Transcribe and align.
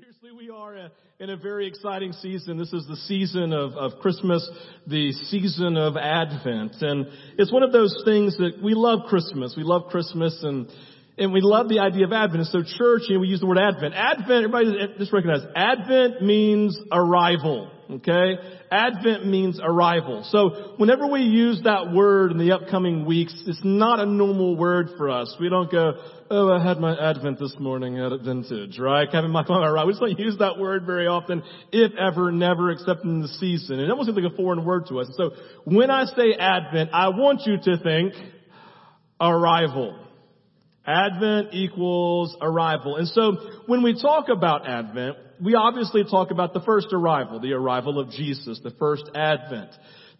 Seriously, 0.00 0.30
we 0.30 0.48
are 0.48 0.90
in 1.18 1.30
a 1.30 1.36
very 1.36 1.66
exciting 1.66 2.12
season. 2.12 2.56
This 2.56 2.72
is 2.72 2.86
the 2.86 2.94
season 2.94 3.52
of, 3.52 3.72
of 3.72 3.98
Christmas, 4.00 4.48
the 4.86 5.10
season 5.12 5.76
of 5.76 5.96
Advent. 5.96 6.76
And 6.82 7.06
it's 7.36 7.52
one 7.52 7.64
of 7.64 7.72
those 7.72 8.00
things 8.04 8.36
that 8.36 8.62
we 8.62 8.74
love 8.74 9.08
Christmas. 9.08 9.54
We 9.56 9.64
love 9.64 9.90
Christmas 9.90 10.38
and, 10.44 10.68
and 11.16 11.32
we 11.32 11.40
love 11.42 11.68
the 11.68 11.80
idea 11.80 12.06
of 12.06 12.12
Advent. 12.12 12.42
And 12.42 12.46
so 12.46 12.62
church, 12.62 13.02
you 13.08 13.14
know, 13.14 13.20
we 13.20 13.26
use 13.26 13.40
the 13.40 13.46
word 13.46 13.58
Advent. 13.58 13.94
Advent, 13.94 14.44
everybody 14.44 14.94
just 14.98 15.12
recognize, 15.12 15.40
Advent 15.56 16.22
means 16.22 16.78
arrival. 16.92 17.68
Okay? 17.90 18.34
Advent 18.70 19.26
means 19.26 19.58
arrival. 19.62 20.22
So 20.30 20.74
whenever 20.76 21.06
we 21.06 21.20
use 21.20 21.62
that 21.64 21.90
word 21.90 22.32
in 22.32 22.38
the 22.38 22.52
upcoming 22.52 23.06
weeks, 23.06 23.34
it's 23.46 23.60
not 23.64 23.98
a 23.98 24.04
normal 24.04 24.56
word 24.56 24.90
for 24.98 25.08
us. 25.08 25.34
We 25.40 25.48
don't 25.48 25.70
go, 25.70 25.94
oh, 26.30 26.52
I 26.52 26.62
had 26.62 26.78
my 26.80 26.94
Advent 26.94 27.38
this 27.38 27.54
morning 27.58 27.98
at 27.98 28.12
Vintage, 28.22 28.78
right? 28.78 29.08
Having 29.10 29.30
my 29.30 29.42
right. 29.42 29.86
We 29.86 29.92
just 29.92 30.00
don't 30.00 30.18
use 30.18 30.36
that 30.38 30.58
word 30.58 30.84
very 30.84 31.06
often, 31.06 31.42
if 31.72 31.92
ever, 31.98 32.30
never, 32.30 32.70
except 32.72 33.04
in 33.04 33.22
the 33.22 33.28
season. 33.28 33.80
It 33.80 33.90
almost 33.90 34.08
seems 34.08 34.18
like 34.22 34.32
a 34.32 34.36
foreign 34.36 34.66
word 34.66 34.86
to 34.88 35.00
us. 35.00 35.08
So 35.16 35.30
when 35.64 35.90
I 35.90 36.04
say 36.04 36.34
Advent, 36.38 36.90
I 36.92 37.08
want 37.08 37.42
you 37.46 37.56
to 37.56 37.82
think 37.82 38.12
arrival. 39.18 39.98
Advent 40.86 41.48
equals 41.52 42.36
arrival. 42.40 42.96
And 42.96 43.08
so 43.08 43.36
when 43.66 43.82
we 43.82 43.98
talk 44.00 44.28
about 44.28 44.68
Advent, 44.68 45.16
we 45.42 45.54
obviously 45.54 46.04
talk 46.04 46.30
about 46.30 46.52
the 46.52 46.60
first 46.60 46.88
arrival, 46.92 47.40
the 47.40 47.52
arrival 47.52 47.98
of 47.98 48.10
Jesus, 48.10 48.60
the 48.62 48.72
first 48.72 49.04
Advent. 49.14 49.70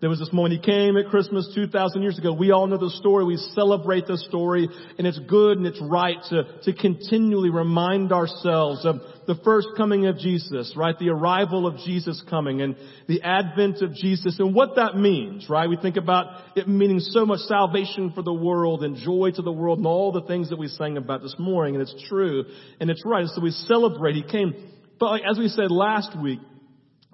There 0.01 0.09
was 0.09 0.21
this 0.21 0.33
moment 0.33 0.61
he 0.61 0.61
came 0.61 0.97
at 0.97 1.09
Christmas 1.09 1.51
2,000 1.57 2.03
years 2.03 2.21
ago. 2.21 2.33
We 2.33 2.53
all 2.53 2.69
know 2.69 2.79
the 2.79 2.89
story. 2.89 3.25
We 3.25 3.37
celebrate 3.37 4.07
the 4.07 4.17
story 4.17 4.69
and 4.97 5.05
it's 5.09 5.19
good 5.19 5.59
and 5.59 5.67
it's 5.67 5.81
right 5.83 6.19
to, 6.31 6.45
to 6.63 6.73
continually 6.73 7.51
remind 7.51 8.13
ourselves 8.13 8.87
of 8.87 9.01
the 9.27 9.35
first 9.43 9.67
coming 9.77 10.07
of 10.07 10.17
Jesus, 10.17 10.73
right? 10.77 10.97
The 10.97 11.09
arrival 11.09 11.67
of 11.67 11.79
Jesus 11.79 12.23
coming 12.31 12.63
and 12.63 12.77
the 13.09 13.23
advent 13.23 13.83
of 13.83 13.93
Jesus 13.93 14.39
and 14.39 14.55
what 14.55 14.77
that 14.77 14.95
means, 14.95 15.51
right? 15.51 15.69
We 15.69 15.77
think 15.77 15.97
about 15.97 16.57
it 16.57 16.69
meaning 16.69 17.01
so 17.01 17.27
much 17.27 17.41
salvation 17.41 18.13
for 18.13 18.23
the 18.23 18.33
world 18.33 18.85
and 18.85 18.95
joy 18.99 19.33
to 19.35 19.43
the 19.43 19.51
world 19.51 19.79
and 19.79 19.87
all 19.89 20.13
the 20.13 20.23
things 20.23 20.51
that 20.51 20.61
we 20.61 20.69
sang 20.69 20.97
about 20.97 21.23
this 21.23 21.35
morning 21.41 21.75
and 21.75 21.83
it's 21.83 22.09
true 22.09 22.45
and 22.79 22.89
it's 22.89 23.03
right. 23.05 23.23
And 23.23 23.31
So 23.31 23.41
we 23.41 23.51
celebrate. 23.51 24.15
He 24.15 24.23
came. 24.23 24.55
But 24.99 25.21
as 25.29 25.39
we 25.39 25.49
said 25.49 25.71
last 25.71 26.19
week, 26.21 26.41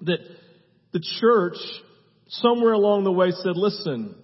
that 0.01 0.19
the 0.91 1.03
church 1.19 1.57
somewhere 2.27 2.73
along 2.73 3.03
the 3.03 3.11
way 3.11 3.31
said, 3.31 3.55
listen, 3.55 4.15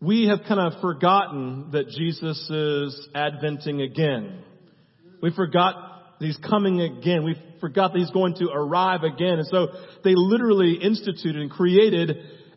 we 0.00 0.26
have 0.28 0.40
kind 0.46 0.60
of 0.60 0.80
forgotten 0.80 1.70
that 1.72 1.88
Jesus 1.88 2.38
is 2.50 3.08
adventing 3.14 3.80
again. 3.80 4.42
We 5.22 5.32
forgot 5.34 5.74
that 6.18 6.26
he's 6.26 6.38
coming 6.38 6.80
again. 6.80 7.24
We 7.24 7.36
forgot 7.60 7.92
that 7.92 7.98
he's 7.98 8.10
going 8.10 8.34
to 8.36 8.48
arrive 8.52 9.02
again. 9.02 9.38
And 9.38 9.46
so 9.46 9.68
they 10.04 10.12
literally 10.14 10.74
instituted 10.74 11.36
and 11.36 11.50
created 11.50 12.16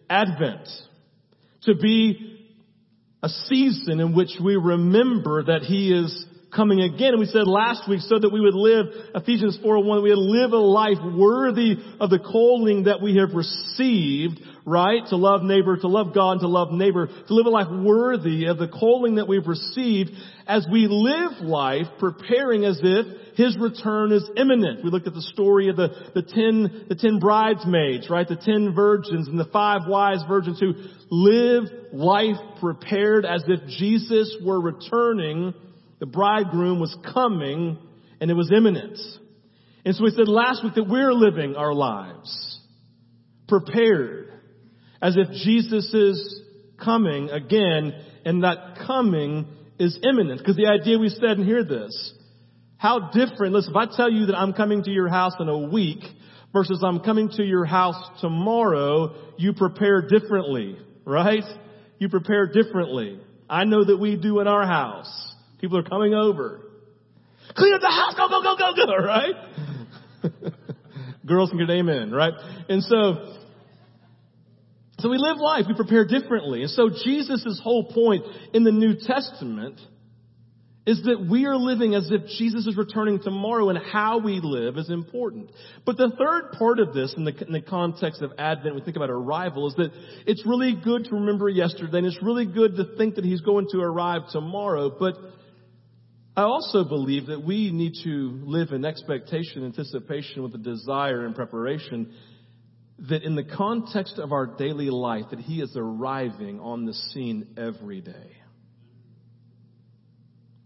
Advent 0.09 0.67
to 1.63 1.75
be 1.75 2.47
a 3.21 3.29
season 3.29 3.99
in 3.99 4.15
which 4.15 4.31
we 4.43 4.55
remember 4.55 5.43
that 5.43 5.61
he 5.63 5.91
is 5.93 6.25
coming 6.55 6.81
again. 6.81 7.09
And 7.09 7.19
we 7.19 7.25
said 7.25 7.47
last 7.47 7.87
week 7.87 8.01
so 8.01 8.19
that 8.19 8.29
we 8.29 8.41
would 8.41 8.55
live, 8.55 8.87
Ephesians 9.15 9.57
4.1, 9.63 10.03
we 10.03 10.09
would 10.09 10.17
live 10.17 10.51
a 10.51 10.57
life 10.57 10.97
worthy 11.15 11.75
of 11.99 12.09
the 12.09 12.19
calling 12.19 12.83
that 12.83 13.01
we 13.01 13.17
have 13.17 13.35
received, 13.35 14.39
right? 14.65 15.01
To 15.09 15.15
love 15.15 15.43
neighbor, 15.43 15.77
to 15.77 15.87
love 15.87 16.13
God, 16.13 16.39
to 16.39 16.47
love 16.47 16.71
neighbor, 16.71 17.07
to 17.07 17.33
live 17.33 17.45
a 17.45 17.49
life 17.49 17.69
worthy 17.69 18.45
of 18.45 18.57
the 18.57 18.67
calling 18.67 19.15
that 19.15 19.27
we've 19.27 19.47
received 19.47 20.11
as 20.47 20.65
we 20.71 20.87
live 20.89 21.41
life 21.41 21.85
preparing 21.99 22.65
as 22.65 22.79
if 22.81 23.05
his 23.35 23.57
return 23.57 24.11
is 24.11 24.27
imminent. 24.35 24.83
We 24.83 24.89
looked 24.89 25.07
at 25.07 25.13
the 25.13 25.21
story 25.21 25.69
of 25.69 25.75
the, 25.75 25.89
the 26.13 26.23
ten, 26.23 26.85
the 26.89 26.95
ten 26.95 27.19
bridesmaids, 27.19 28.09
right? 28.09 28.27
The 28.27 28.35
ten 28.35 28.73
virgins 28.73 29.27
and 29.27 29.39
the 29.39 29.45
five 29.45 29.81
wise 29.87 30.21
virgins 30.27 30.59
who 30.59 30.73
live 31.09 31.63
life 31.93 32.35
prepared 32.59 33.25
as 33.25 33.43
if 33.47 33.61
Jesus 33.67 34.35
were 34.43 34.59
returning 34.59 35.53
the 35.99 36.05
bridegroom 36.05 36.79
was 36.79 36.95
coming 37.13 37.77
and 38.19 38.31
it 38.31 38.33
was 38.33 38.51
imminent. 38.55 38.97
And 39.85 39.95
so 39.95 40.03
we 40.03 40.11
said 40.11 40.27
last 40.27 40.63
week 40.63 40.75
that 40.75 40.87
we're 40.87 41.13
living 41.13 41.55
our 41.55 41.73
lives 41.73 42.59
prepared 43.47 44.33
as 45.01 45.17
if 45.17 45.29
Jesus 45.43 45.93
is 45.93 46.41
coming 46.83 47.29
again 47.29 47.93
and 48.25 48.43
that 48.43 48.85
coming 48.85 49.47
is 49.79 49.97
imminent. 50.03 50.39
Because 50.39 50.57
the 50.57 50.67
idea 50.67 50.99
we 50.99 51.09
said, 51.09 51.37
and 51.37 51.45
hear 51.45 51.63
this, 51.63 52.13
how 52.77 53.09
different, 53.11 53.53
listen, 53.53 53.73
if 53.73 53.77
I 53.77 53.95
tell 53.95 54.11
you 54.11 54.27
that 54.27 54.37
I'm 54.37 54.53
coming 54.53 54.83
to 54.83 54.91
your 54.91 55.09
house 55.09 55.33
in 55.39 55.49
a 55.49 55.57
week 55.57 56.03
versus 56.53 56.83
I'm 56.85 56.99
coming 56.99 57.29
to 57.35 57.43
your 57.43 57.65
house 57.65 57.95
tomorrow, 58.21 59.15
you 59.37 59.53
prepare 59.53 60.01
differently, 60.01 60.77
right? 61.05 61.43
You 61.97 62.09
prepare 62.09 62.47
differently. 62.47 63.19
I 63.49 63.65
know 63.65 63.83
that 63.83 63.97
we 63.97 64.15
do 64.15 64.39
in 64.39 64.47
our 64.47 64.65
house. 64.65 65.28
People 65.59 65.77
are 65.77 65.83
coming 65.83 66.13
over. 66.13 66.61
Clean 67.55 67.73
up 67.73 67.81
the 67.81 67.87
house. 67.87 68.15
Go, 68.15 68.27
go, 68.29 68.41
go, 68.41 68.55
go, 68.57 68.73
go. 68.75 69.05
Right? 69.05 69.35
Girls 71.25 71.49
can 71.49 71.59
get 71.59 71.69
amen. 71.69 72.11
Right? 72.11 72.33
And 72.69 72.83
so, 72.83 73.35
so 74.99 75.09
we 75.09 75.17
live 75.17 75.37
life. 75.37 75.65
We 75.67 75.75
prepare 75.75 76.05
differently. 76.05 76.61
And 76.61 76.71
so 76.71 76.89
Jesus' 76.89 77.59
whole 77.63 77.91
point 77.91 78.23
in 78.53 78.63
the 78.63 78.71
New 78.71 78.95
Testament 78.95 79.79
is 80.85 81.03
that 81.03 81.23
we 81.29 81.45
are 81.45 81.55
living 81.55 81.93
as 81.93 82.09
if 82.09 82.25
Jesus 82.39 82.65
is 82.65 82.75
returning 82.75 83.19
tomorrow 83.21 83.69
and 83.69 83.77
how 83.77 84.17
we 84.17 84.39
live 84.41 84.75
is 84.77 84.89
important. 84.89 85.51
But 85.85 85.97
the 85.97 86.09
third 86.17 86.57
part 86.57 86.79
of 86.79 86.95
this 86.95 87.13
in 87.15 87.25
the, 87.25 87.45
in 87.45 87.53
the 87.53 87.61
context 87.61 88.23
of 88.23 88.31
Advent, 88.39 88.73
we 88.73 88.81
think 88.81 88.95
about 88.95 89.11
arrival, 89.11 89.67
is 89.67 89.75
that 89.75 89.91
it's 90.25 90.43
really 90.47 90.75
good 90.83 91.03
to 91.05 91.15
remember 91.15 91.47
yesterday 91.47 91.99
and 91.99 92.07
it's 92.07 92.23
really 92.23 92.47
good 92.47 92.75
to 92.77 92.95
think 92.97 93.15
that 93.15 93.23
he's 93.23 93.41
going 93.41 93.67
to 93.71 93.79
arrive 93.81 94.23
tomorrow, 94.31 94.89
but 94.89 95.13
I 96.35 96.43
also 96.43 96.83
believe 96.83 97.27
that 97.27 97.43
we 97.43 97.71
need 97.71 97.93
to 98.03 98.41
live 98.43 98.71
in 98.71 98.85
expectation, 98.85 99.65
anticipation 99.65 100.43
with 100.43 100.55
a 100.55 100.59
desire 100.59 101.25
and 101.25 101.35
preparation 101.35 102.13
that 103.09 103.23
in 103.23 103.35
the 103.35 103.43
context 103.43 104.19
of 104.19 104.31
our 104.31 104.45
daily 104.45 104.89
life 104.89 105.25
that 105.31 105.39
he 105.39 105.61
is 105.61 105.73
arriving 105.75 106.59
on 106.59 106.85
the 106.85 106.93
scene 106.93 107.47
every 107.57 108.01
day. 108.01 108.37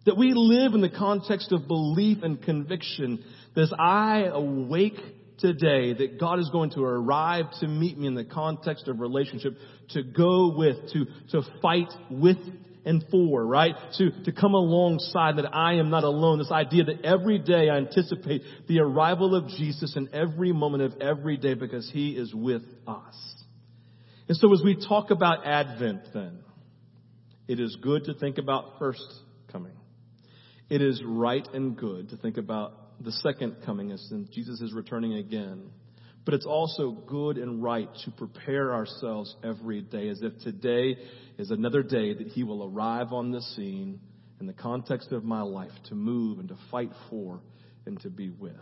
That 0.05 0.17
we 0.17 0.33
live 0.33 0.73
in 0.73 0.81
the 0.81 0.89
context 0.89 1.51
of 1.51 1.67
belief 1.67 2.23
and 2.23 2.41
conviction 2.41 3.23
that 3.55 3.61
as 3.61 3.73
I 3.77 4.23
awake 4.31 4.99
today 5.37 5.93
that 5.93 6.19
God 6.19 6.39
is 6.39 6.49
going 6.49 6.71
to 6.71 6.83
arrive 6.83 7.45
to 7.61 7.67
meet 7.67 7.97
me 7.97 8.07
in 8.07 8.15
the 8.15 8.25
context 8.25 8.87
of 8.87 8.99
relationship, 8.99 9.53
to 9.89 10.03
go 10.03 10.55
with, 10.57 10.77
to, 10.91 11.05
to 11.31 11.41
fight 11.61 11.93
with 12.09 12.37
and 12.85 13.03
for, 13.09 13.45
right? 13.45 13.75
To, 13.97 14.11
to 14.23 14.31
come 14.31 14.53
alongside 14.53 15.37
that 15.37 15.53
I 15.53 15.75
am 15.75 15.89
not 15.89 16.03
alone. 16.03 16.39
This 16.39 16.51
idea 16.51 16.83
that 16.85 17.05
every 17.05 17.39
day 17.39 17.69
I 17.69 17.77
anticipate 17.77 18.41
the 18.67 18.79
arrival 18.79 19.35
of 19.35 19.47
Jesus 19.47 19.95
in 19.95 20.09
every 20.13 20.51
moment 20.51 20.83
of 20.83 21.01
every 21.01 21.37
day 21.37 21.53
because 21.53 21.89
He 21.91 22.11
is 22.11 22.33
with 22.33 22.63
us. 22.87 23.43
And 24.27 24.37
so 24.37 24.53
as 24.53 24.61
we 24.63 24.75
talk 24.87 25.11
about 25.11 25.45
Advent 25.45 26.13
then, 26.13 26.39
it 27.47 27.59
is 27.59 27.77
good 27.81 28.05
to 28.05 28.13
think 28.13 28.37
about 28.37 28.79
first 28.79 29.05
coming. 29.51 29.73
It 30.69 30.81
is 30.81 31.01
right 31.05 31.47
and 31.53 31.77
good 31.77 32.09
to 32.09 32.17
think 32.17 32.37
about 32.37 33.03
the 33.03 33.11
second 33.11 33.57
coming 33.65 33.91
as 33.91 34.11
Jesus 34.31 34.61
is 34.61 34.73
returning 34.73 35.13
again. 35.13 35.69
But 36.25 36.33
it's 36.33 36.45
also 36.45 36.91
good 36.91 37.37
and 37.37 37.61
right 37.61 37.89
to 38.05 38.11
prepare 38.11 38.73
ourselves 38.73 39.35
every 39.43 39.81
day 39.81 40.07
as 40.09 40.21
if 40.21 40.37
today 40.39 40.97
is 41.37 41.51
another 41.51 41.83
day 41.83 42.13
that 42.13 42.27
He 42.27 42.43
will 42.43 42.63
arrive 42.63 43.11
on 43.11 43.31
the 43.31 43.41
scene 43.41 43.99
in 44.39 44.47
the 44.47 44.53
context 44.53 45.11
of 45.11 45.23
my 45.23 45.41
life 45.41 45.71
to 45.89 45.95
move 45.95 46.39
and 46.39 46.49
to 46.49 46.57
fight 46.71 46.91
for 47.09 47.41
and 47.85 47.99
to 48.01 48.09
be 48.09 48.29
with. 48.29 48.55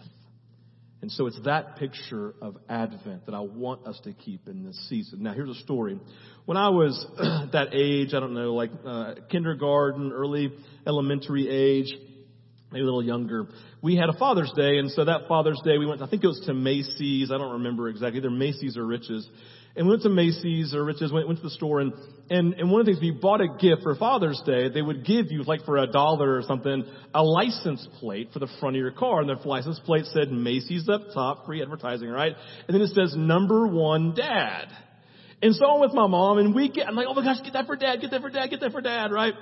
And 1.01 1.11
so 1.11 1.25
it's 1.25 1.39
that 1.45 1.77
picture 1.77 2.35
of 2.41 2.57
Advent 2.69 3.25
that 3.25 3.33
I 3.33 3.39
want 3.39 3.87
us 3.87 3.99
to 4.03 4.13
keep 4.13 4.47
in 4.47 4.63
this 4.63 4.77
season. 4.87 5.23
Now, 5.23 5.33
here's 5.33 5.49
a 5.49 5.59
story. 5.63 5.99
When 6.45 6.57
I 6.57 6.69
was 6.69 7.05
that 7.51 7.69
age, 7.73 8.13
I 8.13 8.19
don't 8.19 8.35
know, 8.35 8.53
like 8.53 8.69
uh, 8.85 9.15
kindergarten, 9.31 10.11
early 10.11 10.53
elementary 10.85 11.49
age, 11.49 11.91
maybe 12.71 12.81
a 12.81 12.85
little 12.85 13.03
younger, 13.03 13.47
we 13.81 13.95
had 13.95 14.09
a 14.09 14.13
Father's 14.13 14.51
Day, 14.55 14.77
and 14.77 14.89
so 14.91 15.05
that 15.05 15.27
Father's 15.27 15.59
Day 15.63 15.77
we 15.77 15.85
went, 15.85 16.01
I 16.01 16.07
think 16.07 16.23
it 16.23 16.27
was 16.27 16.41
to 16.45 16.53
Macy's, 16.53 17.31
I 17.31 17.37
don't 17.37 17.53
remember 17.53 17.89
exactly, 17.89 18.19
either 18.19 18.29
Macy's 18.29 18.77
or 18.77 18.85
Rich's. 18.85 19.27
And 19.75 19.87
we 19.87 19.91
went 19.91 20.03
to 20.03 20.09
Macy's 20.09 20.73
or 20.73 20.83
Rich's, 20.83 21.11
went, 21.11 21.27
went 21.27 21.39
to 21.39 21.43
the 21.43 21.51
store, 21.51 21.79
and, 21.79 21.93
and, 22.29 22.53
and 22.55 22.71
one 22.71 22.81
of 22.81 22.85
the 22.85 22.93
things, 22.93 23.03
you 23.03 23.13
bought 23.21 23.41
a 23.41 23.47
gift 23.47 23.83
for 23.83 23.95
Father's 23.95 24.41
Day, 24.45 24.69
they 24.69 24.81
would 24.81 25.05
give 25.05 25.31
you, 25.31 25.43
like 25.43 25.63
for 25.65 25.77
a 25.77 25.87
dollar 25.87 26.35
or 26.35 26.41
something, 26.43 26.85
a 27.13 27.23
license 27.23 27.87
plate 27.99 28.29
for 28.33 28.39
the 28.39 28.49
front 28.59 28.75
of 28.75 28.81
your 28.81 28.91
car, 28.91 29.21
and 29.21 29.29
the 29.29 29.35
license 29.47 29.79
plate 29.85 30.05
said 30.05 30.31
Macy's 30.31 30.87
up 30.89 31.01
top, 31.13 31.45
free 31.45 31.61
advertising, 31.61 32.09
right? 32.09 32.33
And 32.67 32.75
then 32.75 32.81
it 32.81 32.89
says 32.89 33.13
number 33.15 33.67
one 33.67 34.13
dad. 34.15 34.67
And 35.41 35.55
so 35.55 35.65
I'm 35.65 35.81
with 35.81 35.93
my 35.93 36.07
mom, 36.07 36.37
and 36.37 36.53
we 36.53 36.69
get, 36.69 36.87
I'm 36.87 36.95
like, 36.95 37.07
oh 37.09 37.13
my 37.13 37.23
gosh, 37.23 37.41
get 37.43 37.53
that 37.53 37.65
for 37.65 37.75
dad, 37.75 37.99
get 37.99 38.11
that 38.11 38.21
for 38.21 38.29
dad, 38.29 38.49
get 38.49 38.59
that 38.59 38.71
for 38.71 38.81
dad, 38.81 39.11
right? 39.11 39.33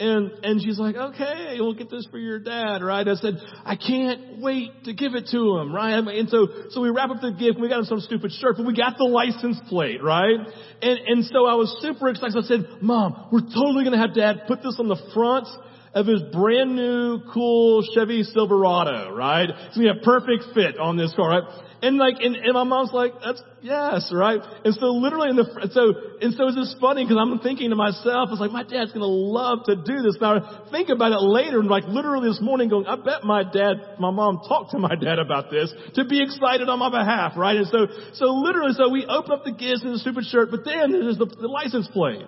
And, 0.00 0.30
and 0.44 0.62
she's 0.62 0.78
like, 0.78 0.94
okay, 0.94 1.56
we'll 1.58 1.74
get 1.74 1.90
this 1.90 2.06
for 2.10 2.18
your 2.18 2.38
dad, 2.38 2.82
right? 2.82 3.06
I 3.06 3.14
said, 3.14 3.34
I 3.64 3.74
can't 3.74 4.38
wait 4.40 4.84
to 4.84 4.94
give 4.94 5.16
it 5.16 5.26
to 5.32 5.58
him, 5.58 5.74
right? 5.74 5.98
And 5.98 6.28
so, 6.28 6.46
so 6.70 6.80
we 6.80 6.90
wrap 6.90 7.10
up 7.10 7.20
the 7.20 7.32
gift, 7.32 7.54
and 7.54 7.62
we 7.62 7.68
got 7.68 7.80
him 7.80 7.84
some 7.84 8.00
stupid 8.00 8.30
shirt, 8.30 8.56
but 8.58 8.66
we 8.66 8.76
got 8.76 8.96
the 8.96 9.04
license 9.04 9.58
plate, 9.68 10.00
right? 10.00 10.38
And, 10.82 10.98
and 11.04 11.24
so 11.24 11.46
I 11.46 11.54
was 11.54 11.76
super 11.82 12.08
excited. 12.10 12.36
I 12.36 12.42
said, 12.42 12.80
mom, 12.80 13.28
we're 13.32 13.40
totally 13.40 13.82
gonna 13.82 13.98
have 13.98 14.14
dad 14.14 14.46
put 14.46 14.62
this 14.62 14.76
on 14.78 14.86
the 14.86 15.00
front 15.12 15.48
of 15.94 16.06
his 16.06 16.22
brand 16.32 16.76
new 16.76 17.20
cool 17.32 17.82
Chevy 17.94 18.22
Silverado, 18.22 19.14
right? 19.14 19.48
It's 19.48 19.76
gonna 19.76 19.94
be 19.94 20.00
a 20.00 20.02
perfect 20.04 20.54
fit 20.54 20.78
on 20.78 20.96
this 20.96 21.14
car, 21.14 21.28
right? 21.28 21.64
And 21.80 21.96
like, 21.96 22.16
and, 22.18 22.34
and 22.34 22.54
my 22.54 22.64
mom's 22.64 22.90
like, 22.92 23.12
that's, 23.24 23.40
yes, 23.62 24.10
right? 24.12 24.40
And 24.64 24.74
so 24.74 24.86
literally 24.98 25.30
in 25.30 25.36
the, 25.36 25.46
so, 25.70 25.94
and 26.20 26.34
so 26.34 26.48
it's 26.48 26.56
just 26.56 26.80
funny 26.80 27.04
because 27.04 27.16
I'm 27.20 27.38
thinking 27.38 27.70
to 27.70 27.76
myself, 27.76 28.30
it's 28.32 28.40
like, 28.40 28.50
my 28.50 28.64
dad's 28.64 28.90
gonna 28.90 29.06
love 29.06 29.62
to 29.66 29.76
do 29.76 30.02
this. 30.02 30.18
Now 30.20 30.66
think 30.72 30.88
about 30.88 31.12
it 31.12 31.22
later 31.22 31.60
and 31.60 31.68
like 31.68 31.84
literally 31.86 32.28
this 32.28 32.40
morning 32.42 32.68
going, 32.68 32.86
I 32.86 32.96
bet 32.96 33.22
my 33.22 33.44
dad, 33.44 33.94
my 34.00 34.10
mom 34.10 34.42
talked 34.48 34.72
to 34.72 34.78
my 34.78 34.96
dad 34.98 35.20
about 35.20 35.50
this 35.50 35.72
to 35.94 36.04
be 36.04 36.20
excited 36.20 36.68
on 36.68 36.80
my 36.80 36.90
behalf, 36.90 37.34
right? 37.36 37.56
And 37.56 37.68
so, 37.68 37.86
so 38.14 38.26
literally, 38.34 38.74
so 38.74 38.90
we 38.90 39.06
open 39.06 39.30
up 39.30 39.44
the 39.44 39.52
gifts 39.52 39.84
in 39.84 39.92
the 39.92 39.98
stupid 40.02 40.24
shirt, 40.24 40.50
but 40.50 40.64
then 40.64 40.90
there's 40.90 41.18
the, 41.18 41.26
the 41.26 41.46
license 41.46 41.86
plate. 41.88 42.26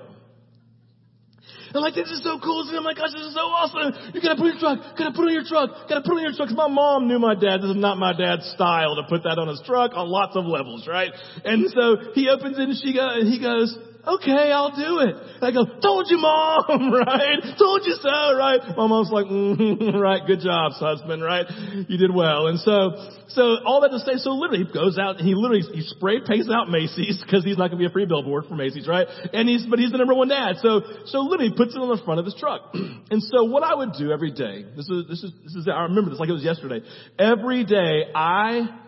I'm 1.75 1.83
like, 1.83 1.95
this 1.95 2.11
is 2.11 2.23
so 2.23 2.39
cool. 2.43 2.67
Oh 2.67 2.83
my 2.83 2.95
gosh, 2.95 3.13
this 3.13 3.23
is 3.23 3.35
so 3.35 3.47
awesome. 3.47 4.15
You 4.15 4.21
gotta 4.21 4.37
put 4.37 4.51
in 4.51 4.59
your 4.59 4.61
truck. 4.61 4.99
Gotta 4.99 5.13
put 5.13 5.27
it 5.27 5.29
in 5.29 5.35
your 5.35 5.47
truck. 5.47 5.71
Gotta 5.89 6.03
put 6.03 6.19
it 6.19 6.19
in 6.19 6.25
your 6.25 6.35
truck. 6.35 6.51
My 6.51 6.69
mom 6.69 7.07
knew 7.07 7.19
my 7.19 7.35
dad. 7.35 7.63
This 7.63 7.71
is 7.71 7.81
not 7.81 7.99
my 7.99 8.13
dad's 8.13 8.51
style 8.53 8.97
to 8.97 9.05
put 9.09 9.23
that 9.23 9.39
on 9.39 9.49
his 9.49 9.63
truck 9.65 9.93
on 9.95 10.09
lots 10.09 10.35
of 10.35 10.47
levels, 10.47 10.87
right? 10.87 11.11
And 11.45 11.71
so 11.71 12.13
he 12.15 12.29
opens 12.29 12.59
it 12.59 12.69
and 12.69 12.79
she 12.79 12.95
goes, 12.95 13.23
and 13.23 13.31
he 13.31 13.39
goes, 13.39 13.77
okay, 14.07 14.53
I'll 14.53 14.75
do 14.75 15.01
it. 15.01 15.15
And 15.41 15.45
I 15.45 15.51
go, 15.53 15.65
told 15.81 16.07
you 16.09 16.19
mom, 16.19 16.93
right? 16.93 17.41
Told 17.59 17.83
you 17.85 17.97
so, 18.01 18.37
right? 18.37 18.61
My 18.77 18.87
mom's 18.87 19.11
like, 19.11 19.27
mm, 19.27 19.95
right, 20.01 20.23
good 20.27 20.41
job, 20.41 20.73
husband, 20.73 21.23
right? 21.23 21.47
You 21.89 21.99
did 21.99 22.15
well. 22.15 22.47
And 22.47 22.59
so, 22.61 22.93
so 23.29 23.43
all 23.65 23.81
that 23.83 23.91
to 23.91 23.99
say, 24.01 24.17
so 24.17 24.31
literally 24.31 24.65
he 24.65 24.73
goes 24.73 24.99
out 24.99 25.19
and 25.19 25.27
he 25.27 25.35
literally, 25.35 25.63
he 25.63 25.83
spray 25.83 26.21
paints 26.27 26.49
out 26.53 26.71
Macy's 26.71 27.21
because 27.25 27.45
he's 27.45 27.59
not 27.59 27.69
going 27.69 27.79
to 27.79 27.85
be 27.85 27.87
a 27.87 27.93
free 27.93 28.07
billboard 28.07 28.47
for 28.49 28.55
Macy's, 28.55 28.89
right? 28.89 29.07
And 29.33 29.49
he's, 29.49 29.67
but 29.67 29.79
he's 29.79 29.93
the 29.93 29.99
number 29.99 30.15
one 30.15 30.29
dad. 30.29 30.57
So, 30.63 30.81
so 31.07 31.21
literally 31.21 31.53
puts 31.57 31.75
it 31.75 31.79
on 31.79 31.89
the 31.89 32.03
front 32.05 32.21
of 32.21 32.27
his 32.27 32.35
truck. 32.39 32.63
and 32.75 33.23
so 33.23 33.45
what 33.45 33.63
I 33.63 33.75
would 33.75 33.93
do 33.99 34.13
every 34.13 34.33
day, 34.33 34.65
this 34.77 34.89
is, 34.89 35.09
this 35.09 35.23
is, 35.23 35.33
this 35.45 35.55
is, 35.55 35.69
I 35.69 35.83
remember 35.85 36.11
this 36.11 36.21
like 36.21 36.29
it 36.29 36.33
was 36.33 36.45
yesterday. 36.45 36.81
Every 37.19 37.65
day 37.65 38.11
I 38.15 38.81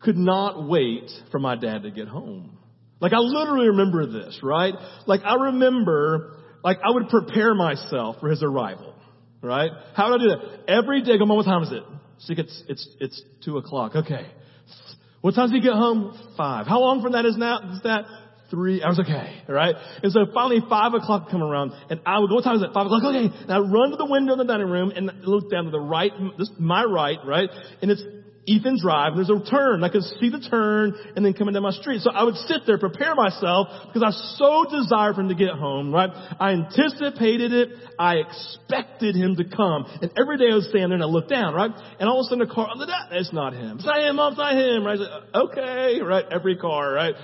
could 0.00 0.16
not 0.16 0.66
wait 0.66 1.10
for 1.30 1.38
my 1.38 1.56
dad 1.56 1.82
to 1.82 1.90
get 1.90 2.08
home. 2.08 2.59
Like 3.00 3.12
I 3.12 3.18
literally 3.18 3.68
remember 3.68 4.06
this, 4.06 4.38
right? 4.42 4.74
Like 5.06 5.20
I 5.24 5.34
remember, 5.34 6.36
like 6.62 6.78
I 6.84 6.90
would 6.90 7.08
prepare 7.08 7.54
myself 7.54 8.16
for 8.20 8.28
his 8.28 8.42
arrival, 8.42 8.94
right? 9.42 9.70
How 9.94 10.10
would 10.10 10.20
I 10.20 10.24
do 10.24 10.30
that? 10.30 10.70
Every 10.70 11.02
day, 11.02 11.18
go, 11.18 11.26
Mom, 11.26 11.38
what 11.38 11.46
time 11.46 11.62
is 11.62 11.72
it? 11.72 11.82
So 12.18 12.34
it's, 12.36 12.62
it's, 12.68 12.88
it's 13.00 13.22
two 13.44 13.56
o'clock. 13.56 13.96
Okay. 13.96 14.26
What 15.22 15.34
time 15.34 15.48
does 15.48 15.52
he 15.52 15.60
get 15.60 15.72
home? 15.72 16.18
Five. 16.36 16.66
How 16.66 16.80
long 16.80 17.02
from 17.02 17.12
that 17.12 17.24
is 17.24 17.36
now, 17.36 17.72
is 17.72 17.82
that? 17.84 18.04
Three 18.50 18.82
hours, 18.82 18.98
okay, 18.98 19.42
right? 19.48 19.76
And 20.02 20.10
so 20.10 20.26
finally 20.34 20.58
five 20.68 20.92
o'clock 20.92 21.30
come 21.30 21.40
around 21.40 21.70
and 21.88 22.00
I 22.04 22.18
would 22.18 22.30
go, 22.30 22.34
what 22.34 22.42
time 22.42 22.56
is 22.56 22.62
it? 22.62 22.70
Five 22.74 22.86
o'clock, 22.86 23.04
okay. 23.04 23.30
And 23.42 23.52
I 23.52 23.58
run 23.58 23.92
to 23.92 23.96
the 23.96 24.06
window 24.10 24.32
in 24.32 24.38
the 24.38 24.44
dining 24.44 24.66
room 24.66 24.90
and 24.90 25.08
look 25.22 25.52
down 25.52 25.66
to 25.66 25.70
the 25.70 25.78
right, 25.78 26.10
this, 26.36 26.50
my 26.58 26.82
right, 26.82 27.18
right? 27.24 27.48
And 27.80 27.92
it's 27.92 28.02
Ethan 28.46 28.78
Drive, 28.80 29.16
there's 29.16 29.30
a 29.30 29.38
turn. 29.48 29.84
I 29.84 29.90
could 29.90 30.02
see 30.02 30.30
the 30.30 30.40
turn 30.40 30.94
and 31.14 31.24
then 31.24 31.34
coming 31.34 31.54
down 31.54 31.62
my 31.62 31.72
street. 31.72 32.00
So 32.00 32.10
I 32.10 32.24
would 32.24 32.36
sit 32.36 32.62
there, 32.66 32.78
prepare 32.78 33.14
myself, 33.14 33.68
because 33.86 34.02
I 34.02 34.10
so 34.38 34.64
desired 34.64 35.14
for 35.14 35.20
him 35.20 35.28
to 35.28 35.34
get 35.34 35.50
home, 35.50 35.92
right? 35.92 36.10
I 36.40 36.52
anticipated 36.52 37.52
it. 37.52 37.68
I 37.98 38.16
expected 38.16 39.14
him 39.14 39.36
to 39.36 39.44
come. 39.44 39.84
And 40.00 40.10
every 40.16 40.38
day 40.38 40.50
I 40.50 40.54
would 40.54 40.64
stand 40.64 40.90
there 40.90 40.96
and 40.96 41.02
I 41.02 41.06
looked 41.06 41.28
down, 41.28 41.54
right? 41.54 41.70
And 42.00 42.08
all 42.08 42.20
of 42.20 42.24
a 42.26 42.28
sudden 42.30 42.48
the 42.48 42.52
car, 42.52 42.68
oh, 42.74 42.86
it's 43.12 43.32
not 43.32 43.52
him. 43.52 43.76
It's 43.76 43.84
not 43.84 44.00
him, 44.00 44.18
it's 44.18 44.38
not 44.38 44.54
him, 44.56 44.86
right? 44.86 44.98
Said, 44.98 45.10
okay, 45.34 46.00
right? 46.00 46.24
Every 46.32 46.56
car, 46.56 46.92
right? 46.92 47.14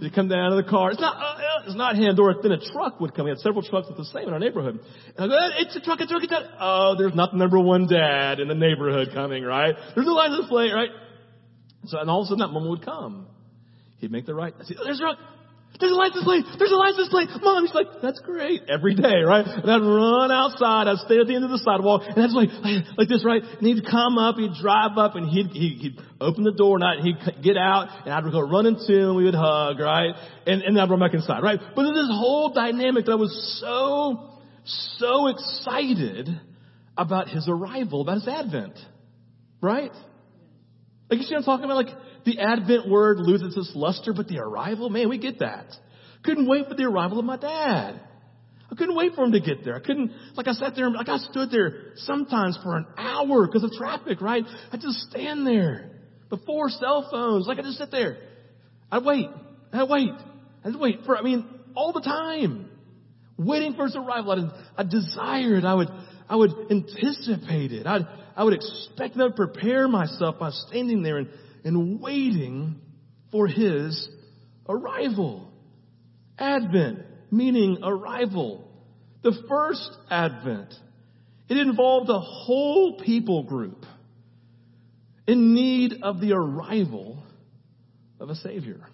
You 0.00 0.10
come 0.10 0.26
down 0.28 0.50
to 0.50 0.56
the 0.56 0.68
car, 0.68 0.90
it's 0.90 1.00
not, 1.00 1.14
uh, 1.16 1.62
it's 1.64 1.76
not 1.76 1.94
him. 1.94 2.18
Or 2.18 2.34
then 2.42 2.52
a 2.52 2.58
truck 2.72 2.98
would 2.98 3.14
come. 3.14 3.26
We 3.26 3.30
had 3.30 3.38
several 3.38 3.62
trucks 3.62 3.86
at 3.88 3.96
the 3.96 4.04
same 4.04 4.26
in 4.26 4.34
our 4.34 4.40
neighborhood. 4.40 4.80
And 5.16 5.24
I 5.24 5.28
go, 5.28 5.38
it's 5.58 5.76
a 5.76 5.80
truck, 5.80 6.00
it's 6.00 6.10
a 6.10 6.14
truck, 6.14 6.24
it's 6.24 6.32
a 6.32 6.36
truck. 6.42 6.50
Oh, 6.58 6.96
there's 6.98 7.14
not 7.14 7.30
the 7.30 7.38
number 7.38 7.60
one 7.60 7.86
dad 7.86 8.40
in 8.40 8.48
the 8.48 8.54
neighborhood 8.54 9.10
coming, 9.14 9.44
right? 9.44 9.76
There's 9.94 10.08
a 10.08 10.10
license 10.10 10.48
plate, 10.48 10.55
right? 10.56 10.90
So, 11.86 11.98
and 11.98 12.10
all 12.10 12.22
of 12.22 12.26
a 12.26 12.28
sudden 12.28 12.40
that 12.40 12.52
moment 12.52 12.70
would 12.70 12.84
come. 12.84 13.26
He'd 13.98 14.10
make 14.10 14.26
the 14.26 14.34
right. 14.34 14.54
I'd 14.58 14.66
say, 14.66 14.74
there's 14.82 15.00
a, 15.00 15.16
there's 15.80 15.92
a 15.92 15.94
license 15.94 16.24
plate. 16.24 16.44
There's 16.58 16.72
a 16.72 16.76
license 16.76 17.08
plate. 17.08 17.28
Mom, 17.42 17.64
he's 17.64 17.74
like, 17.74 17.86
that's 18.02 18.20
great. 18.20 18.62
Every 18.68 18.94
day, 18.94 19.22
right? 19.24 19.46
And 19.46 19.70
I'd 19.70 19.82
run 19.82 20.32
outside. 20.32 20.88
I'd 20.88 20.98
stay 21.04 21.18
at 21.18 21.26
the 21.26 21.34
end 21.34 21.44
of 21.44 21.50
the 21.50 21.58
sidewalk. 21.58 22.02
And 22.06 22.18
I'd 22.22 22.30
like, 22.30 22.48
like 22.96 23.08
this, 23.08 23.24
right? 23.24 23.42
And 23.42 23.66
he'd 23.66 23.84
come 23.84 24.18
up, 24.18 24.36
he'd 24.36 24.54
drive 24.60 24.98
up 24.98 25.16
and 25.16 25.28
he'd, 25.28 25.50
he'd, 25.52 25.98
open 26.18 26.44
the 26.44 26.52
door 26.52 26.76
and 26.76 26.84
I'd, 26.84 27.04
he'd 27.04 27.42
get 27.42 27.58
out 27.58 27.88
and 28.04 28.14
I'd 28.14 28.24
go 28.32 28.40
running 28.40 28.76
to 28.86 29.08
and 29.08 29.16
we 29.16 29.24
would 29.24 29.34
hug, 29.34 29.78
right? 29.78 30.14
And, 30.46 30.62
and 30.62 30.80
I'd 30.80 30.88
run 30.88 31.00
back 31.00 31.12
inside, 31.12 31.42
right? 31.42 31.60
But 31.74 31.92
this 31.92 32.08
whole 32.08 32.52
dynamic 32.54 33.04
that 33.04 33.12
I 33.12 33.16
was 33.16 33.60
so, 33.60 34.30
so 34.98 35.28
excited 35.28 36.28
about 36.96 37.28
his 37.28 37.48
arrival, 37.48 38.00
about 38.00 38.14
his 38.14 38.28
advent, 38.28 38.78
right? 39.60 39.92
Like 41.08 41.20
you 41.20 41.24
see 41.24 41.34
what 41.34 41.40
I'm 41.40 41.44
talking 41.44 41.64
about? 41.64 41.76
Like 41.76 42.24
the 42.24 42.40
Advent 42.40 42.88
word 42.88 43.18
loses 43.20 43.56
its 43.56 43.72
luster, 43.74 44.12
but 44.12 44.28
the 44.28 44.38
arrival, 44.38 44.90
man, 44.90 45.08
we 45.08 45.18
get 45.18 45.38
that. 45.40 45.66
Couldn't 46.24 46.48
wait 46.48 46.68
for 46.68 46.74
the 46.74 46.84
arrival 46.84 47.18
of 47.18 47.24
my 47.24 47.36
dad. 47.36 48.00
I 48.70 48.74
couldn't 48.74 48.96
wait 48.96 49.14
for 49.14 49.24
him 49.24 49.32
to 49.32 49.40
get 49.40 49.64
there. 49.64 49.76
I 49.76 49.80
couldn't, 49.80 50.10
like 50.34 50.48
I 50.48 50.52
sat 50.52 50.74
there, 50.74 50.90
like 50.90 51.08
I 51.08 51.18
stood 51.18 51.50
there 51.52 51.92
sometimes 51.96 52.58
for 52.62 52.76
an 52.76 52.86
hour 52.98 53.46
because 53.46 53.62
of 53.62 53.70
traffic, 53.72 54.20
right? 54.20 54.44
I 54.72 54.76
just 54.76 54.98
stand 55.10 55.46
there 55.46 55.90
before 56.28 56.68
cell 56.70 57.06
phones. 57.08 57.46
Like 57.46 57.58
I 57.58 57.62
just 57.62 57.78
sit 57.78 57.92
there. 57.92 58.18
I'd 58.90 59.04
wait. 59.04 59.28
I'd 59.72 59.88
wait. 59.88 60.10
I'd 60.64 60.74
wait 60.74 61.00
for, 61.06 61.16
I 61.16 61.22
mean, 61.22 61.48
all 61.76 61.92
the 61.92 62.00
time. 62.00 62.70
Waiting 63.38 63.74
for 63.74 63.84
his 63.84 63.94
arrival. 63.94 64.32
I'd, 64.32 64.84
I 64.84 64.88
desired. 64.88 65.64
I 65.64 65.74
would, 65.74 65.88
I 66.28 66.34
would 66.34 66.50
anticipate 66.70 67.70
it. 67.70 67.86
I'd, 67.86 68.06
I 68.36 68.44
would 68.44 68.52
expect 68.52 69.16
that 69.16 69.28
to 69.28 69.30
prepare 69.30 69.88
myself 69.88 70.38
by 70.38 70.50
standing 70.50 71.02
there 71.02 71.16
and, 71.16 71.28
and 71.64 72.00
waiting 72.00 72.80
for 73.32 73.46
his 73.46 74.08
arrival. 74.68 75.50
Advent, 76.38 76.98
meaning 77.30 77.78
arrival. 77.82 78.70
The 79.22 79.32
first 79.48 79.90
Advent, 80.10 80.74
it 81.48 81.56
involved 81.56 82.10
a 82.10 82.20
whole 82.20 83.00
people 83.04 83.44
group 83.44 83.84
in 85.26 85.54
need 85.54 85.94
of 86.02 86.20
the 86.20 86.32
arrival 86.34 87.22
of 88.20 88.28
a 88.28 88.34
Savior. 88.34 88.86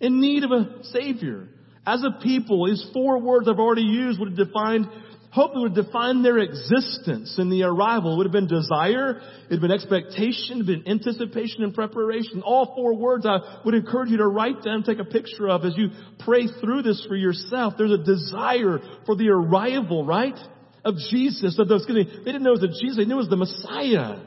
In 0.00 0.20
need 0.20 0.44
of 0.44 0.50
a 0.50 0.84
Savior. 0.84 1.48
As 1.86 2.02
a 2.02 2.22
people, 2.22 2.66
these 2.66 2.84
four 2.92 3.20
words 3.20 3.48
I've 3.48 3.58
already 3.58 3.82
used 3.82 4.18
would 4.18 4.30
have 4.36 4.48
defined 4.48 4.88
hopefully 5.32 5.62
would 5.62 5.74
define 5.74 6.22
their 6.22 6.38
existence 6.38 7.36
in 7.38 7.48
the 7.48 7.62
arrival. 7.62 8.12
It 8.12 8.16
would 8.18 8.26
have 8.26 8.32
been 8.32 8.46
desire, 8.46 9.16
it 9.16 9.50
would 9.50 9.52
have 9.52 9.60
been 9.62 9.72
expectation, 9.72 10.60
it 10.60 10.66
would 10.66 10.76
have 10.76 10.84
been 10.84 10.92
anticipation 10.92 11.62
and 11.62 11.74
preparation. 11.74 12.42
All 12.42 12.74
four 12.76 12.94
words 12.94 13.26
I 13.26 13.38
would 13.64 13.74
encourage 13.74 14.10
you 14.10 14.18
to 14.18 14.28
write 14.28 14.62
down, 14.62 14.82
take 14.82 14.98
a 14.98 15.04
picture 15.04 15.48
of 15.48 15.64
as 15.64 15.72
you 15.76 15.88
pray 16.20 16.46
through 16.60 16.82
this 16.82 17.04
for 17.08 17.16
yourself. 17.16 17.74
There's 17.78 17.92
a 17.92 18.04
desire 18.04 18.78
for 19.06 19.16
the 19.16 19.30
arrival, 19.30 20.04
right? 20.04 20.38
Of 20.84 20.96
Jesus, 21.10 21.58
of 21.58 21.66
those, 21.66 21.86
they 21.86 21.94
didn't 21.94 22.42
know 22.42 22.52
it 22.52 22.60
was 22.60 22.80
Jesus, 22.80 22.98
they 22.98 23.04
knew 23.06 23.14
it 23.14 23.28
was 23.28 23.28
the 23.28 23.36
Messiah 23.36 24.20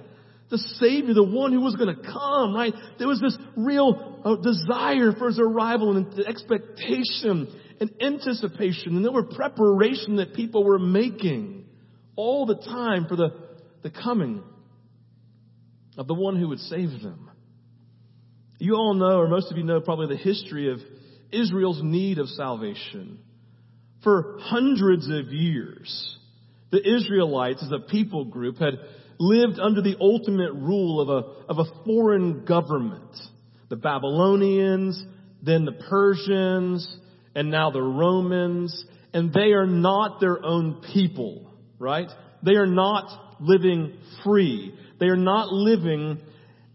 the 0.50 0.58
Savior, 0.80 1.14
the 1.16 1.24
one 1.24 1.52
who 1.52 1.62
was 1.62 1.76
going 1.76 1.94
to 1.94 2.02
come, 2.04 2.54
right? 2.54 2.74
There 3.00 3.08
was 3.08 3.20
this 3.20 3.36
real 3.58 4.22
uh, 4.24 4.36
desire 4.36 5.12
for 5.18 5.28
his 5.28 5.40
arrival 5.40 5.98
and 5.98 6.20
expectation 6.20 7.48
and 7.80 7.92
anticipation, 8.02 8.96
and 8.96 9.04
there 9.04 9.12
were 9.12 9.24
preparation 9.24 10.18
that 10.18 10.34
people 10.34 10.64
were 10.64 10.80
making 10.80 11.66
all 12.16 12.46
the 12.46 12.56
time 12.56 13.08
for 13.08 13.16
the, 13.16 13.34
the 13.84 13.90
coming 13.90 14.44
of 15.98 16.08
the 16.08 16.14
one 16.14 16.38
who 16.38 16.50
would 16.50 16.60
save 16.60 16.90
them. 17.02 17.30
You 18.58 18.76
all 18.76 18.94
know, 18.94 19.20
or 19.20 19.28
most 19.28 19.52
of 19.52 19.58
you 19.58 19.64
know 19.64 19.82
probably 19.82 20.08
the 20.08 20.22
history 20.22 20.72
of 20.72 20.80
Israel's 21.32 21.82
need 21.84 22.20
of 22.20 22.28
salvation. 22.30 23.20
For 24.04 24.38
hundreds 24.40 25.08
of 25.10 25.34
years, 25.34 26.18
the 26.72 26.80
Israelites 26.80 27.64
as 27.64 27.72
a 27.72 27.80
people 27.90 28.26
group 28.26 28.58
had 28.58 28.76
lived 29.20 29.60
under 29.60 29.82
the 29.82 29.98
ultimate 30.00 30.54
rule 30.54 31.02
of 31.02 31.10
a, 31.10 31.52
of 31.52 31.60
a 31.60 31.84
foreign 31.86 32.46
government. 32.46 33.16
The 33.70 33.76
Babylonians, 33.76 35.04
then 35.42 35.66
the 35.66 35.72
Persians, 35.90 36.88
and 37.36 37.52
now 37.52 37.70
the 37.70 37.82
Romans, 37.82 38.86
and 39.14 39.34
they 39.34 39.52
are 39.52 39.68
not 39.68 40.20
their 40.20 40.44
own 40.44 40.82
people, 40.94 41.52
right? 41.78 42.08
They 42.44 42.54
are 42.54 42.66
not 42.66 43.38
living 43.40 43.98
free. 44.24 44.74
They 45.00 45.08
are 45.08 45.18
not 45.18 45.50
living 45.50 46.20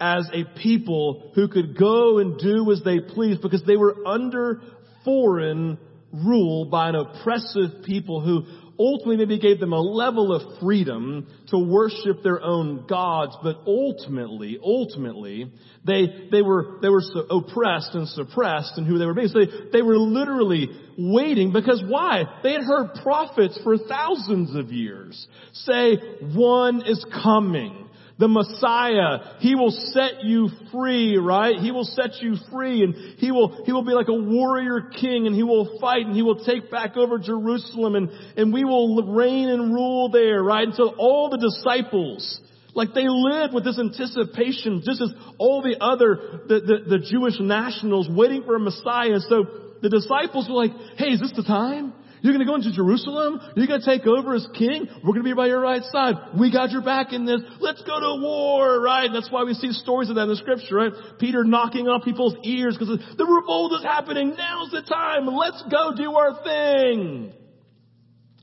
as 0.00 0.28
a 0.32 0.44
people 0.60 1.32
who 1.34 1.48
could 1.48 1.76
go 1.78 2.18
and 2.18 2.38
do 2.38 2.70
as 2.72 2.82
they 2.84 3.00
please 3.00 3.38
because 3.38 3.62
they 3.66 3.76
were 3.76 4.06
under 4.06 4.62
foreign 5.04 5.78
rule 6.12 6.64
by 6.66 6.88
an 6.88 6.96
oppressive 6.96 7.84
people 7.84 8.20
who 8.20 8.44
ultimately 8.80 9.18
maybe 9.18 9.38
gave 9.38 9.60
them 9.60 9.74
a 9.74 9.80
level 9.80 10.32
of 10.32 10.58
freedom 10.58 11.26
to 11.48 11.58
worship 11.58 12.22
their 12.22 12.42
own 12.42 12.86
gods, 12.88 13.36
but 13.42 13.58
ultimately, 13.66 14.58
ultimately, 14.64 15.52
they, 15.84 16.28
they 16.32 16.40
were, 16.40 16.78
they 16.80 16.88
were 16.88 17.02
so 17.02 17.20
oppressed 17.20 17.94
and 17.94 18.08
suppressed 18.08 18.78
in 18.78 18.86
who 18.86 18.98
they 18.98 19.04
were 19.04 19.14
being. 19.14 19.28
So 19.28 19.40
they, 19.40 19.78
they 19.78 19.82
were 19.82 19.98
literally 19.98 20.70
waiting 20.96 21.52
because 21.52 21.82
why? 21.86 22.24
They 22.42 22.52
had 22.52 22.62
heard 22.62 22.94
prophets 23.02 23.60
for 23.62 23.76
thousands 23.76 24.56
of 24.56 24.72
years 24.72 25.28
say, 25.52 25.96
one 26.34 26.82
is 26.86 27.04
coming 27.22 27.79
the 28.20 28.28
Messiah. 28.28 29.38
He 29.40 29.54
will 29.54 29.70
set 29.70 30.22
you 30.22 30.50
free, 30.70 31.16
right? 31.16 31.56
He 31.56 31.72
will 31.72 31.84
set 31.84 32.20
you 32.20 32.36
free 32.52 32.84
and 32.84 32.94
he 33.16 33.32
will, 33.32 33.64
he 33.64 33.72
will 33.72 33.84
be 33.84 33.92
like 33.92 34.08
a 34.08 34.14
warrior 34.14 34.90
king 35.00 35.26
and 35.26 35.34
he 35.34 35.42
will 35.42 35.78
fight 35.80 36.04
and 36.04 36.14
he 36.14 36.20
will 36.20 36.44
take 36.44 36.70
back 36.70 36.98
over 36.98 37.18
Jerusalem 37.18 37.96
and, 37.96 38.10
and 38.36 38.52
we 38.52 38.64
will 38.64 39.02
reign 39.14 39.48
and 39.48 39.72
rule 39.72 40.10
there, 40.10 40.42
right? 40.42 40.64
And 40.64 40.74
so 40.74 40.94
all 40.98 41.30
the 41.30 41.38
disciples, 41.38 42.40
like 42.74 42.92
they 42.92 43.06
lived 43.08 43.54
with 43.54 43.64
this 43.64 43.78
anticipation, 43.78 44.82
just 44.84 45.00
as 45.00 45.10
all 45.38 45.62
the 45.62 45.82
other, 45.82 46.42
the, 46.46 46.60
the, 46.60 46.98
the 46.98 47.10
Jewish 47.10 47.40
nationals 47.40 48.06
waiting 48.10 48.42
for 48.44 48.54
a 48.54 48.60
Messiah. 48.60 49.18
So 49.20 49.46
the 49.80 49.88
disciples 49.88 50.46
were 50.46 50.56
like, 50.56 50.72
hey, 50.98 51.08
is 51.08 51.20
this 51.20 51.32
the 51.34 51.42
time? 51.42 51.94
You're 52.22 52.32
going 52.32 52.44
to 52.44 52.50
go 52.50 52.56
into 52.56 52.72
Jerusalem? 52.72 53.40
You're 53.56 53.66
going 53.66 53.80
to 53.80 53.86
take 53.86 54.06
over 54.06 54.34
as 54.34 54.46
king? 54.56 54.86
We're 55.02 55.12
going 55.12 55.24
to 55.24 55.30
be 55.30 55.34
by 55.34 55.46
your 55.46 55.60
right 55.60 55.82
side. 55.84 56.14
We 56.38 56.52
got 56.52 56.70
your 56.70 56.82
back 56.82 57.12
in 57.12 57.24
this. 57.24 57.40
Let's 57.60 57.82
go 57.82 57.98
to 57.98 58.22
war, 58.22 58.80
right? 58.80 59.08
That's 59.12 59.30
why 59.30 59.44
we 59.44 59.54
see 59.54 59.72
stories 59.72 60.10
of 60.10 60.16
that 60.16 60.22
in 60.22 60.28
the 60.28 60.36
scripture, 60.36 60.76
right? 60.76 60.92
Peter 61.18 61.44
knocking 61.44 61.88
on 61.88 62.02
people's 62.02 62.36
ears 62.44 62.76
because 62.78 62.98
the 63.16 63.24
revolt 63.24 63.72
is 63.72 63.82
happening. 63.82 64.34
Now's 64.36 64.70
the 64.70 64.82
time. 64.82 65.26
Let's 65.26 65.62
go 65.70 65.94
do 65.96 66.14
our 66.14 66.42
thing. 66.44 67.32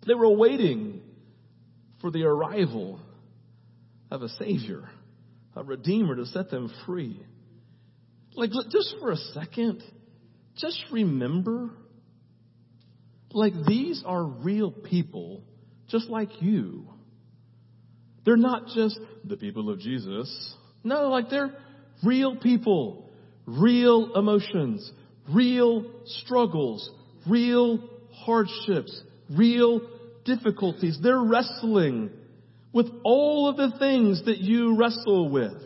They 0.07 0.13
were 0.13 0.29
waiting 0.29 1.01
for 2.01 2.11
the 2.11 2.23
arrival 2.23 2.99
of 4.09 4.21
a 4.21 4.29
savior, 4.29 4.89
a 5.55 5.63
redeemer 5.63 6.15
to 6.15 6.25
set 6.25 6.49
them 6.49 6.71
free. 6.85 7.21
Like, 8.33 8.51
just 8.51 8.95
for 8.99 9.11
a 9.11 9.17
second, 9.17 9.83
just 10.55 10.81
remember 10.91 11.71
like 13.31 13.53
these 13.67 14.03
are 14.05 14.23
real 14.23 14.71
people 14.71 15.43
just 15.87 16.09
like 16.09 16.41
you. 16.41 16.87
They're 18.25 18.35
not 18.35 18.67
just 18.75 18.99
the 19.23 19.37
people 19.37 19.69
of 19.69 19.79
Jesus. 19.79 20.55
No, 20.83 21.09
like 21.09 21.29
they're 21.29 21.53
real 22.03 22.35
people, 22.35 23.09
real 23.45 24.13
emotions, 24.15 24.91
real 25.29 25.85
struggles, 26.05 26.89
real 27.27 27.79
hardships, 28.11 29.01
real 29.29 29.81
difficulties. 30.25 30.99
They're 31.01 31.21
wrestling 31.21 32.09
with 32.73 32.87
all 33.03 33.49
of 33.49 33.57
the 33.57 33.77
things 33.79 34.25
that 34.25 34.39
you 34.39 34.75
wrestle 34.77 35.29
with 35.29 35.63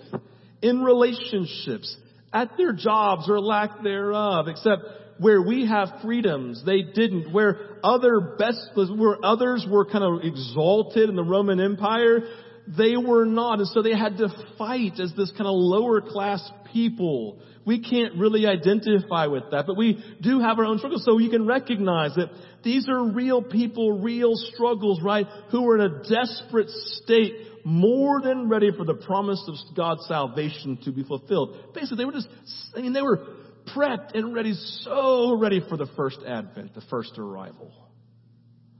in 0.62 0.82
relationships, 0.82 1.98
at 2.32 2.56
their 2.58 2.72
jobs 2.72 3.28
or 3.28 3.40
lack 3.40 3.82
thereof, 3.82 4.48
except 4.48 4.84
where 5.22 5.40
we 5.40 5.68
have 5.68 6.02
freedoms, 6.02 6.64
they 6.66 6.82
didn't. 6.82 7.32
Where 7.32 7.78
other 7.84 8.36
best, 8.40 8.72
where 8.76 9.24
others 9.24 9.68
were 9.70 9.86
kind 9.86 10.04
of 10.04 10.24
exalted 10.24 11.10
in 11.10 11.16
the 11.16 11.24
Roman 11.24 11.60
Empire, 11.60 12.22
they 12.68 12.98
were 12.98 13.26
not. 13.26 13.60
And 13.60 13.68
so 13.68 13.84
they 13.84 13.96
had 13.96 14.18
to 14.18 14.30
fight 14.58 15.00
as 15.00 15.14
this 15.16 15.30
kind 15.32 15.46
of 15.48 15.54
lower 15.54 16.02
class 16.02 16.42
people. 16.74 17.38
We 17.68 17.88
can't 17.88 18.16
really 18.16 18.48
identify 18.48 19.28
with 19.28 19.44
that, 19.52 19.68
but 19.68 19.78
we 19.78 20.04
do 20.22 20.40
have 20.40 20.58
our 20.58 20.66
own 20.66 20.80
struggles. 20.80 21.06
So 21.06 21.20
you 21.20 21.30
can 21.30 21.46
recognize 21.46 22.16
that 22.16 22.30
these 22.64 22.90
are 22.90 23.12
real 23.12 23.44
people, 23.44 24.02
real 24.02 24.34
struggles, 24.36 25.02
right? 25.04 25.28
Who 25.52 25.70
are 25.70 25.78
in 25.78 25.82
a 25.82 26.04
desperate 26.10 26.70
state, 26.70 27.34
more 27.64 28.22
than 28.22 28.50
ready 28.50 28.72
for 28.76 28.86
the 28.86 28.96
promise 28.96 29.44
of 29.48 29.54
God's 29.76 30.08
salvation 30.08 30.80
to 30.86 30.92
be 30.92 31.04
fulfilled. 31.04 31.74
Basically, 31.76 31.98
they 31.98 32.06
were 32.06 32.12
just, 32.12 32.28
I 32.76 32.82
mean, 32.82 32.94
they 32.94 33.04
were 33.04 33.20
prepped 33.66 34.16
and 34.16 34.34
ready, 34.34 34.54
so 34.54 35.38
ready 35.38 35.62
for 35.68 35.78
the 35.78 35.88
first 35.96 36.20
advent, 36.26 36.74
the 36.74 36.82
first 36.90 37.18
arrival. 37.18 37.72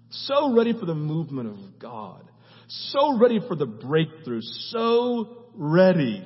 So 0.10 0.54
ready 0.54 0.74
for 0.74 0.86
the 0.86 0.96
movement 0.96 1.50
of 1.50 1.80
God. 1.80 2.30
So 2.68 3.18
ready 3.18 3.40
for 3.48 3.56
the 3.56 3.66
breakthrough. 3.66 4.42
So 4.42 5.46
ready 5.56 6.26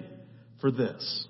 for 0.61 0.71
this. 0.71 1.27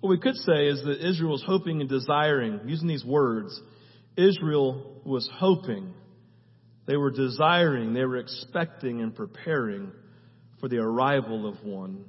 What 0.00 0.10
we 0.10 0.18
could 0.18 0.36
say 0.36 0.66
is 0.66 0.82
that 0.84 1.06
Israel 1.06 1.32
was 1.32 1.44
hoping 1.46 1.80
and 1.80 1.88
desiring, 1.88 2.60
using 2.66 2.88
these 2.88 3.04
words, 3.04 3.60
Israel 4.16 5.00
was 5.04 5.28
hoping, 5.34 5.92
they 6.86 6.96
were 6.96 7.10
desiring, 7.10 7.92
they 7.92 8.04
were 8.04 8.16
expecting 8.16 9.02
and 9.02 9.14
preparing 9.14 9.92
for 10.58 10.68
the 10.68 10.78
arrival 10.78 11.48
of 11.48 11.62
one 11.64 12.04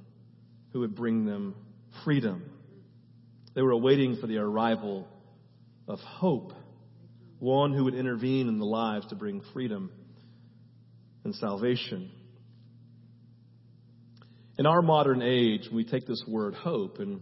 who 0.72 0.80
would 0.82 0.96
bring 0.96 1.25
them 1.25 1.56
freedom 2.04 2.50
they 3.53 3.62
were 3.62 3.72
awaiting 3.72 4.17
for 4.17 4.27
the 4.27 4.38
arrival 4.38 5.08
of 5.88 6.00
hope, 6.00 6.53
one 7.39 7.74
who 7.74 7.86
would 7.86 7.96
intervene 7.96 8.48
in 8.48 8.60
the 8.60 8.65
lives 8.65 9.08
to 9.08 9.15
bring 9.15 9.41
freedom 9.53 9.91
and 11.24 11.36
salvation. 11.36 12.12
In 14.58 14.65
our 14.65 14.81
modern 14.81 15.22
age, 15.22 15.67
we 15.74 15.84
take 15.84 16.05
this 16.08 16.24
word 16.27 16.53
hope 16.53 17.00
and 17.00 17.22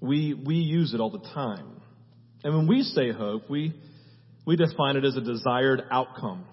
we, 0.00 0.34
we 0.34 0.56
use 0.56 0.94
it 0.94 1.00
all 1.00 1.10
the 1.10 1.28
time. 1.34 1.80
And 2.42 2.56
when 2.56 2.66
we 2.66 2.82
say 2.82 3.12
hope, 3.12 3.50
we, 3.50 3.74
we 4.46 4.56
define 4.56 4.96
it 4.96 5.04
as 5.04 5.16
a 5.16 5.20
desired 5.20 5.82
outcome, 5.90 6.46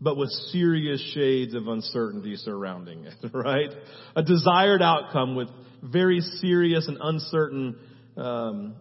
but 0.00 0.16
with 0.16 0.30
serious 0.50 1.00
shades 1.14 1.54
of 1.54 1.68
uncertainty 1.68 2.36
surrounding 2.36 3.04
it, 3.04 3.14
right? 3.32 3.70
A 4.16 4.22
desired 4.22 4.80
outcome 4.80 5.36
with 5.36 5.48
very 5.82 6.20
serious 6.20 6.88
and 6.88 6.98
uncertain 7.00 7.76
um, 8.16 8.74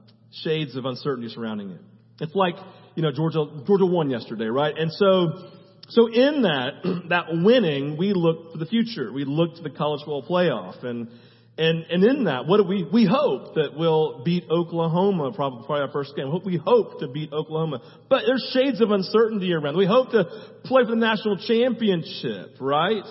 shades 0.44 0.76
of 0.76 0.86
uncertainty 0.86 1.30
surrounding 1.30 1.72
it. 1.72 1.82
It's 2.20 2.36
like 2.36 2.56
you 2.96 3.04
know 3.04 3.12
Georgia 3.12 3.46
Georgia 3.66 3.86
won 3.86 4.10
yesterday, 4.10 4.46
right? 4.46 4.76
And 4.78 4.92
so 4.92 5.52
so 5.90 6.08
in 6.08 6.44
that 6.44 7.04
that 7.10 7.26
winning, 7.32 7.98
we 7.98 8.14
look 8.14 8.52
for 8.52 8.58
the 8.58 8.66
future. 8.66 9.12
We 9.12 9.26
look 9.26 9.56
to 9.56 9.62
the 9.62 9.70
college 9.70 10.02
football 10.02 10.24
playoff, 10.24 10.84
and 10.84 11.10
and 11.58 11.86
and 11.90 12.04
in 12.04 12.24
that, 12.26 12.46
what 12.46 12.58
do 12.58 12.64
we 12.64 12.88
we 12.92 13.06
hope 13.06 13.56
that 13.56 13.72
we'll 13.78 14.24
beat 14.24 14.46
Oklahoma 14.50 15.32
probably, 15.34 15.66
probably 15.66 15.82
our 15.82 15.92
first 15.92 16.16
game. 16.16 16.32
We 16.44 16.58
hope 16.58 17.00
to 17.00 17.08
beat 17.08 17.32
Oklahoma, 17.32 17.82
but 18.10 18.24
there's 18.26 18.50
shades 18.54 18.82
of 18.82 18.92
uncertainty 18.92 19.54
around. 19.54 19.78
We 19.78 19.86
hope 19.86 20.12
to 20.12 20.26
play 20.66 20.84
for 20.84 20.92
the 20.92 20.96
national 20.96 21.38
championship, 21.38 22.58
right? 22.60 23.06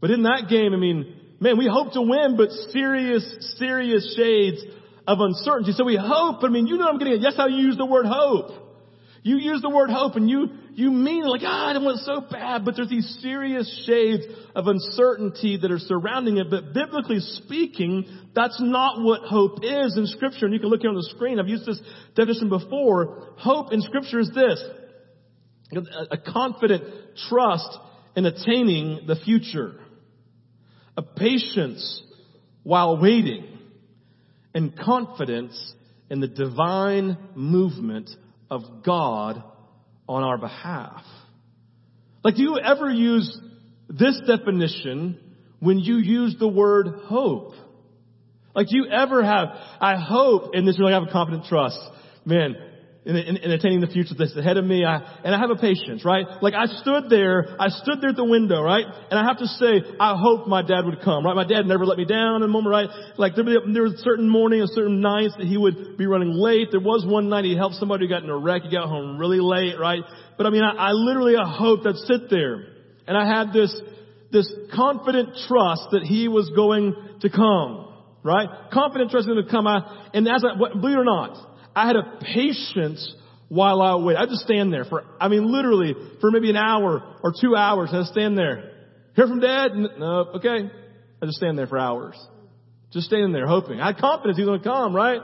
But 0.00 0.10
in 0.10 0.24
that 0.24 0.48
game, 0.48 0.72
I 0.74 0.76
mean, 0.76 1.13
man, 1.40 1.58
we 1.58 1.68
hope 1.68 1.92
to 1.92 2.02
win, 2.02 2.36
but 2.36 2.50
serious, 2.72 3.56
serious 3.58 4.14
shades 4.16 4.64
of 5.06 5.18
uncertainty. 5.20 5.72
So 5.72 5.84
we 5.84 5.96
hope, 6.00 6.42
I 6.42 6.48
mean, 6.48 6.66
you 6.66 6.76
know 6.76 6.88
I'm 6.88 6.98
getting 6.98 7.14
at. 7.14 7.20
Yes, 7.20 7.34
how 7.36 7.46
you 7.46 7.66
use 7.66 7.76
the 7.76 7.86
word 7.86 8.06
hope. 8.06 8.64
You 9.22 9.38
use 9.38 9.62
the 9.62 9.70
word 9.70 9.88
hope 9.88 10.16
and 10.16 10.28
you, 10.28 10.48
you 10.74 10.90
mean 10.90 11.24
like, 11.24 11.40
ah, 11.44 11.72
I 11.72 11.78
want 11.78 11.98
it 11.98 12.04
so 12.04 12.20
bad, 12.30 12.66
but 12.66 12.76
there's 12.76 12.90
these 12.90 13.18
serious 13.22 13.84
shades 13.86 14.22
of 14.54 14.66
uncertainty 14.66 15.58
that 15.62 15.70
are 15.70 15.78
surrounding 15.78 16.36
it. 16.36 16.50
But 16.50 16.74
biblically 16.74 17.20
speaking, 17.20 18.04
that's 18.34 18.60
not 18.60 19.02
what 19.02 19.22
hope 19.22 19.60
is 19.62 19.96
in 19.96 20.06
scripture. 20.08 20.44
And 20.44 20.52
you 20.52 20.60
can 20.60 20.68
look 20.68 20.82
here 20.82 20.90
on 20.90 20.96
the 20.96 21.10
screen. 21.14 21.40
I've 21.40 21.48
used 21.48 21.64
this 21.64 21.80
definition 22.14 22.50
before. 22.50 23.32
Hope 23.38 23.72
in 23.72 23.80
scripture 23.80 24.20
is 24.20 24.30
this. 24.34 24.62
A 26.10 26.18
confident 26.18 26.84
trust 27.28 27.78
in 28.16 28.26
attaining 28.26 29.06
the 29.06 29.16
future 29.16 29.80
a 30.96 31.02
patience 31.02 32.02
while 32.62 33.00
waiting, 33.00 33.46
and 34.54 34.78
confidence 34.78 35.74
in 36.08 36.20
the 36.20 36.28
divine 36.28 37.18
movement 37.34 38.10
of 38.50 38.62
God 38.84 39.42
on 40.08 40.22
our 40.22 40.38
behalf. 40.38 41.02
Like, 42.22 42.36
do 42.36 42.42
you 42.42 42.58
ever 42.58 42.90
use 42.90 43.38
this 43.88 44.20
definition 44.26 45.18
when 45.60 45.78
you 45.78 45.96
use 45.96 46.36
the 46.38 46.48
word 46.48 46.86
hope? 47.04 47.52
Like, 48.54 48.68
do 48.68 48.76
you 48.76 48.86
ever 48.86 49.24
have, 49.24 49.48
I 49.80 49.96
hope, 49.96 50.50
and 50.54 50.66
this 50.66 50.78
really 50.78 50.92
have 50.92 51.02
a 51.02 51.12
confident 51.12 51.46
trust. 51.46 51.78
Man, 52.24 52.56
in, 53.04 53.16
in, 53.16 53.36
in, 53.36 53.50
attaining 53.50 53.80
the 53.80 53.86
future 53.86 54.14
that's 54.16 54.34
ahead 54.36 54.56
of 54.56 54.64
me. 54.64 54.84
I, 54.84 54.96
and 55.24 55.34
I 55.34 55.38
have 55.38 55.50
a 55.50 55.56
patience, 55.56 56.04
right? 56.04 56.24
Like 56.40 56.54
I 56.54 56.66
stood 56.66 57.10
there, 57.10 57.54
I 57.60 57.68
stood 57.68 58.00
there 58.00 58.10
at 58.10 58.16
the 58.16 58.24
window, 58.24 58.62
right? 58.62 58.84
And 59.10 59.18
I 59.18 59.24
have 59.24 59.38
to 59.38 59.46
say, 59.46 59.82
I 60.00 60.16
hope 60.18 60.48
my 60.48 60.62
dad 60.62 60.86
would 60.86 61.02
come, 61.02 61.24
right? 61.24 61.36
My 61.36 61.46
dad 61.46 61.66
never 61.66 61.84
let 61.84 61.98
me 61.98 62.06
down 62.06 62.36
in 62.36 62.42
a 62.42 62.48
moment, 62.48 62.72
right? 62.72 62.88
Like 63.18 63.34
there, 63.36 63.44
there 63.44 63.82
was 63.82 64.00
certain 64.02 64.28
mornings, 64.28 64.70
certain 64.74 65.00
nights 65.00 65.34
that 65.36 65.46
he 65.46 65.58
would 65.58 65.98
be 65.98 66.06
running 66.06 66.32
late. 66.32 66.68
There 66.70 66.80
was 66.80 67.04
one 67.06 67.28
night 67.28 67.44
he 67.44 67.56
helped 67.56 67.76
somebody 67.76 68.06
who 68.06 68.08
got 68.08 68.24
in 68.24 68.30
a 68.30 68.38
wreck. 68.38 68.62
He 68.62 68.70
got 68.70 68.88
home 68.88 69.18
really 69.18 69.40
late, 69.40 69.78
right? 69.78 70.02
But 70.38 70.46
I 70.46 70.50
mean, 70.50 70.62
I, 70.62 70.88
I 70.88 70.90
literally, 70.92 71.34
I 71.36 71.46
hoped 71.46 71.86
I'd 71.86 71.96
sit 71.96 72.30
there. 72.30 72.66
And 73.06 73.18
I 73.18 73.26
had 73.26 73.52
this, 73.52 73.74
this 74.32 74.50
confident 74.74 75.36
trust 75.46 75.88
that 75.92 76.04
he 76.04 76.28
was 76.28 76.50
going 76.56 76.94
to 77.20 77.28
come, 77.28 77.92
right? 78.22 78.48
Confident 78.72 79.10
trust 79.10 79.28
in 79.28 79.36
him 79.36 79.44
to 79.44 79.50
come. 79.50 79.66
I, 79.66 80.08
and 80.14 80.26
as 80.26 80.42
I, 80.42 80.56
believe 80.56 80.96
it 80.96 81.00
or 81.00 81.04
not, 81.04 81.53
I 81.74 81.86
had 81.86 81.96
a 81.96 82.18
patience 82.20 83.14
while 83.48 83.82
I 83.82 83.96
wait. 83.96 84.16
I 84.16 84.26
just 84.26 84.42
stand 84.42 84.72
there 84.72 84.84
for, 84.84 85.04
I 85.20 85.28
mean, 85.28 85.50
literally 85.50 85.94
for 86.20 86.30
maybe 86.30 86.50
an 86.50 86.56
hour 86.56 87.16
or 87.22 87.32
two 87.40 87.54
hours. 87.56 87.90
I 87.92 88.04
stand 88.04 88.36
there. 88.38 88.70
Hear 89.16 89.26
from 89.26 89.40
dad? 89.40 89.72
No, 89.74 90.30
okay. 90.36 90.70
I 91.22 91.26
just 91.26 91.38
stand 91.38 91.58
there 91.58 91.66
for 91.66 91.78
hours. 91.78 92.16
Just 92.92 93.06
standing 93.06 93.32
there 93.32 93.46
hoping. 93.46 93.80
I 93.80 93.86
had 93.88 93.98
confidence 93.98 94.36
he 94.36 94.44
was 94.44 94.48
going 94.48 94.60
to 94.60 94.68
come, 94.68 94.94
right? 94.94 95.20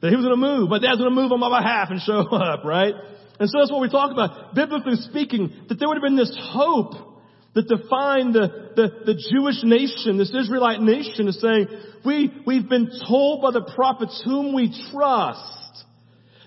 That 0.00 0.10
he 0.10 0.16
was 0.16 0.24
going 0.24 0.38
to 0.38 0.40
move. 0.40 0.68
My 0.68 0.78
dad's 0.78 0.98
going 0.98 1.10
to 1.10 1.14
move 1.14 1.32
on 1.32 1.40
my 1.40 1.60
behalf 1.60 1.90
and 1.90 2.00
show 2.06 2.20
up, 2.20 2.64
right? 2.64 2.94
And 3.38 3.48
so 3.48 3.58
that's 3.58 3.70
what 3.70 3.80
we 3.80 3.88
talk 3.88 4.12
about. 4.12 4.54
Biblically 4.54 4.96
speaking, 4.96 5.52
that 5.68 5.78
there 5.78 5.88
would 5.88 5.96
have 5.96 6.02
been 6.02 6.16
this 6.16 6.36
hope 6.40 7.11
that 7.54 7.68
define 7.68 8.32
the, 8.32 8.70
the, 8.76 9.12
the 9.12 9.14
Jewish 9.30 9.62
nation, 9.62 10.16
this 10.16 10.34
Israelite 10.34 10.80
nation 10.80 11.28
is 11.28 11.40
saying, 11.40 11.68
we, 12.04 12.32
we've 12.46 12.68
been 12.68 12.90
told 13.06 13.42
by 13.42 13.50
the 13.50 13.70
prophets 13.74 14.22
whom 14.24 14.54
we 14.54 14.74
trust 14.90 15.84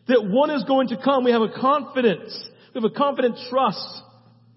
that 0.08 0.26
one 0.26 0.50
is 0.52 0.64
going 0.64 0.90
to 0.90 0.98
come. 1.02 1.24
We 1.24 1.32
have 1.32 1.42
a 1.42 1.60
confidence. 1.60 2.50
We 2.74 2.82
have 2.82 2.92
a 2.92 2.96
confident 2.96 3.38
trust. 3.50 4.02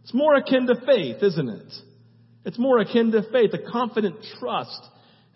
It's 0.02 0.14
more 0.14 0.34
akin 0.34 0.66
to 0.66 0.74
faith, 0.86 1.22
isn't 1.22 1.48
it? 1.48 1.72
It's 2.44 2.58
more 2.58 2.78
akin 2.78 3.12
to 3.12 3.22
faith, 3.30 3.52
a 3.52 3.70
confident 3.70 4.16
trust 4.38 4.80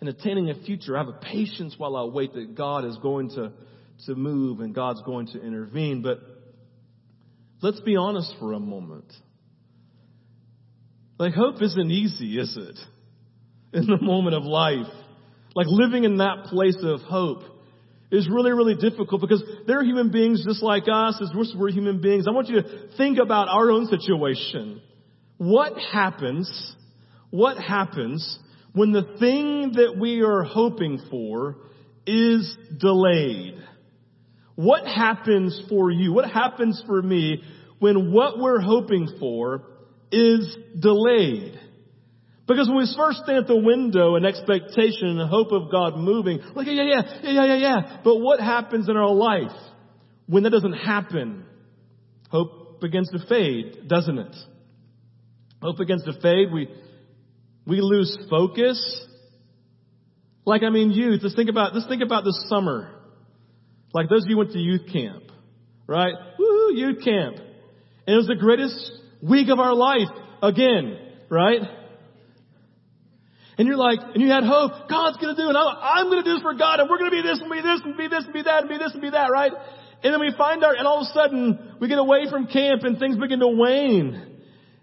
in 0.01 0.07
attaining 0.07 0.49
a 0.49 0.55
future. 0.63 0.97
I 0.97 1.05
have 1.05 1.13
a 1.13 1.19
patience 1.19 1.75
while 1.77 1.95
I 1.95 2.05
wait 2.05 2.33
that 2.33 2.55
God 2.55 2.85
is 2.85 2.97
going 2.97 3.29
to, 3.29 3.51
to 4.07 4.15
move 4.15 4.61
and 4.61 4.73
God's 4.73 5.01
going 5.03 5.27
to 5.27 5.41
intervene. 5.41 6.01
But 6.01 6.19
let's 7.61 7.81
be 7.81 7.95
honest 7.95 8.33
for 8.39 8.53
a 8.53 8.59
moment. 8.59 9.05
Like 11.23 11.35
hope 11.35 11.61
isn't 11.61 11.89
easy, 11.89 12.37
is 12.37 12.57
it? 12.57 12.77
In 13.71 13.85
the 13.85 13.97
moment 14.01 14.35
of 14.35 14.43
life. 14.43 14.91
Like 15.55 15.67
living 15.69 16.03
in 16.03 16.17
that 16.17 16.47
place 16.49 16.75
of 16.83 16.99
hope 16.99 17.43
is 18.11 18.27
really, 18.29 18.51
really 18.51 18.75
difficult 18.75 19.21
because 19.21 19.41
they're 19.65 19.85
human 19.85 20.11
beings 20.11 20.43
just 20.45 20.61
like 20.61 20.83
us, 20.91 21.21
as 21.21 21.29
we're 21.55 21.71
human 21.71 22.01
beings. 22.01 22.25
I 22.27 22.31
want 22.31 22.49
you 22.49 22.61
to 22.61 22.89
think 22.97 23.19
about 23.19 23.47
our 23.47 23.71
own 23.71 23.85
situation. 23.85 24.81
What 25.37 25.77
happens, 25.93 26.75
what 27.29 27.57
happens 27.57 28.37
when 28.73 28.91
the 28.91 29.15
thing 29.17 29.71
that 29.75 29.95
we 29.97 30.23
are 30.23 30.43
hoping 30.43 30.99
for 31.09 31.55
is 32.05 32.53
delayed? 32.81 33.63
What 34.55 34.85
happens 34.85 35.63
for 35.69 35.89
you? 35.89 36.11
What 36.11 36.29
happens 36.29 36.83
for 36.85 37.01
me 37.01 37.41
when 37.79 38.11
what 38.11 38.39
we're 38.39 38.59
hoping 38.59 39.07
for 39.21 39.63
is 40.13 40.57
delayed? 40.79 41.59
Because 42.47 42.67
when 42.67 42.77
we 42.77 42.93
first 42.97 43.21
stand 43.23 43.39
at 43.39 43.47
the 43.47 43.55
window 43.57 44.15
in 44.15 44.25
expectation 44.25 45.17
and 45.19 45.29
hope 45.29 45.51
of 45.51 45.71
God 45.71 45.97
moving, 45.97 46.39
like, 46.55 46.67
yeah, 46.67 46.73
yeah, 46.73 47.01
yeah, 47.23 47.31
yeah, 47.31 47.45
yeah, 47.45 47.55
yeah. 47.55 47.97
But 48.03 48.17
what 48.17 48.39
happens 48.39 48.89
in 48.89 48.97
our 48.97 49.13
life 49.13 49.55
when 50.27 50.43
that 50.43 50.49
doesn't 50.49 50.73
happen? 50.73 51.45
Hope 52.29 52.81
begins 52.81 53.09
to 53.11 53.19
fade, 53.27 53.87
doesn't 53.87 54.17
it? 54.17 54.35
Hope 55.61 55.77
begins 55.77 56.03
to 56.03 56.13
fade. 56.21 56.51
We, 56.51 56.67
we 57.65 57.79
lose 57.79 58.17
focus. 58.29 59.07
Like, 60.45 60.63
I 60.63 60.69
mean, 60.69 60.91
youth, 60.91 61.21
let's 61.23 61.35
think 61.35 61.49
about, 61.49 61.73
let's 61.73 61.87
think 61.87 62.03
about 62.03 62.25
this 62.25 62.45
summer. 62.49 62.89
Like 63.93 64.09
those 64.09 64.23
of 64.23 64.29
you 64.29 64.37
went 64.37 64.51
to 64.51 64.59
youth 64.59 64.91
camp, 64.91 65.23
right? 65.87 66.13
Woo, 66.37 66.73
youth 66.75 67.03
camp. 67.05 67.37
And 67.37 68.13
it 68.13 68.17
was 68.17 68.27
the 68.27 68.35
greatest 68.35 68.91
week 69.23 69.49
of 69.49 69.59
our 69.59 69.73
life 69.73 70.09
again, 70.41 70.99
right? 71.29 71.61
And 73.57 73.67
you're 73.67 73.77
like, 73.77 73.99
and 74.13 74.21
you 74.21 74.29
had 74.29 74.43
hope, 74.43 74.89
God's 74.89 75.17
gonna 75.17 75.35
do 75.35 75.49
it, 75.49 75.55
I'm, 75.55 75.77
I'm 75.81 76.09
gonna 76.09 76.23
do 76.23 76.33
this 76.33 76.41
for 76.41 76.53
God, 76.53 76.79
and 76.79 76.89
we're 76.89 76.97
gonna 76.97 77.11
be 77.11 77.21
this, 77.21 77.39
and 77.39 77.49
be 77.49 77.61
this, 77.61 77.81
and 77.85 77.97
be 77.97 78.07
this, 78.07 78.25
and 78.25 78.33
be 78.33 78.41
that, 78.43 78.61
and 78.61 78.69
be 78.69 78.77
this, 78.77 78.91
and 78.93 79.01
be 79.01 79.09
that, 79.11 79.31
right? 79.31 79.51
And 80.03 80.13
then 80.13 80.19
we 80.19 80.33
find 80.37 80.63
our, 80.63 80.73
and 80.73 80.85
all 80.85 81.01
of 81.01 81.07
a 81.07 81.13
sudden, 81.13 81.75
we 81.79 81.87
get 81.87 81.99
away 81.99 82.25
from 82.29 82.47
camp, 82.47 82.83
and 82.83 82.99
things 82.99 83.15
begin 83.17 83.39
to 83.39 83.47
wane. 83.47 84.31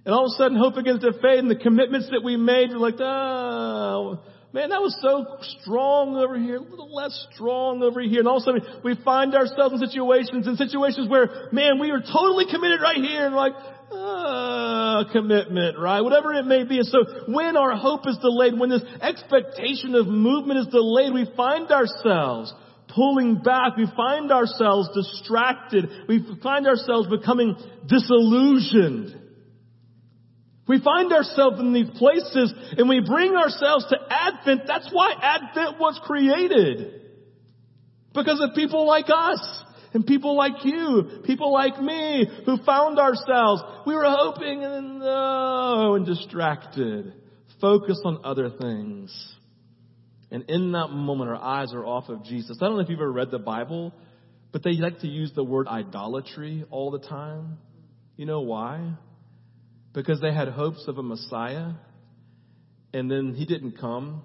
And 0.07 0.15
all 0.15 0.25
of 0.25 0.33
a 0.33 0.37
sudden, 0.39 0.57
hope 0.57 0.77
begins 0.77 1.01
to 1.03 1.13
fade, 1.21 1.41
and 1.41 1.51
the 1.51 1.57
commitments 1.57 2.09
that 2.11 2.23
we 2.25 2.37
made, 2.37 2.71
we're 2.71 2.79
like, 2.79 2.99
oh, 3.01 4.21
man, 4.52 4.71
that 4.71 4.80
was 4.80 4.97
so 5.00 5.38
strong 5.61 6.16
over 6.16 6.38
here, 6.38 6.57
a 6.57 6.61
little 6.61 6.95
less 6.95 7.26
strong 7.33 7.82
over 7.82 8.00
here. 8.00 8.21
And 8.21 8.28
all 8.28 8.39
of 8.39 8.43
a 8.43 8.60
sudden, 8.60 8.82
we 8.84 8.97
find 9.04 9.34
ourselves 9.34 9.75
in 9.75 9.89
situations, 9.89 10.47
in 10.47 10.56
situations 10.56 11.08
where, 11.08 11.49
man, 11.52 11.78
we 11.78 11.91
are 11.91 12.00
totally 12.00 12.47
committed 12.50 12.80
right 12.80 12.99
here, 12.99 13.26
and 13.26 13.34
like, 13.34 13.52
uh, 13.93 15.04
commitment, 15.13 15.78
right? 15.78 16.00
Whatever 16.00 16.32
it 16.34 16.47
may 16.47 16.65
be. 16.65 16.78
And 16.78 16.86
so 16.86 16.99
when 17.26 17.56
our 17.56 17.76
hope 17.76 18.06
is 18.06 18.19
delayed, 18.19 18.58
when 18.58 18.71
this 18.71 18.82
expectation 19.00 19.95
of 19.95 20.06
movement 20.06 20.60
is 20.60 20.67
delayed, 20.69 21.13
we 21.13 21.26
find 21.36 21.71
ourselves 21.71 22.54
pulling 22.95 23.36
back. 23.43 23.76
We 23.76 23.86
find 23.97 24.30
ourselves 24.30 24.89
distracted. 24.95 25.89
We 26.08 26.25
find 26.43 26.67
ourselves 26.67 27.08
becoming 27.08 27.56
disillusioned. 27.86 29.20
We 30.71 30.80
find 30.80 31.13
ourselves 31.13 31.59
in 31.59 31.73
these 31.73 31.91
places 31.99 32.54
and 32.78 32.89
we 32.89 33.00
bring 33.00 33.35
ourselves 33.35 33.87
to 33.89 33.97
Advent. 34.09 34.69
That's 34.69 34.89
why 34.93 35.15
Advent 35.21 35.80
was 35.80 35.99
created. 36.04 36.93
Because 38.15 38.41
of 38.41 38.54
people 38.54 38.87
like 38.87 39.06
us 39.13 39.65
and 39.95 40.06
people 40.06 40.37
like 40.37 40.65
you, 40.65 41.23
people 41.25 41.52
like 41.52 41.83
me, 41.83 42.25
who 42.47 42.59
found 42.59 43.00
ourselves, 43.00 43.63
we 43.85 43.97
were 43.97 44.06
hoping 44.06 44.63
and 44.63 45.00
no, 45.00 45.97
and 45.97 46.06
distracted, 46.06 47.15
focused 47.61 48.02
on 48.04 48.21
other 48.23 48.49
things. 48.49 49.35
And 50.30 50.49
in 50.49 50.71
that 50.71 50.91
moment, 50.91 51.30
our 51.30 51.43
eyes 51.43 51.75
are 51.75 51.85
off 51.85 52.09
of 52.09 52.23
Jesus. 52.23 52.59
I 52.61 52.67
don't 52.67 52.76
know 52.76 52.83
if 52.83 52.89
you've 52.89 53.00
ever 53.00 53.11
read 53.11 53.33
the 53.33 53.41
Bible, 53.41 53.93
but 54.52 54.63
they 54.63 54.75
like 54.75 55.00
to 55.00 55.09
use 55.09 55.33
the 55.35 55.43
word 55.43 55.67
idolatry 55.67 56.65
all 56.71 56.93
the 56.93 57.00
time. 57.00 57.59
You 58.17 58.26
know 58.26 58.43
why? 58.43 58.95
Because 59.93 60.21
they 60.21 60.33
had 60.33 60.49
hopes 60.49 60.85
of 60.87 60.99
a 60.99 61.03
Messiah, 61.03 61.73
and 62.93 63.11
then 63.11 63.35
he 63.35 63.45
didn't 63.45 63.79
come 63.79 64.23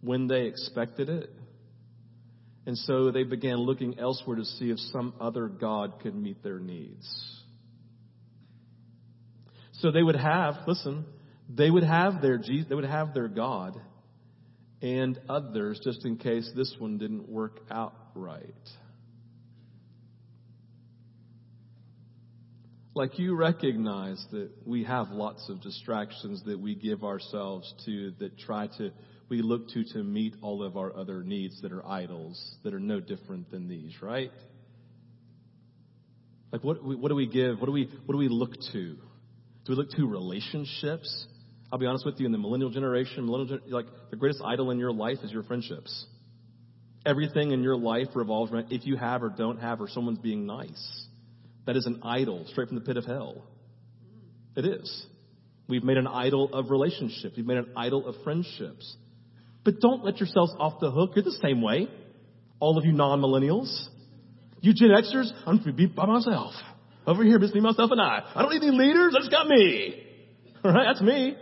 when 0.00 0.26
they 0.26 0.46
expected 0.46 1.08
it. 1.08 1.30
And 2.64 2.78
so 2.78 3.10
they 3.10 3.24
began 3.24 3.56
looking 3.56 3.98
elsewhere 3.98 4.36
to 4.36 4.44
see 4.44 4.70
if 4.70 4.78
some 4.78 5.14
other 5.20 5.48
God 5.48 6.00
could 6.00 6.14
meet 6.14 6.42
their 6.42 6.60
needs. 6.60 7.08
So 9.80 9.90
they 9.90 10.02
would 10.02 10.16
have, 10.16 10.54
listen, 10.66 11.04
they 11.48 11.70
would 11.70 11.82
have 11.82 12.22
their 12.22 12.38
Jesus, 12.38 12.68
they 12.68 12.74
would 12.74 12.84
have 12.84 13.14
their 13.14 13.28
God 13.28 13.80
and 14.82 15.18
others 15.28 15.80
just 15.82 16.04
in 16.04 16.16
case 16.16 16.50
this 16.56 16.74
one 16.78 16.98
didn't 16.98 17.28
work 17.28 17.60
out 17.70 17.94
right. 18.14 18.42
Like 22.94 23.18
you 23.18 23.34
recognize 23.34 24.24
that 24.32 24.50
we 24.66 24.84
have 24.84 25.08
lots 25.10 25.48
of 25.48 25.62
distractions 25.62 26.42
that 26.44 26.58
we 26.58 26.74
give 26.74 27.04
ourselves 27.04 27.72
to 27.86 28.12
that 28.18 28.38
try 28.38 28.66
to 28.78 28.90
we 29.30 29.40
look 29.40 29.68
to 29.70 29.82
to 29.94 30.02
meet 30.02 30.34
all 30.42 30.62
of 30.62 30.76
our 30.76 30.94
other 30.94 31.22
needs 31.22 31.62
that 31.62 31.72
are 31.72 31.86
idols, 31.86 32.56
that 32.64 32.74
are 32.74 32.80
no 32.80 33.00
different 33.00 33.50
than 33.50 33.66
these, 33.66 33.94
right? 34.02 34.30
Like 36.52 36.62
what, 36.62 36.84
what 36.84 37.08
do 37.08 37.14
we 37.14 37.26
give? 37.26 37.58
What 37.58 37.64
do 37.64 37.72
we, 37.72 37.88
what 38.04 38.12
do 38.12 38.18
we 38.18 38.28
look 38.28 38.52
to? 38.72 38.94
Do 38.94 38.98
we 39.70 39.74
look 39.74 39.90
to 39.92 40.06
relationships? 40.06 41.26
I'll 41.72 41.78
be 41.78 41.86
honest 41.86 42.04
with 42.04 42.20
you, 42.20 42.26
in 42.26 42.32
the 42.32 42.38
millennial 42.38 42.68
generation, 42.68 43.24
millennial, 43.24 43.60
like 43.68 43.86
the 44.10 44.16
greatest 44.16 44.42
idol 44.44 44.70
in 44.70 44.78
your 44.78 44.92
life 44.92 45.16
is 45.24 45.32
your 45.32 45.44
friendships. 45.44 46.06
Everything 47.06 47.52
in 47.52 47.62
your 47.62 47.76
life 47.76 48.08
revolves 48.14 48.52
around 48.52 48.66
if 48.70 48.84
you 48.84 48.96
have 48.96 49.22
or 49.22 49.30
don't 49.30 49.60
have 49.60 49.80
or 49.80 49.88
someone's 49.88 50.18
being 50.18 50.44
nice. 50.44 51.06
That 51.66 51.76
is 51.76 51.86
an 51.86 52.00
idol 52.02 52.44
straight 52.48 52.68
from 52.68 52.76
the 52.76 52.84
pit 52.84 52.96
of 52.96 53.04
hell. 53.04 53.44
It 54.56 54.64
is. 54.64 55.06
We've 55.68 55.84
made 55.84 55.96
an 55.96 56.06
idol 56.06 56.52
of 56.52 56.70
relationships. 56.70 57.34
We've 57.36 57.46
made 57.46 57.58
an 57.58 57.72
idol 57.76 58.06
of 58.06 58.16
friendships. 58.24 58.96
But 59.64 59.80
don't 59.80 60.04
let 60.04 60.18
yourselves 60.18 60.52
off 60.58 60.80
the 60.80 60.90
hook. 60.90 61.12
You're 61.14 61.24
the 61.24 61.38
same 61.42 61.62
way. 61.62 61.88
All 62.58 62.78
of 62.78 62.84
you 62.84 62.92
non-millennials. 62.92 63.88
You 64.60 64.72
Gen 64.74 64.90
Xers, 64.90 65.30
I'm 65.46 65.58
going 65.58 65.70
to 65.70 65.72
be 65.72 65.86
by 65.86 66.06
myself. 66.06 66.54
Over 67.06 67.24
here, 67.24 67.38
just 67.38 67.54
me, 67.54 67.60
myself, 67.60 67.90
and 67.90 68.00
I. 68.00 68.20
I 68.34 68.42
don't 68.42 68.52
need 68.52 68.62
any 68.62 68.76
leaders. 68.76 69.14
I 69.16 69.20
just 69.20 69.30
got 69.30 69.48
me. 69.48 70.06
All 70.64 70.72
right, 70.72 70.86
that's 70.92 71.02
me. 71.02 71.36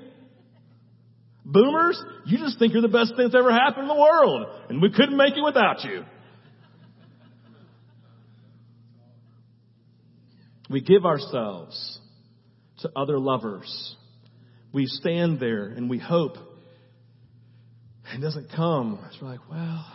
Boomers, 1.44 2.02
you 2.26 2.38
just 2.38 2.58
think 2.58 2.72
you're 2.72 2.82
the 2.82 2.88
best 2.88 3.16
thing 3.16 3.26
that's 3.26 3.34
ever 3.34 3.50
happened 3.50 3.82
in 3.82 3.88
the 3.88 4.00
world, 4.00 4.46
and 4.68 4.80
we 4.80 4.90
couldn't 4.90 5.16
make 5.16 5.34
it 5.36 5.42
without 5.44 5.84
you. 5.84 6.04
We 10.70 10.80
give 10.80 11.04
ourselves 11.04 11.98
to 12.78 12.90
other 12.94 13.18
lovers. 13.18 13.96
We 14.72 14.86
stand 14.86 15.40
there 15.40 15.64
and 15.64 15.90
we 15.90 15.98
hope 15.98 16.36
It 18.14 18.20
doesn't 18.20 18.50
come. 18.54 19.04
It's 19.12 19.20
like, 19.20 19.40
well, 19.50 19.86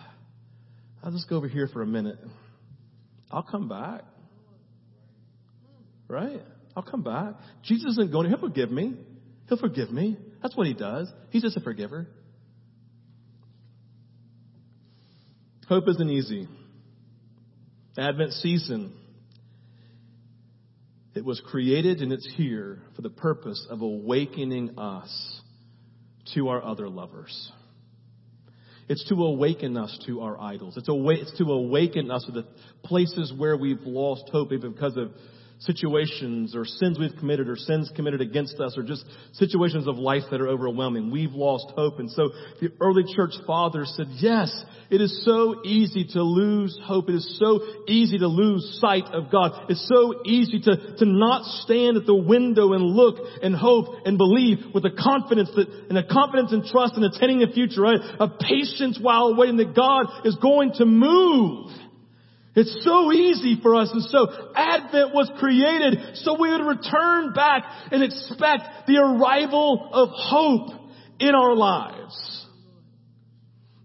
I'll 1.04 1.12
just 1.12 1.30
go 1.30 1.38
over 1.38 1.48
here 1.48 1.70
for 1.72 1.82
a 1.82 1.88
minute. 1.88 2.20
I'll 3.32 3.44
come 3.44 3.68
back. 3.68 4.04
Right? 6.08 6.42
I'll 6.76 6.84
come 6.84 7.04
back. 7.04 7.34
Jesus 7.64 7.92
isn't 7.92 8.12
going, 8.12 8.30
to 8.30 8.30
he'll 8.30 8.48
forgive 8.48 8.70
me. 8.70 8.96
He'll 9.50 9.58
forgive 9.58 9.92
me. 9.92 10.18
That's 10.42 10.56
what 10.56 10.68
he 10.68 10.74
does. 10.74 11.10
He's 11.30 11.42
just 11.42 11.58
a 11.58 11.62
forgiver. 11.62 12.08
Hope 15.68 15.88
isn't 15.88 16.10
easy. 16.10 16.48
Advent 17.98 18.34
season 18.34 18.94
It 21.16 21.24
was 21.24 21.42
created 21.46 22.02
and 22.02 22.12
it's 22.12 22.30
here 22.36 22.80
for 22.96 23.02
the 23.02 23.10
purpose 23.10 23.66
of 23.70 23.82
awakening 23.82 24.78
us 24.78 25.42
to 26.34 26.50
our 26.50 26.62
other 26.62 26.90
lovers. 26.90 27.52
It's 28.90 29.08
to 29.10 29.16
awaken 29.16 29.78
us 29.78 29.98
to 30.08 30.22
our 30.22 30.40
idols. 30.40 30.76
It's, 30.78 30.90
awa- 30.90 31.16
it's 31.16 31.36
to 31.38 31.46
awaken 31.46 32.12
us 32.12 32.26
to 32.26 32.34
the 32.34 32.46
places 32.84 33.34
where 33.36 33.56
we've 33.56 33.82
lost 33.82 34.30
hope 34.30 34.50
because 34.50 34.98
of 34.98 35.12
situations 35.60 36.56
or 36.56 36.66
sins 36.66 37.00
we've 37.00 37.16
committed 37.18 37.48
or 37.48 37.56
sins 37.56 37.92
committed 37.96 38.22
against 38.22 38.60
us 38.60 38.78
or 38.78 38.84
just 38.84 39.06
situations 39.34 39.88
of 39.88 39.98
life 39.98 40.24
that 40.32 40.42
are 40.42 40.48
overwhelming. 40.48 41.12
We've 41.12 41.34
lost 41.34 41.72
hope. 41.76 42.00
And 42.00 42.12
so 42.12 42.30
the 42.62 42.72
early 42.82 43.04
church 43.16 43.34
fathers 43.48 43.94
said, 43.96 44.08
yes, 44.20 44.64
it 44.90 45.02
is 45.02 45.24
so 45.26 45.64
easy 45.64 46.06
to 46.14 46.22
lose 46.22 46.78
hope. 46.84 47.10
It 47.10 47.16
is 47.16 47.40
so 47.40 47.60
easy 47.88 48.20
to 48.20 48.28
lose 48.28 48.78
sight 48.82 49.06
of 49.14 49.32
God. 49.32 49.66
It's 49.70 49.88
so 49.88 50.22
easy 50.26 50.60
to, 50.60 50.98
to 50.98 51.06
not 51.06 51.44
stand 51.64 51.98
at 51.98 52.06
the 52.06 52.16
window 52.16 52.74
and 52.74 52.84
look 52.84 53.16
and 53.42 53.56
hope 53.56 54.06
and 54.06 54.18
believe 54.18 54.58
with 54.74 54.86
a 54.86 54.92
confidence 54.92 55.50
that, 55.56 55.68
and 55.90 55.98
a 55.98 56.06
confidence 56.06 56.52
and 56.52 56.66
trust 56.66 56.98
in 56.98 57.04
attending 57.04 57.40
the 57.40 57.52
future, 57.54 57.82
right? 57.82 58.00
A 58.20 58.28
patience 58.28 59.00
while 59.02 59.36
waiting 59.36 59.58
that 59.58 59.76
God 59.76 60.06
is 60.26 60.36
going 60.36 60.74
to 60.74 60.86
move. 60.86 61.72
It's 62.56 62.86
so 62.86 63.12
easy 63.12 63.60
for 63.62 63.76
us. 63.76 63.90
And 63.92 64.04
so 64.04 64.28
Advent 64.56 65.14
was 65.14 65.30
created 65.40 66.16
so 66.16 66.40
we 66.40 66.50
would 66.52 66.66
return 66.66 67.34
back 67.34 67.64
and 67.92 68.02
expect 68.02 68.88
the 68.88 68.98
arrival 68.98 69.90
of 69.92 70.10
hope 70.12 70.70
in 71.20 71.36
our 71.36 71.54
lives. 71.54 72.46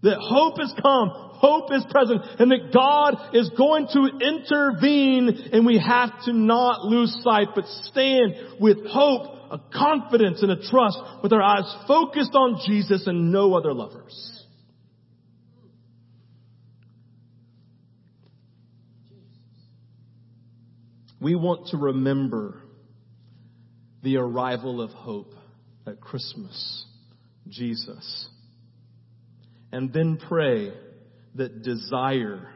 That 0.03 0.17
hope 0.19 0.57
has 0.57 0.73
come, 0.81 1.09
hope 1.11 1.71
is 1.73 1.85
present, 1.89 2.21
and 2.39 2.49
that 2.51 2.73
God 2.73 3.35
is 3.35 3.51
going 3.57 3.87
to 3.87 4.25
intervene 4.25 5.49
and 5.51 5.65
we 5.65 5.77
have 5.77 6.23
to 6.25 6.33
not 6.33 6.85
lose 6.85 7.15
sight, 7.23 7.49
but 7.53 7.65
stand 7.83 8.33
with 8.59 8.87
hope, 8.87 9.51
a 9.51 9.59
confidence 9.77 10.41
and 10.41 10.51
a 10.51 10.69
trust 10.69 10.97
with 11.21 11.33
our 11.33 11.41
eyes 11.41 11.75
focused 11.87 12.33
on 12.33 12.61
Jesus 12.65 13.05
and 13.05 13.33
no 13.33 13.53
other 13.53 13.73
lovers. 13.73 14.40
We 21.21 21.35
want 21.35 21.67
to 21.67 21.77
remember 21.77 22.63
the 24.01 24.17
arrival 24.17 24.81
of 24.81 24.89
hope 24.89 25.35
at 25.85 26.01
Christmas, 26.01 26.85
Jesus. 27.47 28.27
And 29.71 29.93
then 29.93 30.17
pray 30.17 30.73
that 31.35 31.61
desire, 31.61 32.49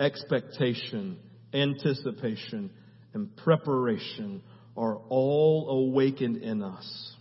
expectation, 0.00 1.18
anticipation, 1.52 2.70
and 3.12 3.34
preparation 3.36 4.42
are 4.76 4.96
all 4.96 5.88
awakened 5.88 6.38
in 6.38 6.64
us. 6.64 7.14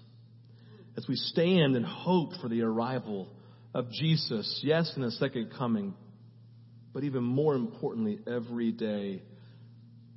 As 0.98 1.06
we 1.08 1.16
stand 1.16 1.76
and 1.76 1.86
hope 1.86 2.32
for 2.42 2.50
the 2.50 2.64
arrival 2.64 3.30
of 3.76 3.92
Jesus, 3.92 4.60
yes, 4.64 4.92
in 4.96 5.04
the 5.04 5.12
second 5.12 5.52
coming, 5.56 5.94
but 6.94 7.04
even 7.04 7.24
more 7.24 7.54
importantly, 7.54 8.18
every 8.28 8.72
day 8.72 9.22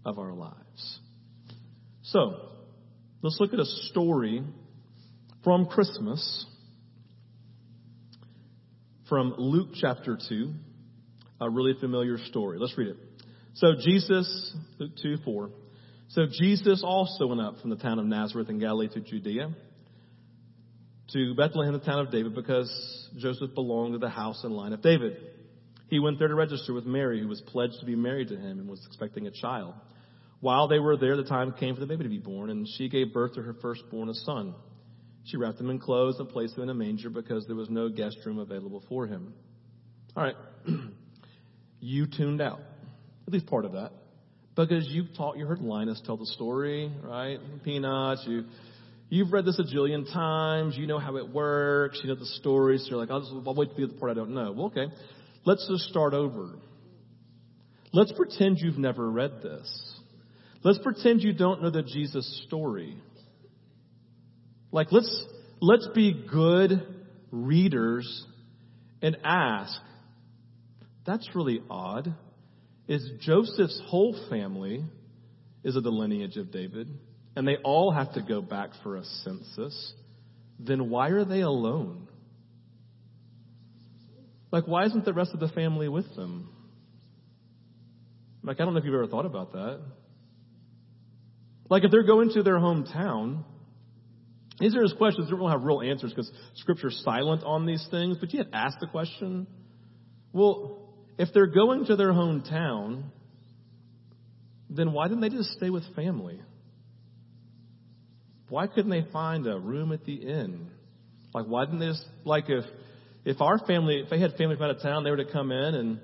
of 0.07 0.19
our 0.19 0.33
lives. 0.33 1.01
So, 2.05 2.37
let's 3.21 3.37
look 3.39 3.53
at 3.53 3.59
a 3.59 3.67
story 3.91 4.43
from 5.45 5.67
Christmas 5.67 6.47
from 9.09 9.35
Luke 9.39 9.69
chapter 9.81 10.19
2, 10.29 10.53
a 11.41 11.51
really 11.51 11.75
familiar 11.81 12.19
story. 12.19 12.59
Let's 12.59 12.77
read 12.77 12.89
it. 12.89 12.97
So 13.55 13.75
Jesus, 13.81 14.55
Luke 14.79 14.93
2, 15.03 15.19
4. 15.25 15.51
So 16.09 16.27
Jesus 16.31 16.83
also 16.85 17.27
went 17.27 17.41
up 17.41 17.61
from 17.61 17.71
the 17.71 17.77
town 17.77 17.99
of 17.99 18.07
Nazareth 18.07 18.49
in 18.49 18.59
Galilee 18.59 18.89
to 18.95 19.01
Judea, 19.01 19.51
to 21.13 21.35
Bethlehem, 21.37 21.73
the 21.73 21.81
town 21.81 22.01
of 22.01 22.11
David, 22.11 22.35
because 22.35 22.69
Joseph 23.17 23.55
belonged 23.55 23.93
to 23.93 23.99
the 23.99 24.09
house 24.09 24.43
and 24.45 24.53
line 24.53 24.73
of 24.73 24.83
David. 24.83 25.17
He 25.89 26.01
went 26.01 26.19
there 26.19 26.29
to 26.29 26.35
register 26.35 26.75
with 26.75 26.85
Mary, 26.85 27.21
who 27.21 27.29
was 27.29 27.41
pledged 27.41 27.79
to 27.81 27.87
be 27.87 27.95
married 27.95 28.29
to 28.29 28.37
him 28.37 28.59
and 28.59 28.69
was 28.69 28.85
expecting 28.87 29.27
a 29.27 29.31
child. 29.31 29.75
While 30.41 30.69
they 30.69 30.79
were 30.79 30.97
there, 30.97 31.17
the 31.17 31.25
time 31.25 31.53
came 31.53 31.75
for 31.75 31.81
the 31.81 31.87
baby 31.87 32.05
to 32.05 32.11
be 32.11 32.19
born, 32.19 32.51
and 32.51 32.67
she 32.77 32.89
gave 32.89 33.13
birth 33.13 33.35
to 33.35 33.43
her 33.43 33.55
firstborn, 33.55 34.09
a 34.09 34.15
son. 34.15 34.55
She 35.25 35.37
wrapped 35.37 35.61
him 35.61 35.71
in 35.71 35.79
clothes 35.79 36.19
and 36.19 36.29
placed 36.29 36.57
him 36.57 36.65
in 36.65 36.69
a 36.69 36.75
manger 36.75 37.11
because 37.11 37.47
there 37.47 37.57
was 37.57 37.69
no 37.69 37.89
guest 37.89 38.19
room 38.25 38.39
available 38.39 38.83
for 38.89 39.07
him. 39.07 39.35
All 40.17 40.23
right. 40.23 40.37
you 41.81 42.07
tuned 42.07 42.41
out. 42.41 42.61
At 43.27 43.33
least 43.33 43.47
part 43.47 43.65
of 43.65 43.73
that. 43.73 43.93
Because 44.55 44.87
you've 44.89 45.15
taught, 45.17 45.37
you 45.37 45.47
heard 45.47 45.61
Linus 45.61 46.01
tell 46.07 46.17
the 46.17 46.27
story, 46.27 46.91
right? 47.03 47.39
Peanuts, 47.65 48.25
you, 48.27 48.45
you've 49.09 49.33
read 49.33 49.45
this 49.45 49.59
a 49.59 49.65
jillion 49.65 50.11
times, 50.11 50.77
you 50.79 50.87
know 50.87 50.99
how 50.99 51.17
it 51.17 51.29
works, 51.29 52.01
you 52.03 52.09
know 52.09 52.15
the 52.15 52.25
stories, 52.25 52.85
so 52.85 52.91
you're 52.91 52.99
like, 52.99 53.11
I'll, 53.11 53.21
just, 53.21 53.33
I'll 53.47 53.55
wait 53.55 53.71
to 53.71 53.77
be 53.77 53.87
the 53.87 53.99
part 53.99 54.13
I 54.13 54.15
don't 54.15 54.33
know. 54.33 54.53
Well, 54.53 54.67
okay. 54.67 54.87
Let's 55.45 55.69
just 55.69 55.91
start 55.91 56.15
over. 56.15 56.55
Let's 57.93 58.13
pretend 58.13 58.59
you've 58.59 58.79
never 58.79 59.11
read 59.11 59.43
this. 59.43 59.96
Let's 60.67 60.81
pretend 60.81 61.23
you 61.23 61.33
don't 61.33 61.63
know 61.63 61.71
the 61.71 61.85
Jesus 61.85 62.43
story. 62.49 62.97
Like 64.73 64.89
let's 64.91 65.25
let's 65.61 65.87
be 65.95 66.27
good 66.29 66.85
readers 67.31 68.27
and 69.01 69.17
ask, 69.23 69.81
that's 71.07 71.29
really 71.37 71.63
odd. 71.71 72.13
Is 72.89 73.09
Joseph's 73.21 73.81
whole 73.87 74.19
family 74.29 74.85
is 75.63 75.77
of 75.77 75.85
the 75.85 75.91
lineage 75.91 76.37
of 76.37 76.51
David, 76.51 76.89
and 77.37 77.47
they 77.47 77.59
all 77.63 77.93
have 77.93 78.15
to 78.15 78.23
go 78.23 78.43
back 78.43 78.71
for 78.83 78.97
a 78.97 79.05
census, 79.23 79.93
then 80.59 80.91
why 80.91 81.11
are 81.11 81.25
they 81.25 81.43
alone? 81.43 82.09
Like, 84.51 84.67
why 84.67 84.87
isn't 84.87 85.05
the 85.05 85.13
rest 85.13 85.31
of 85.33 85.39
the 85.39 85.49
family 85.49 85.89
with 85.89 86.17
them? 86.17 86.49
Like, 88.43 88.61
I 88.61 88.65
don't 88.65 88.75
know 88.75 88.81
if 88.81 88.85
you've 88.85 88.95
ever 88.95 89.07
thought 89.07 89.27
about 89.27 89.53
that. 89.53 89.81
Like 91.69 91.85
if 91.85 91.91
they're 91.91 92.05
going 92.05 92.31
to 92.31 92.43
their 92.43 92.59
hometown, 92.59 93.45
these 94.59 94.75
are 94.75 94.83
just 94.83 94.97
questions 94.97 95.29
that 95.29 95.37
don't 95.37 95.51
have 95.51 95.65
real 95.65 95.83
answers 95.83 96.11
because 96.11 96.31
Scripture's 96.55 97.01
silent 97.05 97.45
on 97.45 97.67
these 97.67 97.87
things, 97.91 98.17
but 98.19 98.33
you 98.33 98.39
have 98.39 98.49
asked 98.53 98.79
the 98.81 98.87
question. 98.87 99.47
Well, 100.33 100.79
if 101.19 101.29
they're 101.35 101.47
going 101.47 101.87
to 101.87 101.97
their 101.97 102.13
hometown, 102.13 103.05
then 104.71 104.93
why 104.93 105.09
didn't 105.09 105.21
they 105.21 105.29
just 105.29 105.51
stay 105.53 105.71
with 105.71 105.83
family? 105.95 106.41
Why 108.49 108.67
couldn't 108.67 108.91
they 108.91 109.07
find 109.13 109.47
a 109.47 109.59
room 109.59 109.93
at 109.93 110.05
the 110.05 110.15
inn? 110.15 110.71
Like 111.35 111.47
why 111.47 111.65
didn't 111.65 111.81
they 111.81 111.89
just 111.89 112.05
like 112.25 112.45
if 112.49 112.65
if 113.25 113.41
our 113.41 113.59
family 113.67 114.01
if 114.05 114.11
they 114.11 114.21
had 114.21 114.37
family 114.37 114.57
from 114.57 114.67
out 114.67 114.77
of 114.77 114.83
town, 114.83 115.05
they 115.05 115.11
were 115.11 115.17
to 115.19 115.31
come 115.31 115.53
in 115.53 115.75
and 115.75 116.01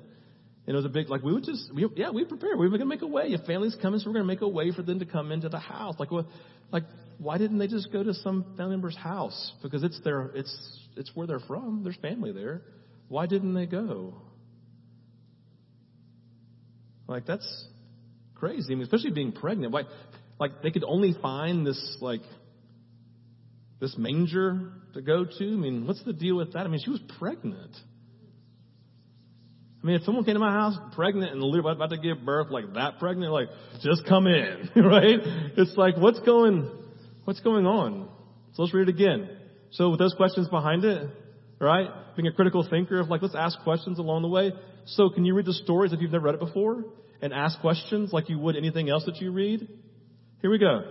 and 0.67 0.75
it 0.75 0.77
was 0.77 0.85
a 0.85 0.89
big, 0.89 1.09
like, 1.09 1.23
we 1.23 1.33
would 1.33 1.45
just, 1.45 1.75
we, 1.75 1.87
yeah, 1.97 2.11
we 2.11 2.25
prepare. 2.25 2.57
We 2.57 2.67
were 2.69 2.79
going 2.79 2.81
to 2.81 2.87
make 2.87 3.03
a 3.03 3.07
way. 3.07 3.25
If 3.29 3.45
families 3.47 3.77
coming, 3.83 3.99
so 3.99 4.09
we're 4.09 4.15
going 4.15 4.25
to 4.25 4.33
make 4.33 4.43
a 4.43 4.49
way 4.49 4.71
for 4.71 4.83
them 4.83 5.01
to 5.01 5.07
come 5.07 5.33
into 5.33 5.49
the 5.49 5.59
house. 5.59 5.97
Like, 5.99 6.13
well, 6.13 6.27
like, 6.71 6.85
why 7.19 7.37
didn't 7.39 7.59
they 7.59 7.67
just 7.67 7.93
go 7.93 8.05
to 8.05 8.15
some 8.15 8.55
family 8.57 8.71
member's 8.71 8.97
house? 8.97 9.53
Because 9.61 9.83
it's 9.83 10.01
their, 10.05 10.31
it's, 10.35 10.81
it's 10.97 11.11
where 11.15 11.27
they're 11.27 11.41
from. 11.41 11.83
There's 11.83 11.97
family 11.97 12.31
there. 12.31 12.63
Why 13.09 13.27
didn't 13.27 13.55
they 13.55 13.67
go? 13.67 14.15
Like, 17.09 17.27
that's 17.27 17.67
crazy. 18.37 18.73
I 18.73 18.77
mean, 18.77 18.85
especially 18.85 19.11
being 19.11 19.33
pregnant. 19.33 19.73
Why, 19.73 19.83
like, 20.39 20.63
they 20.63 20.71
could 20.71 20.85
only 20.85 21.13
find 21.21 21.67
this, 21.67 21.99
like, 22.01 22.23
this 23.81 23.97
manger 23.99 24.73
to 24.95 25.03
go 25.03 25.25
to. 25.25 25.45
I 25.45 25.57
mean, 25.57 25.89
what's 25.89 26.05
the 26.05 26.13
deal 26.13 26.37
with 26.37 26.53
that? 26.53 26.61
I 26.61 26.69
mean, 26.69 26.81
she 26.85 26.91
was 26.91 27.01
pregnant. 27.19 27.77
I 29.83 29.87
mean, 29.87 29.97
if 29.97 30.03
someone 30.03 30.25
came 30.25 30.35
to 30.35 30.41
my 30.41 30.53
house 30.53 30.77
pregnant 30.95 31.33
and 31.33 31.67
about 31.67 31.91
to 31.91 31.99
give 31.99 32.25
birth, 32.25 32.51
like 32.51 32.73
that 32.75 33.01
pregnant, 33.01 33.33
like, 33.33 33.49
just 33.83 34.07
come 34.07 34.29
in, 34.29 34.71
right? 34.77 35.19
It's 35.57 35.77
like, 35.77 35.97
what's 35.97 36.21
going, 36.21 36.71
what's 37.25 37.41
going 37.41 37.67
on? 37.67 38.09
So 38.55 38.63
let's 38.63 38.73
read 38.73 38.89
it 38.89 38.95
again. 38.95 39.29
So 39.73 39.91
with 39.91 39.99
those 39.99 40.15
questions 40.15 40.49
behind 40.49 40.85
it, 40.85 41.11
right? 41.59 41.89
Being 42.17 42.29
a 42.29 42.33
critical 42.33 42.67
thinker 42.69 43.01
of 43.01 43.09
like, 43.09 43.23
let's 43.23 43.35
ask 43.35 43.59
questions 43.65 43.99
along 43.99 44.23
the 44.23 44.29
way. 44.29 44.53
So 44.87 45.11
can 45.11 45.25
you 45.25 45.35
read 45.35 45.47
the 45.47 45.53
stories 45.53 45.93
if 45.93 46.01
you've 46.01 46.13
never 46.13 46.27
read 46.27 46.35
it 46.35 46.41
before 46.41 46.85
and 47.21 47.33
ask 47.33 47.61
questions 47.61 48.13
like 48.13 48.29
you 48.29 48.39
would 48.39 48.57
anything 48.57 48.89
else 48.89 49.05
that 49.07 49.17
you 49.17 49.33
read? 49.33 49.67
Here 50.43 50.51
we 50.51 50.59
go. 50.59 50.83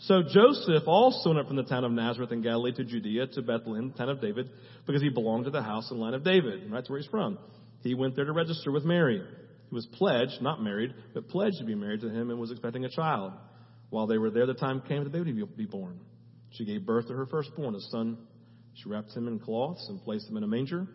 So 0.00 0.22
Joseph 0.22 0.84
also 0.86 1.30
went 1.30 1.40
up 1.40 1.46
from 1.46 1.56
the 1.56 1.64
town 1.64 1.84
of 1.84 1.92
Nazareth 1.92 2.32
in 2.32 2.40
Galilee 2.40 2.72
to 2.72 2.84
Judea 2.84 3.26
to 3.28 3.42
Bethlehem, 3.42 3.92
town 3.92 4.08
of 4.08 4.22
David, 4.22 4.48
because 4.86 5.02
he 5.02 5.10
belonged 5.10 5.44
to 5.44 5.50
the 5.50 5.62
house 5.62 5.90
and 5.90 6.00
line 6.00 6.14
of 6.14 6.24
David. 6.24 6.62
Right? 6.62 6.72
That's 6.72 6.88
where 6.88 6.98
he's 6.98 7.10
from. 7.10 7.38
He 7.82 7.94
went 7.94 8.16
there 8.16 8.24
to 8.24 8.32
register 8.32 8.70
with 8.70 8.84
Mary, 8.84 9.22
who 9.68 9.76
was 9.76 9.86
pledged, 9.86 10.42
not 10.42 10.62
married, 10.62 10.94
but 11.14 11.28
pledged 11.28 11.58
to 11.58 11.64
be 11.64 11.74
married 11.74 12.02
to 12.02 12.10
him 12.10 12.30
and 12.30 12.38
was 12.38 12.50
expecting 12.50 12.84
a 12.84 12.90
child. 12.90 13.32
While 13.88 14.06
they 14.06 14.18
were 14.18 14.30
there, 14.30 14.46
the 14.46 14.54
time 14.54 14.82
came 14.86 15.02
that 15.02 15.10
the 15.10 15.18
baby 15.18 15.38
to 15.40 15.46
be 15.46 15.66
born. 15.66 16.00
She 16.50 16.64
gave 16.64 16.84
birth 16.84 17.08
to 17.08 17.14
her 17.14 17.26
firstborn, 17.26 17.74
a 17.74 17.80
son. 17.80 18.18
She 18.74 18.88
wrapped 18.88 19.12
him 19.12 19.28
in 19.28 19.38
cloths 19.38 19.86
and 19.88 20.02
placed 20.02 20.28
him 20.28 20.36
in 20.36 20.44
a 20.44 20.46
manger 20.46 20.86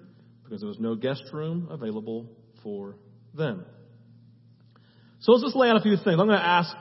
because 0.44 0.62
there 0.62 0.70
was 0.70 0.80
no 0.80 0.96
guest 0.96 1.24
room 1.34 1.68
available 1.72 2.30
for 2.64 2.96
them. 3.34 3.66
So 5.20 5.32
let's 5.32 5.44
just 5.44 5.56
lay 5.56 5.70
out 5.70 5.78
a 5.78 5.82
few 5.82 5.96
things. 5.96 6.20
I'm 6.20 6.28
going 6.28 6.40
to 6.40 6.46
ask 6.46 6.76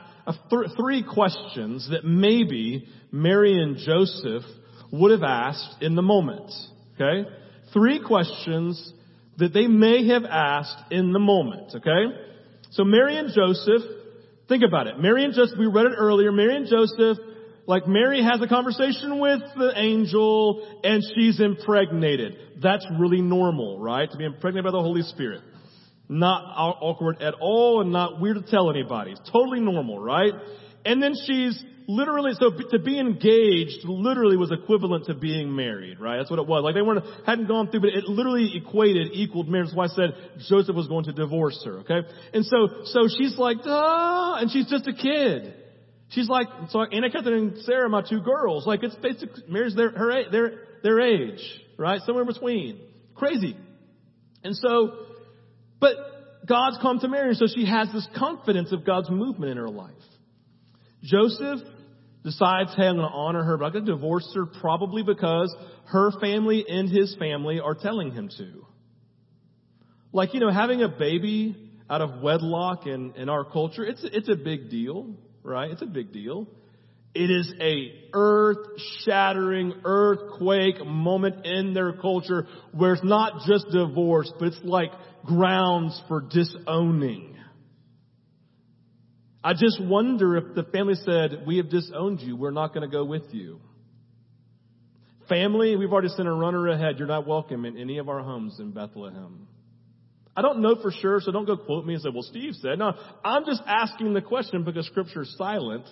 th- 0.49 0.77
three 0.77 1.03
questions 1.03 1.89
that 1.89 2.05
maybe 2.05 2.87
Mary 3.11 3.61
and 3.61 3.77
Joseph 3.77 4.43
would 4.91 5.11
have 5.11 5.23
asked 5.23 5.81
in 5.81 5.95
the 5.95 6.01
moment. 6.01 6.51
Okay? 6.95 7.29
Three 7.73 7.99
questions 7.99 8.93
that 9.37 9.53
they 9.53 9.67
may 9.67 10.07
have 10.07 10.23
asked 10.23 10.91
in 10.91 11.11
the 11.11 11.19
moment. 11.19 11.73
Okay? 11.75 12.15
So 12.71 12.83
Mary 12.83 13.17
and 13.17 13.29
Joseph, 13.33 13.81
think 14.47 14.63
about 14.67 14.87
it. 14.87 14.99
Mary 14.99 15.23
and 15.23 15.33
Joseph, 15.33 15.57
we 15.57 15.67
read 15.67 15.85
it 15.85 15.93
earlier. 15.97 16.31
Mary 16.31 16.55
and 16.55 16.67
Joseph, 16.67 17.17
like 17.67 17.87
Mary 17.87 18.23
has 18.23 18.41
a 18.41 18.47
conversation 18.47 19.19
with 19.19 19.41
the 19.57 19.73
angel 19.75 20.79
and 20.83 21.03
she's 21.15 21.39
impregnated. 21.39 22.61
That's 22.61 22.85
really 22.99 23.21
normal, 23.21 23.79
right? 23.79 24.09
To 24.09 24.17
be 24.17 24.25
impregnated 24.25 24.65
by 24.65 24.71
the 24.71 24.81
Holy 24.81 25.01
Spirit. 25.03 25.41
Not 26.07 26.43
awkward 26.55 27.21
at 27.21 27.33
all 27.41 27.81
and 27.81 27.91
not 27.91 28.21
weird 28.21 28.37
to 28.37 28.51
tell 28.51 28.69
anybody. 28.69 29.11
It's 29.11 29.31
totally 29.31 29.59
normal, 29.59 29.99
right? 29.99 30.33
And 30.85 31.01
then 31.01 31.13
she's 31.25 31.61
literally, 31.87 32.31
so 32.39 32.51
to 32.71 32.79
be 32.79 32.99
engaged 32.99 33.85
literally 33.85 34.37
was 34.37 34.51
equivalent 34.51 35.05
to 35.05 35.15
being 35.15 35.55
married, 35.55 35.99
right? 35.99 36.17
That's 36.17 36.29
what 36.29 36.39
it 36.39 36.47
was. 36.47 36.63
Like 36.63 36.75
they 36.75 36.81
weren't, 36.81 37.05
hadn't 37.25 37.47
gone 37.47 37.69
through, 37.69 37.81
but 37.81 37.89
it 37.89 38.05
literally 38.05 38.51
equated, 38.55 39.09
equaled 39.13 39.47
marriage. 39.47 39.67
That's 39.67 39.77
why 39.77 39.85
I 39.85 39.87
said 39.87 40.13
Joseph 40.47 40.75
was 40.75 40.87
going 40.87 41.05
to 41.05 41.13
divorce 41.13 41.61
her, 41.65 41.79
okay? 41.79 42.07
And 42.33 42.45
so, 42.45 42.83
so 42.85 43.07
she's 43.07 43.37
like, 43.37 43.63
duh, 43.63 44.35
and 44.39 44.51
she's 44.51 44.69
just 44.69 44.87
a 44.87 44.93
kid. 44.93 45.53
She's 46.09 46.29
like, 46.29 46.47
so 46.69 46.83
Anna 46.83 47.09
Catherine 47.09 47.33
and 47.33 47.57
Sarah, 47.63 47.89
my 47.89 48.03
two 48.07 48.21
girls, 48.21 48.67
like 48.67 48.83
it's 48.83 48.95
basically, 48.95 49.43
Mary's 49.47 49.75
their, 49.75 49.89
her, 49.89 50.29
their, 50.31 50.51
their 50.83 50.99
age, 50.99 51.39
right? 51.77 52.01
Somewhere 52.05 52.25
between. 52.25 52.79
Crazy. 53.15 53.57
And 54.43 54.55
so, 54.55 54.93
but 55.79 55.95
God's 56.47 56.77
come 56.81 56.99
to 56.99 57.07
Mary, 57.07 57.33
so 57.33 57.47
she 57.53 57.65
has 57.65 57.91
this 57.91 58.07
confidence 58.15 58.71
of 58.71 58.85
God's 58.85 59.09
movement 59.09 59.51
in 59.51 59.57
her 59.57 59.69
life. 59.69 59.91
Joseph 61.05 61.59
decides, 62.23 62.73
hey, 62.75 62.87
I'm 62.87 62.97
going 62.97 63.07
to 63.07 63.15
honor 63.15 63.43
her, 63.43 63.57
but 63.57 63.65
I'm 63.65 63.71
going 63.73 63.85
to 63.85 63.91
divorce 63.91 64.29
her 64.35 64.45
probably 64.45 65.03
because 65.03 65.55
her 65.85 66.11
family 66.19 66.65
and 66.67 66.89
his 66.89 67.15
family 67.17 67.59
are 67.59 67.75
telling 67.75 68.11
him 68.11 68.29
to. 68.37 68.65
Like, 70.11 70.33
you 70.33 70.39
know, 70.39 70.51
having 70.51 70.81
a 70.81 70.89
baby 70.89 71.55
out 71.89 72.01
of 72.01 72.21
wedlock 72.21 72.87
in, 72.87 73.13
in 73.15 73.29
our 73.29 73.45
culture, 73.45 73.85
it's, 73.85 74.03
it's 74.03 74.29
a 74.29 74.35
big 74.35 74.69
deal, 74.69 75.13
right? 75.43 75.69
It's 75.69 75.83
a 75.83 75.87
big 75.87 76.11
deal. 76.11 76.47
It 77.13 77.29
is 77.29 77.53
a 77.61 77.93
earth-shattering, 78.13 79.81
earthquake 79.85 80.85
moment 80.85 81.45
in 81.45 81.73
their 81.73 81.93
culture 81.93 82.47
where 82.73 82.93
it's 82.93 83.03
not 83.03 83.45
just 83.47 83.67
divorce, 83.71 84.31
but 84.39 84.49
it's 84.49 84.59
like 84.63 84.91
grounds 85.23 86.01
for 86.07 86.21
disowning. 86.21 87.34
I 89.45 89.53
just 89.53 89.79
wonder 89.79 90.37
if 90.37 90.55
the 90.55 90.63
family 90.63 90.95
said, 90.95 91.43
we 91.45 91.57
have 91.57 91.69
disowned 91.69 92.19
you, 92.19 92.35
we're 92.35 92.49
not 92.49 92.73
going 92.73 92.81
to 92.81 92.91
go 92.91 93.05
with 93.05 93.31
you. 93.31 93.59
Family, 95.29 95.75
we've 95.75 95.91
already 95.91 96.07
sent 96.07 96.27
a 96.27 96.33
runner 96.33 96.67
ahead. 96.67 96.95
You're 96.97 97.07
not 97.07 97.27
welcome 97.27 97.63
in 97.63 97.77
any 97.77 97.99
of 97.99 98.09
our 98.09 98.21
homes 98.21 98.59
in 98.59 98.71
Bethlehem. 98.71 99.47
I 100.35 100.41
don't 100.41 100.63
know 100.63 100.81
for 100.81 100.89
sure, 100.89 101.21
so 101.21 101.31
don't 101.31 101.45
go 101.45 101.57
quote 101.57 101.85
me 101.85 101.93
and 101.93 102.01
say, 102.01 102.09
well, 102.11 102.23
Steve 102.23 102.55
said. 102.55 102.79
No, 102.79 102.93
I'm 103.23 103.45
just 103.45 103.61
asking 103.67 104.13
the 104.13 104.21
question 104.21 104.63
because 104.63 104.87
scripture's 104.87 105.35
silent. 105.37 105.85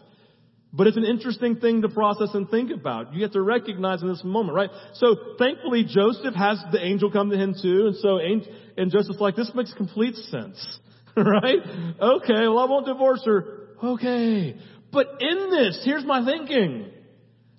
But 0.73 0.87
it's 0.87 0.97
an 0.97 1.05
interesting 1.05 1.57
thing 1.57 1.83
to 1.83 1.89
process 1.89 2.29
and 2.33 2.49
think 2.49 2.71
about. 2.71 3.13
You 3.13 3.21
have 3.21 3.33
to 3.33 3.41
recognize 3.43 4.01
in 4.01 4.07
this 4.07 4.23
moment, 4.23 4.55
right? 4.55 4.71
So 4.95 5.15
thankfully 5.37 5.83
Joseph 5.87 6.33
has 6.33 6.59
the 6.71 6.83
angel 6.83 7.11
come 7.11 7.29
to 7.29 7.37
him 7.37 7.53
too, 7.53 7.85
and 7.85 7.95
so 7.97 8.17
and 8.17 8.91
Joseph's 8.91 9.19
like, 9.19 9.35
this 9.35 9.51
makes 9.53 9.71
complete 9.73 10.15
sense. 10.15 10.79
right? 11.23 11.60
Okay, 12.02 12.47
well 12.47 12.60
I 12.60 12.65
won't 12.65 12.86
divorce 12.86 13.23
her. 13.26 13.69
Okay. 13.84 14.56
But 14.91 15.08
in 15.19 15.49
this, 15.49 15.82
here's 15.84 16.06
my 16.06 16.23
thinking. 16.23 16.91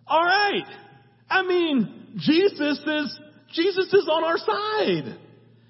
Alright. 0.09 0.65
I 1.29 1.43
mean, 1.43 2.15
Jesus 2.17 2.81
is, 2.87 3.21
Jesus 3.53 3.93
is 3.93 4.09
on 4.11 4.25
our 4.25 4.39
side. 4.39 5.19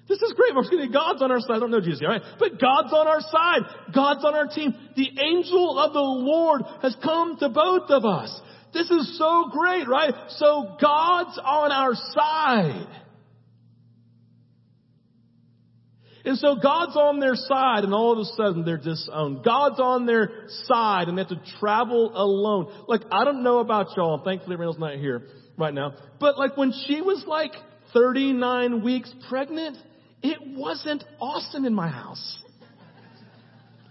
This 0.07 0.21
is 0.21 0.33
great. 0.33 0.53
We're 0.53 0.87
God's 0.91 1.21
on 1.23 1.31
our 1.31 1.39
side. 1.39 1.55
I 1.55 1.59
don't 1.59 1.71
know 1.71 1.81
Jesus, 1.81 2.01
all 2.03 2.09
right? 2.09 2.21
But 2.37 2.61
God's 2.61 2.93
on 2.93 3.07
our 3.07 3.21
side. 3.21 3.61
God's 3.93 4.23
on 4.23 4.35
our 4.35 4.47
team. 4.47 4.75
The 4.95 5.09
angel 5.19 5.79
of 5.79 5.93
the 5.93 5.99
Lord 5.99 6.61
has 6.83 6.95
come 7.03 7.37
to 7.39 7.49
both 7.49 7.89
of 7.89 8.05
us. 8.05 8.39
This 8.71 8.89
is 8.91 9.17
so 9.17 9.49
great, 9.51 9.87
right? 9.87 10.13
So 10.29 10.75
God's 10.79 11.39
on 11.43 11.71
our 11.71 11.93
side. 11.95 12.87
And 16.25 16.37
so 16.39 16.55
God's 16.55 16.95
on 16.95 17.19
their 17.19 17.35
side 17.35 17.83
and 17.83 17.93
all 17.93 18.13
of 18.13 18.19
a 18.19 18.25
sudden 18.35 18.65
they're 18.65 18.77
disowned. 18.77 19.43
God's 19.43 19.79
on 19.79 20.07
their 20.07 20.47
side 20.63 21.07
and 21.07 21.17
they 21.17 21.21
have 21.21 21.29
to 21.29 21.41
travel 21.59 22.11
alone. 22.15 22.85
Like, 22.87 23.01
I 23.11 23.23
don't 23.23 23.43
know 23.43 23.59
about 23.59 23.95
y'all. 23.95 24.23
Thankfully 24.23 24.55
Randall's 24.55 24.79
not 24.79 24.95
here 24.95 25.27
right 25.57 25.73
now. 25.73 25.93
But 26.19 26.39
like 26.39 26.57
when 26.57 26.73
she 26.87 27.01
was 27.01 27.23
like 27.27 27.51
39 27.93 28.83
weeks 28.83 29.13
pregnant, 29.29 29.77
it 30.23 30.39
wasn't 30.57 31.03
awesome 31.19 31.63
in 31.65 31.75
my 31.75 31.87
house. 31.87 32.43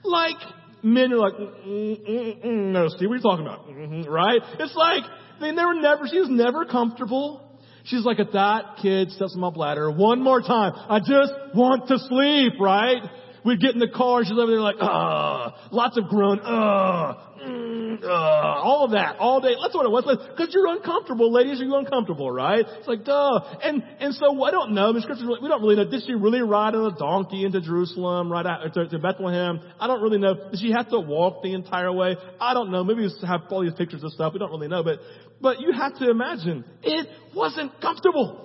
Like, 0.02 0.36
men 0.82 1.12
are 1.12 1.18
like, 1.18 1.34
no, 1.64 2.88
Steve, 2.88 3.08
what 3.08 3.14
are 3.14 3.16
you 3.16 3.22
talking 3.22 3.46
about? 3.46 3.68
Mm-hmm, 3.68 4.10
right? 4.10 4.40
It's 4.58 4.74
like, 4.74 5.04
they 5.40 5.52
never, 5.52 5.74
never, 5.74 6.06
she 6.06 6.18
was 6.18 6.28
never 6.28 6.64
comfortable. 6.64 7.53
She's 7.84 8.04
like, 8.04 8.18
at 8.18 8.32
that 8.32 8.78
kid 8.80 9.10
steps 9.10 9.34
on 9.34 9.40
my 9.40 9.50
bladder 9.50 9.90
one 9.90 10.22
more 10.22 10.40
time. 10.40 10.72
I 10.74 11.00
just 11.00 11.32
want 11.54 11.88
to 11.88 11.98
sleep, 11.98 12.54
right? 12.58 13.02
We'd 13.44 13.60
get 13.60 13.74
in 13.74 13.78
the 13.78 13.88
car, 13.88 14.24
she's 14.24 14.32
over 14.32 14.50
there 14.50 14.60
like, 14.60 14.76
ah, 14.80 15.68
lots 15.70 15.98
of 15.98 16.08
groan, 16.08 16.40
ah, 16.42 17.34
mm, 17.44 18.00
ah, 18.02 18.62
all 18.62 18.86
of 18.86 18.92
that, 18.92 19.16
all 19.18 19.42
day. 19.42 19.52
That's 19.60 19.74
what 19.74 19.84
it 19.84 19.90
was. 19.90 20.04
Because 20.06 20.54
you're 20.54 20.66
uncomfortable, 20.68 21.30
ladies, 21.30 21.60
Are 21.60 21.64
you're 21.64 21.78
uncomfortable, 21.78 22.30
right? 22.30 22.64
It's 22.66 22.88
like, 22.88 23.04
duh. 23.04 23.40
And, 23.62 23.84
and 24.00 24.14
so 24.14 24.42
I 24.42 24.50
don't 24.50 24.72
know, 24.72 24.94
the 24.94 25.02
scriptures, 25.02 25.28
we 25.42 25.48
don't 25.48 25.60
really 25.60 25.76
know, 25.76 25.90
did 25.90 26.02
she 26.06 26.14
really 26.14 26.40
ride 26.40 26.74
on 26.74 26.90
a 26.90 26.96
donkey 26.96 27.44
into 27.44 27.60
Jerusalem, 27.60 28.32
right 28.32 28.46
out 28.46 28.72
to, 28.72 28.88
to 28.88 28.98
Bethlehem? 28.98 29.60
I 29.78 29.88
don't 29.88 30.00
really 30.00 30.18
know. 30.18 30.34
Did 30.50 30.60
she 30.60 30.72
have 30.72 30.88
to 30.88 31.00
walk 31.00 31.42
the 31.42 31.52
entire 31.52 31.92
way? 31.92 32.16
I 32.40 32.54
don't 32.54 32.70
know. 32.70 32.82
Maybe 32.82 33.02
we 33.02 33.12
have 33.26 33.42
all 33.50 33.62
these 33.62 33.74
pictures 33.74 34.02
of 34.02 34.12
stuff. 34.12 34.32
We 34.32 34.38
don't 34.38 34.50
really 34.50 34.68
know, 34.68 34.82
but, 34.82 35.00
but 35.42 35.60
you 35.60 35.72
have 35.72 35.98
to 35.98 36.08
imagine, 36.08 36.64
it 36.82 37.08
wasn't 37.34 37.78
comfortable. 37.82 38.40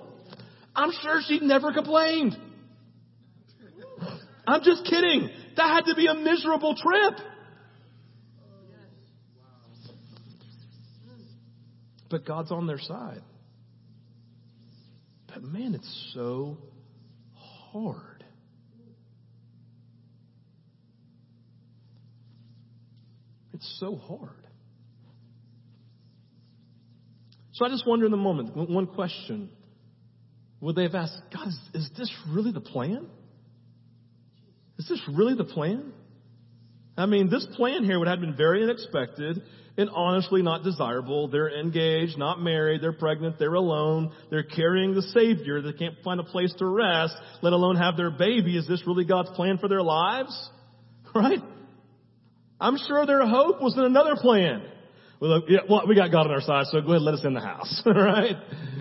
I'm 0.76 0.92
sure 1.02 1.22
she 1.26 1.40
never 1.40 1.72
complained. 1.72 2.36
I'm 4.50 4.64
just 4.64 4.84
kidding. 4.86 5.30
That 5.58 5.76
had 5.76 5.86
to 5.86 5.96
be 5.96 6.08
a 6.08 6.16
miserable 6.16 6.76
trip. 6.76 7.20
But 12.10 12.26
God's 12.26 12.52
on 12.52 12.66
their 12.66 12.80
side. 12.80 13.22
But 15.28 15.44
man, 15.44 15.76
it's 15.76 16.12
so 16.16 16.58
hard. 17.72 18.24
It's 23.54 23.78
so 23.80 23.98
hard. 23.98 24.32
So 27.52 27.66
I 27.66 27.70
just 27.70 27.86
wonder 27.86 28.06
in 28.06 28.12
the 28.12 28.18
moment, 28.18 28.56
one 28.56 28.88
question. 28.88 29.50
Would 30.62 30.76
they 30.76 30.84
have 30.84 30.96
asked, 30.96 31.22
God, 31.32 31.48
is, 31.48 31.60
is 31.76 31.90
this 31.96 32.12
really 32.30 32.52
the 32.52 32.62
plan? 32.62 33.08
Is 34.80 34.88
this 34.88 35.02
really 35.14 35.36
the 35.36 35.44
plan? 35.44 35.92
I 36.98 37.06
mean, 37.06 37.30
this 37.30 37.46
plan 37.56 37.84
here 37.84 38.00
would 38.00 38.08
have 38.08 38.22
been 38.22 38.36
very 38.36 38.64
unexpected 38.64 39.42
and 39.78 39.90
honestly 39.94 40.42
not 40.42 40.64
desirable. 40.64 41.28
They're 41.28 41.60
engaged, 41.60 42.18
not 42.18 42.42
married, 42.42 42.82
they're 42.82 42.94
pregnant, 42.94 43.38
they're 43.40 43.54
alone, 43.54 44.14
they're 44.30 44.44
carrying 44.44 44.96
the 44.96 45.02
Savior, 45.02 45.62
they 45.62 45.74
can't 45.74 45.96
find 46.04 46.20
a 46.20 46.24
place 46.24 46.54
to 46.60 46.66
rest, 46.66 47.14
let 47.42 47.54
alone 47.54 47.76
have 47.76 47.98
their 47.98 48.10
baby. 48.10 48.58
Is 48.58 48.68
this 48.68 48.82
really 48.88 49.06
God's 49.06 49.30
plan 49.32 49.58
for 49.58 49.68
their 49.68 49.84
lives? 49.84 50.50
Right? 51.16 51.40
I'm 52.62 52.78
sure 52.78 53.08
their 53.08 53.26
hope 53.26 53.64
was 53.64 53.76
in 53.76 53.84
another 53.84 54.16
plan. 54.16 54.62
Well, 55.22 55.44
yeah, 55.50 55.60
well, 55.70 55.86
we 55.86 55.96
got 55.96 56.12
God 56.12 56.28
on 56.28 56.32
our 56.32 56.40
side, 56.40 56.68
so 56.68 56.80
go 56.80 56.92
ahead 56.92 56.98
and 56.98 57.06
let 57.06 57.16
us 57.16 57.26
in 57.26 57.34
the 57.34 57.42
house, 57.42 57.82
right? 57.86 58.38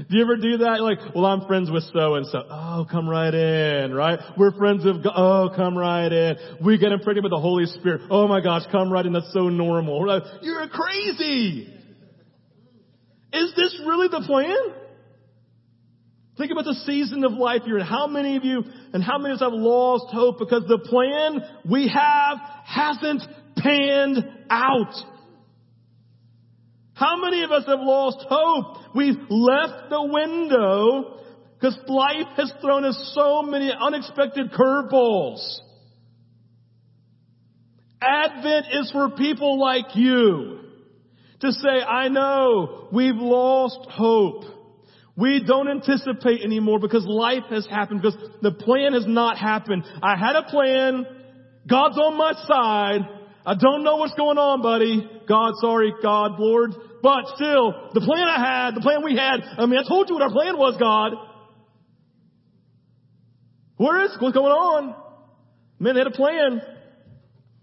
Do 0.08 0.16
you 0.16 0.22
ever 0.22 0.36
do 0.36 0.58
that? 0.58 0.80
Like, 0.80 1.12
well, 1.12 1.26
I'm 1.26 1.44
friends 1.48 1.68
with 1.68 1.82
so 1.92 2.14
and 2.14 2.26
so. 2.26 2.44
Oh, 2.48 2.86
come 2.88 3.08
right 3.08 3.34
in, 3.34 3.92
right? 3.92 4.20
We're 4.36 4.52
friends 4.52 4.86
of 4.86 5.02
God. 5.02 5.14
Oh, 5.16 5.50
come 5.54 5.76
right 5.76 6.12
in. 6.12 6.36
We 6.64 6.78
get 6.78 6.92
impregnated 6.92 7.24
with 7.24 7.32
the 7.32 7.40
Holy 7.40 7.66
Spirit. 7.66 8.02
Oh 8.08 8.28
my 8.28 8.40
gosh, 8.40 8.62
come 8.70 8.92
right 8.92 9.04
in. 9.04 9.12
That's 9.12 9.32
so 9.32 9.48
normal. 9.48 10.04
Right? 10.04 10.22
You're 10.40 10.68
crazy. 10.68 11.74
Is 13.32 13.52
this 13.56 13.80
really 13.84 14.06
the 14.06 14.22
plan? 14.24 14.56
Think 16.38 16.52
about 16.52 16.66
the 16.66 16.80
season 16.86 17.24
of 17.24 17.32
life 17.32 17.62
you're 17.66 17.80
in. 17.80 17.84
How 17.84 18.06
many 18.06 18.36
of 18.36 18.44
you 18.44 18.62
and 18.92 19.02
how 19.02 19.18
many 19.18 19.34
of 19.34 19.38
us 19.38 19.42
have 19.42 19.52
lost 19.52 20.14
hope 20.14 20.38
because 20.38 20.62
the 20.68 20.78
plan 20.78 21.40
we 21.68 21.88
have 21.88 22.38
hasn't 22.64 23.22
panned 23.56 24.18
out? 24.48 24.94
How 26.98 27.16
many 27.16 27.44
of 27.44 27.52
us 27.52 27.64
have 27.66 27.78
lost 27.78 28.26
hope? 28.28 28.92
We've 28.92 29.20
left 29.30 29.88
the 29.88 30.02
window 30.02 31.20
because 31.54 31.78
life 31.86 32.26
has 32.36 32.52
thrown 32.60 32.84
us 32.84 33.12
so 33.14 33.42
many 33.42 33.70
unexpected 33.70 34.50
curveballs. 34.50 35.38
Advent 38.02 38.66
is 38.72 38.90
for 38.90 39.10
people 39.10 39.60
like 39.60 39.94
you 39.94 40.58
to 41.40 41.52
say, 41.52 41.68
I 41.68 42.08
know 42.08 42.88
we've 42.92 43.14
lost 43.14 43.88
hope. 43.90 44.42
We 45.16 45.44
don't 45.44 45.68
anticipate 45.68 46.42
anymore 46.42 46.80
because 46.80 47.04
life 47.06 47.44
has 47.50 47.64
happened, 47.66 48.02
because 48.02 48.18
the 48.42 48.52
plan 48.52 48.94
has 48.94 49.04
not 49.06 49.38
happened. 49.38 49.84
I 50.02 50.16
had 50.16 50.34
a 50.34 50.42
plan. 50.44 51.06
God's 51.68 51.98
on 51.98 52.16
my 52.16 52.32
side. 52.46 53.08
I 53.46 53.54
don't 53.54 53.84
know 53.84 53.96
what's 53.96 54.14
going 54.14 54.38
on, 54.38 54.62
buddy. 54.62 55.08
God, 55.28 55.54
sorry, 55.60 55.92
God, 56.02 56.32
Lord. 56.38 56.74
But 57.02 57.26
still, 57.36 57.90
the 57.94 58.00
plan 58.00 58.26
I 58.26 58.38
had, 58.38 58.74
the 58.74 58.80
plan 58.80 59.04
we 59.04 59.16
had, 59.16 59.40
I 59.58 59.66
mean, 59.66 59.78
I 59.78 59.88
told 59.88 60.08
you 60.08 60.14
what 60.14 60.22
our 60.22 60.32
plan 60.32 60.56
was, 60.58 60.76
God. 60.78 61.12
Where 63.76 64.04
is, 64.04 64.16
what's 64.18 64.34
going 64.36 64.52
on? 64.52 64.94
Man, 65.78 65.94
they 65.94 66.00
had 66.00 66.08
a 66.08 66.10
plan. 66.10 66.60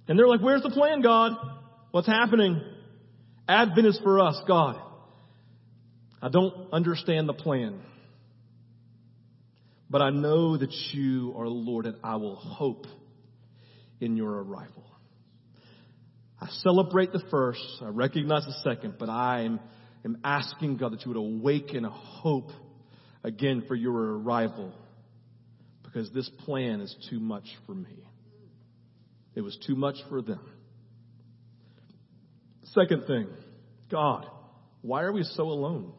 And 0.07 0.17
they're 0.17 0.27
like, 0.27 0.41
where's 0.41 0.63
the 0.63 0.69
plan, 0.69 1.01
God? 1.01 1.33
What's 1.91 2.07
happening? 2.07 2.61
Advent 3.47 3.87
is 3.87 3.99
for 4.01 4.21
us, 4.21 4.41
God. 4.47 4.79
I 6.21 6.29
don't 6.29 6.71
understand 6.71 7.27
the 7.27 7.33
plan. 7.33 7.81
But 9.89 10.01
I 10.01 10.09
know 10.09 10.57
that 10.57 10.73
you 10.93 11.35
are 11.37 11.47
Lord 11.47 11.85
and 11.85 11.97
I 12.03 12.15
will 12.15 12.35
hope 12.35 12.85
in 13.99 14.17
your 14.17 14.41
arrival. 14.43 14.83
I 16.39 16.47
celebrate 16.63 17.11
the 17.11 17.23
first, 17.31 17.61
I 17.81 17.87
recognize 17.87 18.45
the 18.45 18.69
second, 18.69 18.95
but 18.99 19.09
I 19.09 19.41
am, 19.41 19.59
am 20.03 20.17
asking 20.23 20.77
God 20.77 20.93
that 20.93 21.05
you 21.05 21.13
would 21.13 21.17
awaken 21.17 21.85
a 21.85 21.89
hope 21.89 22.49
again 23.23 23.63
for 23.67 23.75
your 23.75 24.19
arrival 24.19 24.73
because 25.83 26.11
this 26.11 26.29
plan 26.43 26.81
is 26.81 26.93
too 27.09 27.19
much 27.19 27.45
for 27.65 27.73
me. 27.73 28.03
It 29.33 29.41
was 29.41 29.57
too 29.65 29.75
much 29.75 29.95
for 30.09 30.21
them. 30.21 30.41
Second 32.65 33.05
thing, 33.07 33.27
God, 33.89 34.25
why 34.81 35.03
are 35.03 35.11
we 35.13 35.23
so 35.23 35.43
alone? 35.43 35.93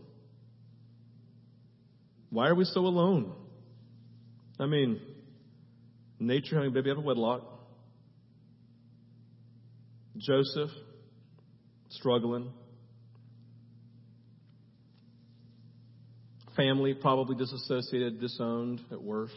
Why 2.31 2.49
are 2.49 2.55
we 2.55 2.65
so 2.65 2.81
alone? 2.81 3.33
I 4.59 4.67
mean, 4.67 5.01
nature 6.19 6.57
having 6.57 6.71
a 6.71 6.75
baby 6.75 6.91
out 6.91 6.99
of 6.99 7.05
wedlock. 7.05 7.43
Joseph 10.19 10.71
struggling. 11.91 12.51
Family 16.57 16.95
probably 16.95 17.37
disassociated, 17.37 18.21
disowned 18.21 18.81
at 18.91 19.03
worst. 19.03 19.35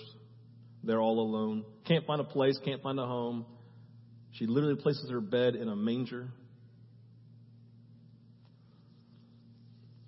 They're 0.83 1.01
all 1.01 1.19
alone. 1.19 1.65
Can't 1.85 2.05
find 2.05 2.21
a 2.21 2.23
place, 2.23 2.57
can't 2.63 2.81
find 2.81 2.99
a 2.99 3.05
home. 3.05 3.45
She 4.31 4.45
literally 4.45 4.81
places 4.81 5.09
her 5.09 5.19
bed 5.19 5.55
in 5.55 5.67
a 5.67 5.75
manger. 5.75 6.29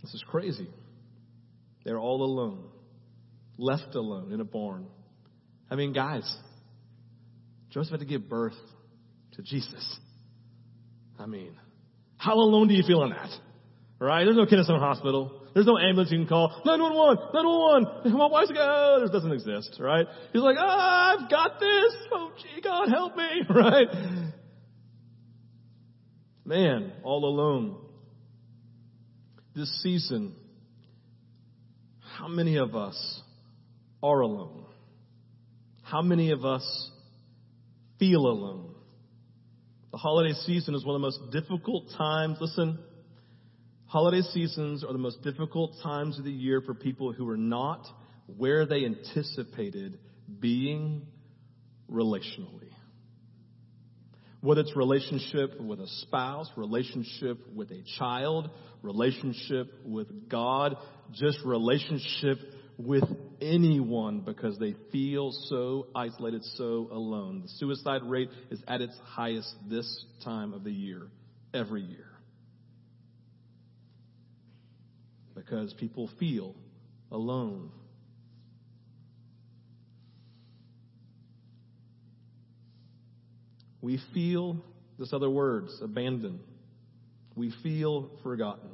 This 0.02 0.14
is 0.14 0.24
crazy. 0.30 0.70
They're 1.84 2.00
all 2.00 2.24
alone, 2.24 2.64
left 3.58 3.96
alone 3.96 4.32
in 4.32 4.40
a 4.40 4.46
barn. 4.46 4.86
I 5.70 5.76
mean, 5.76 5.94
guys, 5.94 6.32
Joseph 7.72 7.92
had 7.92 8.00
to 8.00 8.06
give 8.06 8.30
birth 8.30 8.56
to 9.34 9.42
Jesus. 9.42 10.00
I 11.22 11.28
mean, 11.28 11.56
how 12.18 12.34
alone 12.34 12.68
do 12.68 12.74
you 12.74 12.84
feel 12.84 13.04
in 13.04 13.12
that? 13.12 13.30
Right? 14.00 14.24
There's 14.24 14.36
no 14.36 14.48
Kenesaw 14.48 14.80
Hospital. 14.80 15.40
There's 15.54 15.68
no 15.68 15.78
ambulance 15.78 16.12
you 16.12 16.18
can 16.18 16.28
call. 16.28 16.50
911, 16.66 17.26
911. 17.32 18.14
My 18.18 18.28
wife's 18.28 18.50
like, 18.50 18.58
oh, 18.60 19.00
this 19.02 19.12
doesn't 19.12 19.32
exist, 19.32 19.78
right? 19.80 20.08
He's 20.34 20.42
like, 20.42 20.58
oh, 20.60 20.66
I've 20.66 21.30
got 21.30 21.60
this. 21.60 21.96
Oh, 22.12 22.32
gee, 22.42 22.62
God, 22.62 22.90
help 22.90 23.16
me, 23.16 23.44
right? 23.50 23.88
Man, 26.44 26.92
all 27.04 27.26
alone. 27.26 27.78
This 29.56 29.70
season, 29.84 30.34
how 32.18 32.30
many 32.30 32.58
of 32.58 32.76
us 32.76 33.22
are 34.02 34.22
alone? 34.22 34.66
How 35.84 36.02
many 36.02 36.32
of 36.32 36.46
us 36.46 36.90
feel 38.00 38.22
alone? 38.22 38.71
The 39.92 39.98
holiday 39.98 40.34
season 40.46 40.76
is 40.76 40.86
one 40.86 40.96
of 40.96 41.02
the 41.02 41.08
most 41.08 41.32
difficult 41.32 41.90
times. 41.98 42.38
Listen, 42.40 42.80
Holiday 43.92 44.22
seasons 44.22 44.86
are 44.86 44.94
the 44.94 44.98
most 44.98 45.22
difficult 45.22 45.76
times 45.84 46.18
of 46.18 46.24
the 46.24 46.32
year 46.32 46.62
for 46.62 46.74
people 46.74 47.12
who 47.12 47.30
are 47.30 47.36
not 47.36 47.86
where 48.38 48.66
they 48.66 48.86
anticipated 48.86 50.00
being 50.40 51.06
relationally. 51.92 52.70
Whether 54.40 54.62
it's 54.62 54.78
relationship 54.78 55.60
with 55.60 55.82
a 55.82 55.88
spouse, 55.88 56.50
relationship 56.56 57.38
with 57.54 57.70
a 57.72 57.84
child, 58.00 58.50
relationship 58.82 59.68
with 59.86 60.30
God, 60.30 60.78
just 61.12 61.40
relationship 61.44 62.38
with 62.78 63.04
anyone 63.42 64.22
because 64.22 64.58
they 64.60 64.76
feel 64.92 65.32
so 65.32 65.88
isolated, 65.96 66.44
so 66.56 66.88
alone. 66.92 67.42
The 67.44 67.50
suicide 67.50 68.04
rate 68.04 68.30
is 68.50 68.62
at 68.68 68.82
its 68.82 68.98
highest 69.04 69.54
this 69.70 70.06
time 70.24 70.54
of 70.54 70.64
the 70.64 70.72
year, 70.72 71.08
every 71.54 71.82
year. 71.82 72.12
because 75.52 75.74
people 75.74 76.10
feel 76.20 76.56
alone. 77.12 77.70
We 83.82 84.00
feel, 84.14 84.58
this 85.00 85.12
other 85.12 85.30
words, 85.30 85.76
abandoned. 85.82 86.40
We 87.36 87.52
feel 87.64 88.12
forgotten. 88.24 88.70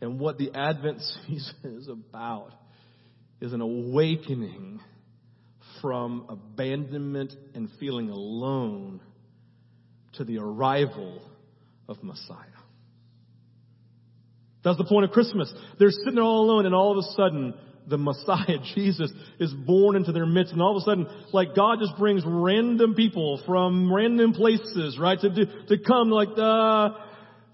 And 0.00 0.20
what 0.20 0.38
the 0.38 0.50
Advent 0.54 1.00
season 1.26 1.54
is 1.64 1.88
about 1.88 2.52
is 3.40 3.52
an 3.52 3.60
awakening 3.60 4.80
from 5.80 6.26
abandonment 6.28 7.32
and 7.54 7.68
feeling 7.78 8.10
alone 8.10 9.00
to 10.14 10.24
the 10.24 10.38
arrival 10.38 11.22
of 11.88 12.02
Messiah. 12.02 12.36
That's 14.64 14.78
the 14.78 14.84
point 14.84 15.04
of 15.04 15.12
Christmas. 15.12 15.52
They're 15.78 15.90
sitting 15.90 16.16
there 16.16 16.24
all 16.24 16.44
alone 16.44 16.66
and 16.66 16.74
all 16.74 16.92
of 16.92 16.98
a 16.98 17.12
sudden 17.12 17.54
the 17.86 17.96
Messiah, 17.98 18.58
Jesus, 18.74 19.10
is 19.38 19.52
born 19.54 19.96
into 19.96 20.12
their 20.12 20.26
midst 20.26 20.52
and 20.52 20.60
all 20.60 20.76
of 20.76 20.82
a 20.82 20.84
sudden, 20.84 21.06
like 21.32 21.54
God 21.54 21.78
just 21.80 21.96
brings 21.96 22.22
random 22.26 22.94
people 22.94 23.40
from 23.46 23.92
random 23.92 24.34
places, 24.34 24.98
right, 24.98 25.18
to, 25.20 25.30
do, 25.30 25.46
to 25.68 25.78
come 25.78 26.10
like, 26.10 26.28
uh, 26.36 26.90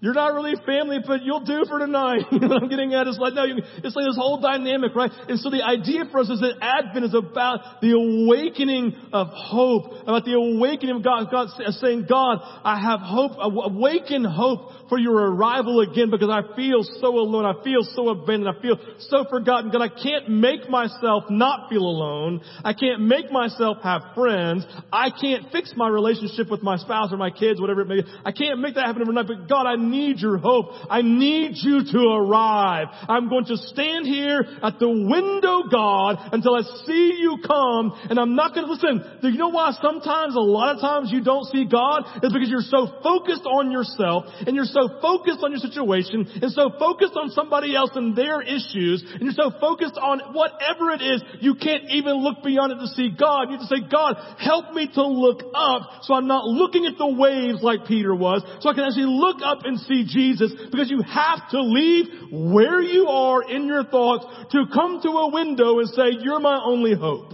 you're 0.05 0.13
not 0.13 0.35
really 0.35 0.53
family, 0.67 0.99
but 1.01 1.23
you'll 1.23 1.43
do 1.43 1.65
for 1.67 1.79
tonight. 1.79 2.25
what 2.29 2.61
I'm 2.61 2.69
getting 2.69 2.93
at 2.93 3.07
is 3.07 3.17
like, 3.17 3.33
no, 3.33 3.43
you, 3.43 3.55
it's 3.57 3.95
like 3.95 4.05
this 4.05 4.15
whole 4.15 4.39
dynamic, 4.39 4.93
right? 4.93 5.09
And 5.27 5.39
so 5.39 5.49
the 5.49 5.65
idea 5.65 6.03
for 6.11 6.19
us 6.19 6.29
is 6.29 6.39
that 6.41 6.61
Advent 6.61 7.05
is 7.05 7.15
about 7.15 7.81
the 7.81 7.97
awakening 7.97 8.95
of 9.11 9.29
hope, 9.33 10.03
about 10.03 10.23
the 10.23 10.33
awakening 10.33 10.97
of 10.97 11.03
God, 11.03 11.31
God 11.31 11.47
saying, 11.81 12.05
God, 12.07 12.37
I 12.63 12.79
have 12.79 12.99
hope, 12.99 13.31
awaken 13.41 14.23
hope 14.23 14.89
for 14.89 14.99
your 14.99 15.15
arrival 15.33 15.81
again 15.81 16.11
because 16.11 16.29
I 16.29 16.55
feel 16.55 16.83
so 17.01 17.07
alone. 17.17 17.45
I 17.45 17.63
feel 17.63 17.81
so 17.81 18.09
abandoned. 18.09 18.55
I 18.55 18.61
feel 18.61 18.77
so 18.99 19.25
forgotten. 19.29 19.71
God, 19.71 19.81
I 19.81 19.89
can't 19.89 20.29
make 20.29 20.69
myself 20.69 21.25
not 21.29 21.69
feel 21.69 21.81
alone. 21.81 22.41
I 22.63 22.73
can't 22.73 23.01
make 23.01 23.31
myself 23.31 23.77
have 23.83 24.01
friends. 24.13 24.65
I 24.91 25.09
can't 25.09 25.51
fix 25.51 25.73
my 25.75 25.87
relationship 25.87 26.49
with 26.51 26.61
my 26.61 26.77
spouse 26.77 27.11
or 27.11 27.17
my 27.17 27.31
kids, 27.31 27.59
whatever 27.59 27.81
it 27.81 27.87
may 27.87 28.01
be. 28.01 28.07
I 28.23 28.31
can't 28.31 28.59
make 28.59 28.75
that 28.75 28.85
happen 28.85 29.01
overnight, 29.01 29.27
but 29.27 29.49
God, 29.49 29.65
I 29.65 29.75
need 29.95 30.19
your 30.19 30.37
hope. 30.37 30.67
I 30.89 31.01
need 31.01 31.55
you 31.55 31.83
to 31.91 32.01
arrive. 32.19 32.87
I'm 33.07 33.29
going 33.29 33.45
to 33.45 33.57
stand 33.57 34.05
here 34.05 34.43
at 34.61 34.79
the 34.79 34.89
window, 34.89 35.63
God, 35.71 36.33
until 36.33 36.55
I 36.55 36.63
see 36.85 37.17
you 37.19 37.39
come. 37.45 37.95
And 38.09 38.19
I'm 38.19 38.35
not 38.35 38.53
going 38.53 38.67
to 38.67 38.73
listen. 38.73 39.19
Do 39.21 39.29
you 39.29 39.37
know 39.37 39.49
why 39.49 39.71
sometimes, 39.81 40.35
a 40.35 40.39
lot 40.39 40.75
of 40.75 40.81
times 40.81 41.11
you 41.11 41.23
don't 41.23 41.45
see 41.51 41.65
God? 41.65 42.03
Is 42.23 42.33
because 42.33 42.49
you're 42.49 42.67
so 42.67 42.99
focused 43.01 43.45
on 43.45 43.71
yourself 43.71 44.25
and 44.45 44.55
you're 44.55 44.69
so 44.69 44.99
focused 45.01 45.39
on 45.43 45.51
your 45.51 45.59
situation 45.59 46.27
and 46.41 46.51
so 46.51 46.71
focused 46.77 47.15
on 47.15 47.29
somebody 47.31 47.75
else 47.75 47.91
and 47.95 48.15
their 48.15 48.41
issues 48.41 49.03
and 49.13 49.21
you're 49.21 49.37
so 49.37 49.51
focused 49.59 49.97
on 49.97 50.33
whatever 50.33 50.91
it 50.91 51.01
is, 51.01 51.23
you 51.39 51.55
can't 51.55 51.89
even 51.89 52.23
look 52.23 52.43
beyond 52.43 52.73
it 52.73 52.79
to 52.83 52.87
see 52.93 53.09
God. 53.11 53.49
You 53.49 53.57
have 53.57 53.67
to 53.67 53.71
say, 53.71 53.81
God, 53.89 54.15
help 54.39 54.73
me 54.73 54.89
to 54.93 55.03
look 55.05 55.41
up 55.53 56.03
so 56.03 56.13
I'm 56.13 56.27
not 56.27 56.45
looking 56.45 56.85
at 56.85 56.97
the 56.97 57.07
waves 57.07 57.61
like 57.61 57.85
Peter 57.85 58.13
was, 58.13 58.43
so 58.59 58.69
I 58.69 58.73
can 58.73 58.83
actually 58.83 59.09
look 59.09 59.37
up 59.43 59.63
and 59.63 59.79
see 59.87 60.05
Jesus 60.07 60.53
because 60.71 60.89
you 60.89 61.01
have 61.01 61.49
to 61.51 61.61
leave 61.61 62.05
where 62.31 62.81
you 62.81 63.07
are 63.07 63.43
in 63.49 63.65
your 63.65 63.83
thoughts 63.83 64.25
to 64.51 64.65
come 64.73 65.01
to 65.01 65.09
a 65.09 65.29
window 65.31 65.79
and 65.79 65.89
say, 65.89 66.17
you're 66.21 66.39
my 66.39 66.59
only 66.63 66.93
hope. 66.93 67.33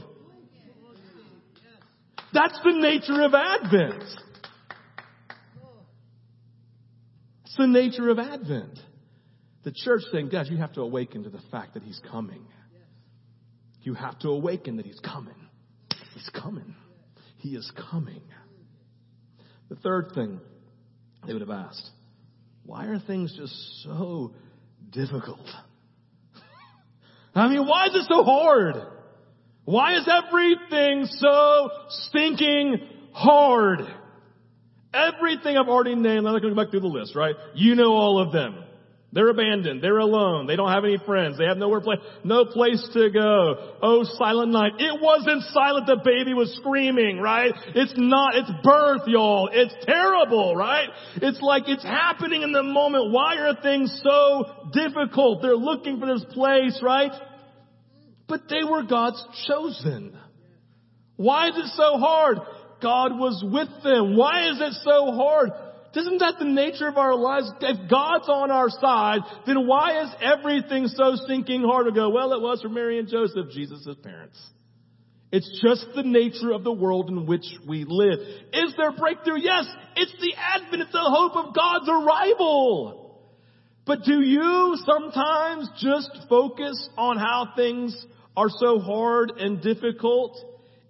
That's 2.33 2.59
the 2.63 2.71
nature 2.71 3.21
of 3.21 3.33
Advent. 3.33 4.03
It's 7.45 7.57
the 7.57 7.67
nature 7.67 8.09
of 8.09 8.19
Advent. 8.19 8.79
The 9.63 9.73
church 9.75 10.01
saying, 10.11 10.29
guys, 10.29 10.49
you 10.49 10.57
have 10.57 10.73
to 10.73 10.81
awaken 10.81 11.23
to 11.23 11.29
the 11.29 11.41
fact 11.51 11.73
that 11.73 11.83
He's 11.83 12.01
coming. 12.09 12.45
You 13.81 13.93
have 13.95 14.17
to 14.19 14.29
awaken 14.29 14.77
that 14.77 14.85
He's 14.85 14.99
coming. 14.99 15.35
He's 16.13 16.29
coming. 16.29 16.75
He 17.37 17.49
is 17.49 17.69
coming. 17.91 18.21
The 19.69 19.75
third 19.75 20.11
thing 20.13 20.39
they 21.25 21.33
would 21.33 21.41
have 21.41 21.49
asked, 21.49 21.89
why 22.71 22.85
are 22.85 22.99
things 22.99 23.35
just 23.35 23.83
so 23.83 24.31
difficult? 24.91 25.45
I 27.35 27.49
mean, 27.49 27.67
why 27.67 27.87
is 27.87 27.95
it 27.95 28.05
so 28.07 28.23
hard? 28.23 28.75
Why 29.65 29.97
is 29.97 30.07
everything 30.07 31.05
so 31.05 31.69
stinking 31.89 32.79
hard? 33.11 33.81
Everything 34.93 35.57
I've 35.57 35.67
already 35.67 35.95
named, 35.95 36.19
I'm 36.19 36.23
not 36.23 36.41
going 36.41 36.43
to 36.43 36.49
go 36.51 36.63
back 36.63 36.71
through 36.71 36.79
the 36.79 36.87
list, 36.87 37.13
right? 37.13 37.35
You 37.55 37.75
know 37.75 37.91
all 37.91 38.25
of 38.25 38.31
them. 38.31 38.63
They're 39.13 39.27
abandoned. 39.27 39.83
They're 39.83 39.97
alone. 39.97 40.47
They 40.47 40.55
don't 40.55 40.71
have 40.71 40.85
any 40.85 40.97
friends. 41.05 41.37
They 41.37 41.43
have 41.43 41.57
nowhere 41.57 41.81
play, 41.81 41.97
no 42.23 42.45
place 42.45 42.81
to 42.93 43.09
go. 43.09 43.75
Oh, 43.81 44.05
silent 44.17 44.53
night. 44.53 44.73
It 44.79 45.01
wasn't 45.01 45.43
silent. 45.51 45.87
The 45.87 45.99
baby 46.03 46.33
was 46.33 46.55
screaming, 46.61 47.19
right? 47.19 47.51
It's 47.75 47.93
not, 47.97 48.35
it's 48.35 48.51
birth, 48.63 49.01
y'all. 49.07 49.49
It's 49.51 49.73
terrible, 49.85 50.55
right? 50.55 50.87
It's 51.15 51.41
like 51.41 51.63
it's 51.67 51.83
happening 51.83 52.41
in 52.41 52.53
the 52.53 52.63
moment. 52.63 53.11
Why 53.11 53.35
are 53.37 53.61
things 53.61 54.01
so 54.01 54.69
difficult? 54.71 55.41
They're 55.41 55.55
looking 55.55 55.99
for 55.99 56.05
this 56.05 56.25
place, 56.31 56.79
right? 56.81 57.11
But 58.29 58.43
they 58.49 58.63
were 58.63 58.83
God's 58.83 59.21
chosen. 59.45 60.17
Why 61.17 61.49
is 61.49 61.57
it 61.57 61.67
so 61.75 61.97
hard? 61.97 62.37
God 62.81 63.19
was 63.19 63.43
with 63.43 63.83
them. 63.83 64.15
Why 64.15 64.49
is 64.49 64.61
it 64.61 64.73
so 64.85 65.11
hard? 65.11 65.49
Isn't 65.95 66.19
that 66.19 66.35
the 66.39 66.45
nature 66.45 66.87
of 66.87 66.97
our 66.97 67.15
lives? 67.15 67.51
If 67.61 67.89
God's 67.89 68.29
on 68.29 68.49
our 68.49 68.69
side, 68.69 69.19
then 69.45 69.67
why 69.67 70.03
is 70.03 70.09
everything 70.21 70.87
so 70.87 71.15
stinking 71.15 71.63
hard 71.63 71.87
to 71.87 71.91
go, 71.91 72.09
well, 72.09 72.33
it 72.33 72.41
was 72.41 72.61
for 72.61 72.69
Mary 72.69 72.97
and 72.97 73.09
Joseph, 73.09 73.51
Jesus' 73.51 73.87
parents. 74.01 74.39
It's 75.31 75.61
just 75.61 75.87
the 75.95 76.03
nature 76.03 76.51
of 76.51 76.63
the 76.63 76.71
world 76.73 77.09
in 77.09 77.25
which 77.25 77.45
we 77.67 77.85
live. 77.87 78.19
Is 78.53 78.73
there 78.77 78.91
breakthrough? 78.91 79.39
Yes. 79.39 79.65
It's 79.95 80.13
the 80.19 80.33
advent. 80.37 80.81
It's 80.81 80.91
the 80.91 80.99
hope 80.99 81.35
of 81.35 81.55
God's 81.55 81.89
arrival. 81.89 83.21
But 83.85 84.03
do 84.03 84.21
you 84.21 84.77
sometimes 84.85 85.69
just 85.79 86.11
focus 86.29 86.89
on 86.97 87.17
how 87.17 87.53
things 87.55 88.05
are 88.35 88.49
so 88.49 88.79
hard 88.79 89.31
and 89.37 89.61
difficult 89.61 90.37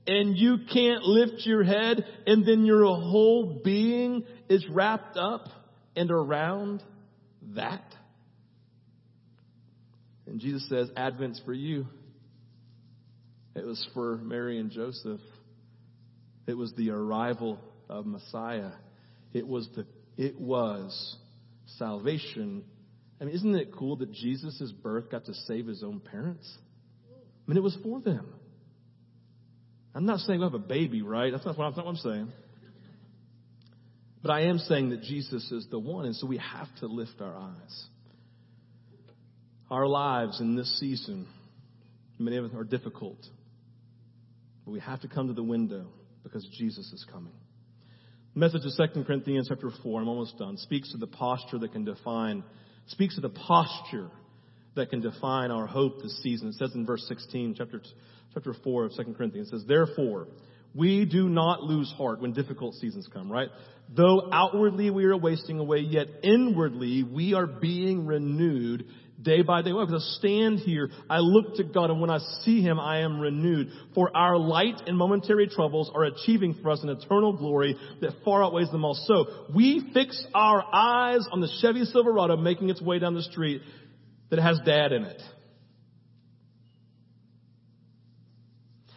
and 0.08 0.36
you 0.36 0.60
can't 0.72 1.04
lift 1.04 1.46
your 1.46 1.64
head 1.64 2.04
and 2.26 2.46
then 2.46 2.66
your 2.66 2.86
whole 2.86 3.62
being 3.64 4.24
is 4.50 4.66
wrapped 4.70 5.18
up 5.18 5.48
and 5.96 6.12
around 6.12 6.84
that. 7.56 7.84
And 10.26 10.40
Jesus 10.40 10.68
says, 10.70 10.90
Advent's 10.96 11.42
for 11.46 11.54
you. 11.54 11.86
It 13.56 13.66
was 13.66 13.86
for 13.94 14.18
Mary 14.18 14.60
and 14.60 14.72
Joseph. 14.72 15.20
It 16.48 16.54
was 16.54 16.74
the 16.78 16.92
arrival 16.92 17.60
of 17.90 18.06
Messiah. 18.06 18.72
It 19.34 19.48
was 19.48 19.70
the, 19.76 19.86
it 20.18 20.40
was 20.40 21.18
salvation. 21.78 22.64
I 23.20 23.26
mean, 23.26 23.36
isn't 23.36 23.56
it 23.56 23.74
cool 23.76 23.98
that 23.98 24.12
Jesus' 24.12 24.72
birth 24.82 25.12
got 25.12 25.26
to 25.26 25.34
save 25.34 25.68
his 25.68 25.84
own 25.84 26.00
parents? 26.00 26.50
I 27.08 27.52
mean, 27.52 27.58
it 27.58 27.64
was 27.64 27.78
for 27.84 28.00
them. 28.00 28.34
I'm 29.94 30.06
not 30.06 30.20
saying 30.20 30.40
we 30.40 30.46
have 30.46 30.54
a 30.54 30.60
baby, 30.60 31.02
right? 31.02 31.32
That's 31.32 31.46
not 31.46 31.58
what 31.58 31.66
I'm, 31.66 31.76
not 31.76 31.86
what 31.86 31.92
I'm 31.92 31.98
saying. 31.98 32.32
But 34.22 34.32
I 34.32 34.42
am 34.42 34.60
saying 34.60 34.92
that 34.92 35.02
Jesus 35.02 35.52
is 35.52 35.68
the 35.70 35.80
one, 35.80 36.06
and 36.06 36.16
so 36.16 36.28
we 36.28 36.38
have 36.38 36.68
to 36.80 36.88
lift 36.88 37.20
our 37.22 37.36
eyes. 37.36 37.86
Our 39.70 39.88
lives 39.88 40.40
in 40.40 40.56
this 40.56 40.80
season, 40.80 41.28
many 42.20 42.38
of 42.38 42.50
them 42.50 42.60
are 42.60 42.64
difficult, 42.64 43.18
but 44.66 44.72
we 44.72 44.80
have 44.80 45.02
to 45.02 45.08
come 45.08 45.28
to 45.28 45.34
the 45.34 45.44
window 45.44 45.88
because 46.24 46.48
Jesus 46.58 46.92
is 46.94 47.06
coming. 47.12 47.34
The 48.34 48.40
message 48.40 48.62
of 48.66 48.94
2 48.94 49.04
Corinthians 49.04 49.48
chapter 49.50 49.72
4, 49.82 50.02
I'm 50.02 50.08
almost 50.08 50.38
done, 50.38 50.58
speaks 50.58 50.92
to 50.92 50.98
the 50.98 51.08
posture 51.08 51.58
that 51.60 51.72
can 51.74 51.84
define, 51.84 52.44
speaks 52.88 53.16
to 53.16 53.22
the 53.22 53.30
posture 53.30 54.10
that 54.76 54.90
can 54.90 55.02
define 55.02 55.52
our 55.52 55.68
hope 55.68 56.02
this 56.02 56.22
season. 56.22 56.50
It 56.50 56.56
says 56.56 56.72
in 56.76 56.86
verse 56.86 57.06
16, 57.08 57.56
chapter, 57.58 57.82
chapter 58.34 58.54
4 58.64 58.86
of 58.86 58.92
2 58.96 59.14
Corinthians, 59.14 59.50
says, 59.50 59.64
Therefore, 59.68 60.28
we 60.74 61.06
do 61.06 61.28
not 61.28 61.64
lose 61.64 61.94
heart 61.98 62.22
when 62.22 62.34
difficult 62.34 62.76
seasons 62.76 63.08
come, 63.12 63.32
right? 63.32 63.50
Though 63.96 64.30
outwardly 64.32 64.90
we 64.90 65.06
are 65.06 65.18
wasting 65.18 65.60
away, 65.60 65.80
yet 65.80 66.08
inwardly 66.24 67.04
we 67.04 67.34
are 67.34 67.46
being 67.46 68.06
renewed 68.06 68.86
day 69.22 69.42
by 69.42 69.62
day. 69.62 69.74
Well, 69.74 69.86
because 69.86 70.04
I 70.04 70.20
stand 70.20 70.60
here, 70.60 70.90
I 71.10 71.20
look 71.20 71.56
to 71.56 71.64
God, 71.64 71.90
and 71.90 72.00
when 72.00 72.10
I 72.10 72.20
see 72.44 72.62
Him, 72.62 72.80
I 72.80 73.00
am 73.00 73.20
renewed. 73.20 73.70
For 73.94 74.16
our 74.16 74.38
light 74.38 74.82
and 74.88 74.98
momentary 74.98 75.48
troubles 75.48 75.92
are 75.94 76.06
achieving 76.06 76.56
for 76.62 76.72
us 76.72 76.82
an 76.84 76.90
eternal 76.90 77.34
glory 77.34 77.76
that 78.00 78.12
far 78.24 78.44
outweighs 78.44 78.72
them 78.72 78.86
all. 78.86 78.94
So 78.94 79.26
we 79.54 79.92
fix 79.94 80.24
our 80.34 80.64
eyes 80.74 81.28
on 81.32 81.42
the 81.42 81.50
Chevy 81.62 81.84
Silverado 81.86 82.38
making 82.38 82.70
its 82.70 82.82
way 82.82 83.00
down 83.00 83.14
the 83.14 83.24
street 83.24 83.62
that 84.30 84.40
has 84.40 84.60
dad 84.66 84.94
in 84.94 85.04
it. 85.04 85.22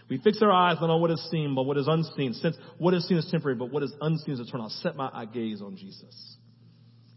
We 0.08 0.18
fix 0.18 0.42
our 0.42 0.52
eyes 0.52 0.76
not 0.80 0.90
on 0.90 1.00
what 1.00 1.10
is 1.10 1.28
seen, 1.30 1.54
but 1.54 1.62
what 1.62 1.78
is 1.78 1.86
unseen. 1.88 2.34
Since 2.34 2.56
what 2.78 2.94
is 2.94 3.08
seen 3.08 3.16
is 3.16 3.28
temporary, 3.30 3.56
but 3.56 3.72
what 3.72 3.82
is 3.82 3.92
unseen 4.00 4.34
is 4.34 4.40
eternal. 4.40 4.66
I 4.66 4.70
set 4.82 4.96
my 4.96 5.24
gaze 5.32 5.62
on 5.62 5.76
Jesus. 5.76 6.36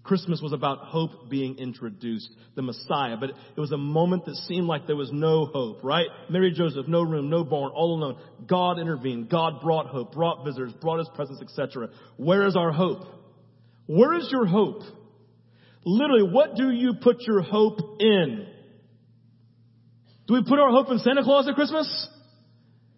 Christmas 0.08 0.42
was 0.42 0.54
about 0.54 0.80
hope 0.80 1.30
being 1.30 1.58
introduced, 1.58 2.30
the 2.56 2.62
Messiah, 2.62 3.18
but 3.20 3.32
it 3.32 3.60
was 3.60 3.74
a 3.74 3.78
moment 3.78 4.24
that 4.26 4.36
seemed 4.36 4.66
like 4.66 4.88
there 4.88 4.96
was 4.96 5.12
no 5.12 5.46
hope, 5.46 5.84
right? 5.84 6.08
Mary 6.30 6.52
Joseph, 6.52 6.88
no 6.88 7.02
room, 7.02 7.30
no 7.30 7.44
barn, 7.44 7.72
all 7.76 7.94
alone. 7.96 8.18
God 8.48 8.80
intervened. 8.80 9.30
God 9.30 9.62
brought 9.62 9.88
hope, 9.88 10.14
brought 10.14 10.46
visitors, 10.46 10.72
brought 10.82 11.00
his 11.00 11.10
presence, 11.14 11.42
etc. 11.42 11.90
Where 12.16 12.48
is 12.48 12.56
our 12.56 12.72
hope? 12.72 13.06
Where 13.86 14.14
is 14.14 14.30
your 14.32 14.46
hope? 14.46 14.84
Literally, 15.84 16.24
what 16.32 16.56
do 16.56 16.70
you 16.72 16.94
put 17.02 17.22
your 17.22 17.42
hope 17.42 17.80
in? 18.00 18.48
Do 20.28 20.34
we 20.36 20.44
put 20.48 20.60
our 20.60 20.72
hope 20.72 20.90
in 20.90 21.00
Santa 21.00 21.24
Claus 21.24 21.48
at 21.50 21.56
Christmas? 21.56 22.10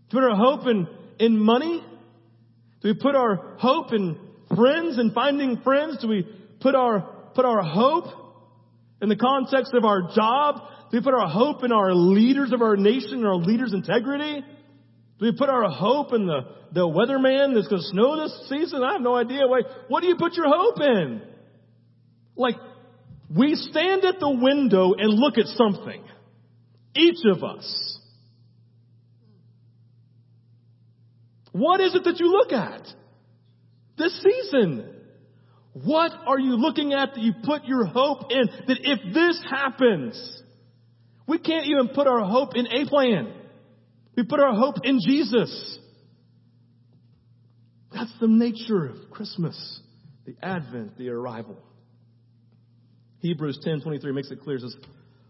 Do 0.10 0.18
we 0.18 0.22
put 0.22 0.32
our 0.32 0.36
hope 0.36 0.68
in, 0.68 0.88
in 1.20 1.38
money? 1.38 1.84
Do 2.82 2.88
we 2.88 2.94
put 2.94 3.16
our 3.16 3.56
hope 3.58 3.94
in 3.94 4.18
friends 4.56 4.98
and 4.98 5.14
finding 5.14 5.62
friends? 5.62 5.98
Do 6.02 6.08
we 6.08 6.28
put 6.60 6.76
our, 6.76 7.02
put 7.36 7.46
our 7.46 7.62
hope 7.62 8.06
in 9.02 9.10
the 9.10 9.16
context 9.16 9.74
of 9.74 9.86
our 9.86 10.10
job? 10.16 10.62
Do 10.92 10.98
we 10.98 11.04
put 11.04 11.14
our 11.14 11.28
hope 11.28 11.64
in 11.64 11.72
our 11.72 11.94
leaders 11.94 12.52
of 12.52 12.62
our 12.62 12.76
nation 12.76 13.16
and 13.16 13.28
our 13.28 13.36
leaders' 13.36 13.74
integrity? 13.74 14.42
Do 15.20 15.26
we 15.26 15.34
put 15.38 15.50
our 15.50 15.70
hope 15.70 16.14
in 16.14 16.26
the, 16.26 16.42
the 16.72 16.88
weatherman 16.88 17.54
that's 17.54 17.68
going 17.68 17.82
to 17.82 17.88
snow 17.90 18.24
this 18.24 18.50
season? 18.50 18.84
I 18.84 18.94
have 18.94 19.02
no 19.02 19.16
idea. 19.16 19.42
Wait, 19.44 19.66
what 19.90 20.02
do 20.02 20.08
you 20.08 20.16
put 20.18 20.34
your 20.34 20.48
hope 20.48 20.80
in? 20.80 21.22
Like, 22.36 22.56
we 23.36 23.56
stand 23.56 24.06
at 24.06 24.20
the 24.20 24.30
window 24.30 24.94
and 24.98 25.14
look 25.14 25.38
at 25.38 25.46
something. 25.48 26.04
Each 26.96 27.20
of 27.26 27.44
us. 27.44 27.89
What 31.60 31.82
is 31.82 31.94
it 31.94 32.06
that 32.06 32.20
you 32.20 32.32
look 32.32 32.54
at 32.54 32.88
this 33.98 34.18
season? 34.24 34.96
What 35.74 36.12
are 36.26 36.40
you 36.40 36.56
looking 36.56 36.94
at 36.94 37.16
that 37.16 37.22
you 37.22 37.34
put 37.44 37.66
your 37.66 37.86
hope 37.86 38.32
in 38.32 38.48
that 38.68 38.78
if 38.82 39.14
this 39.14 39.44
happens, 39.50 40.42
we 41.28 41.38
can't 41.38 41.66
even 41.66 41.90
put 41.90 42.08
our 42.08 42.22
hope 42.22 42.56
in 42.56 42.66
a 42.68 42.86
plan. 42.86 43.34
We 44.16 44.24
put 44.24 44.40
our 44.40 44.56
hope 44.56 44.76
in 44.84 45.00
Jesus. 45.06 45.80
That's 47.94 48.14
the 48.22 48.28
nature 48.30 48.86
of 48.86 49.12
Christmas, 49.12 49.82
the 50.26 50.36
Advent, 50.42 50.98
the 50.98 51.10
arrival. 51.10 51.58
Hebrews 53.20 53.60
10:23 53.66 54.14
makes 54.14 54.32
it 54.32 54.40
clear. 54.40 54.56
It 54.56 54.62
says, 54.62 54.78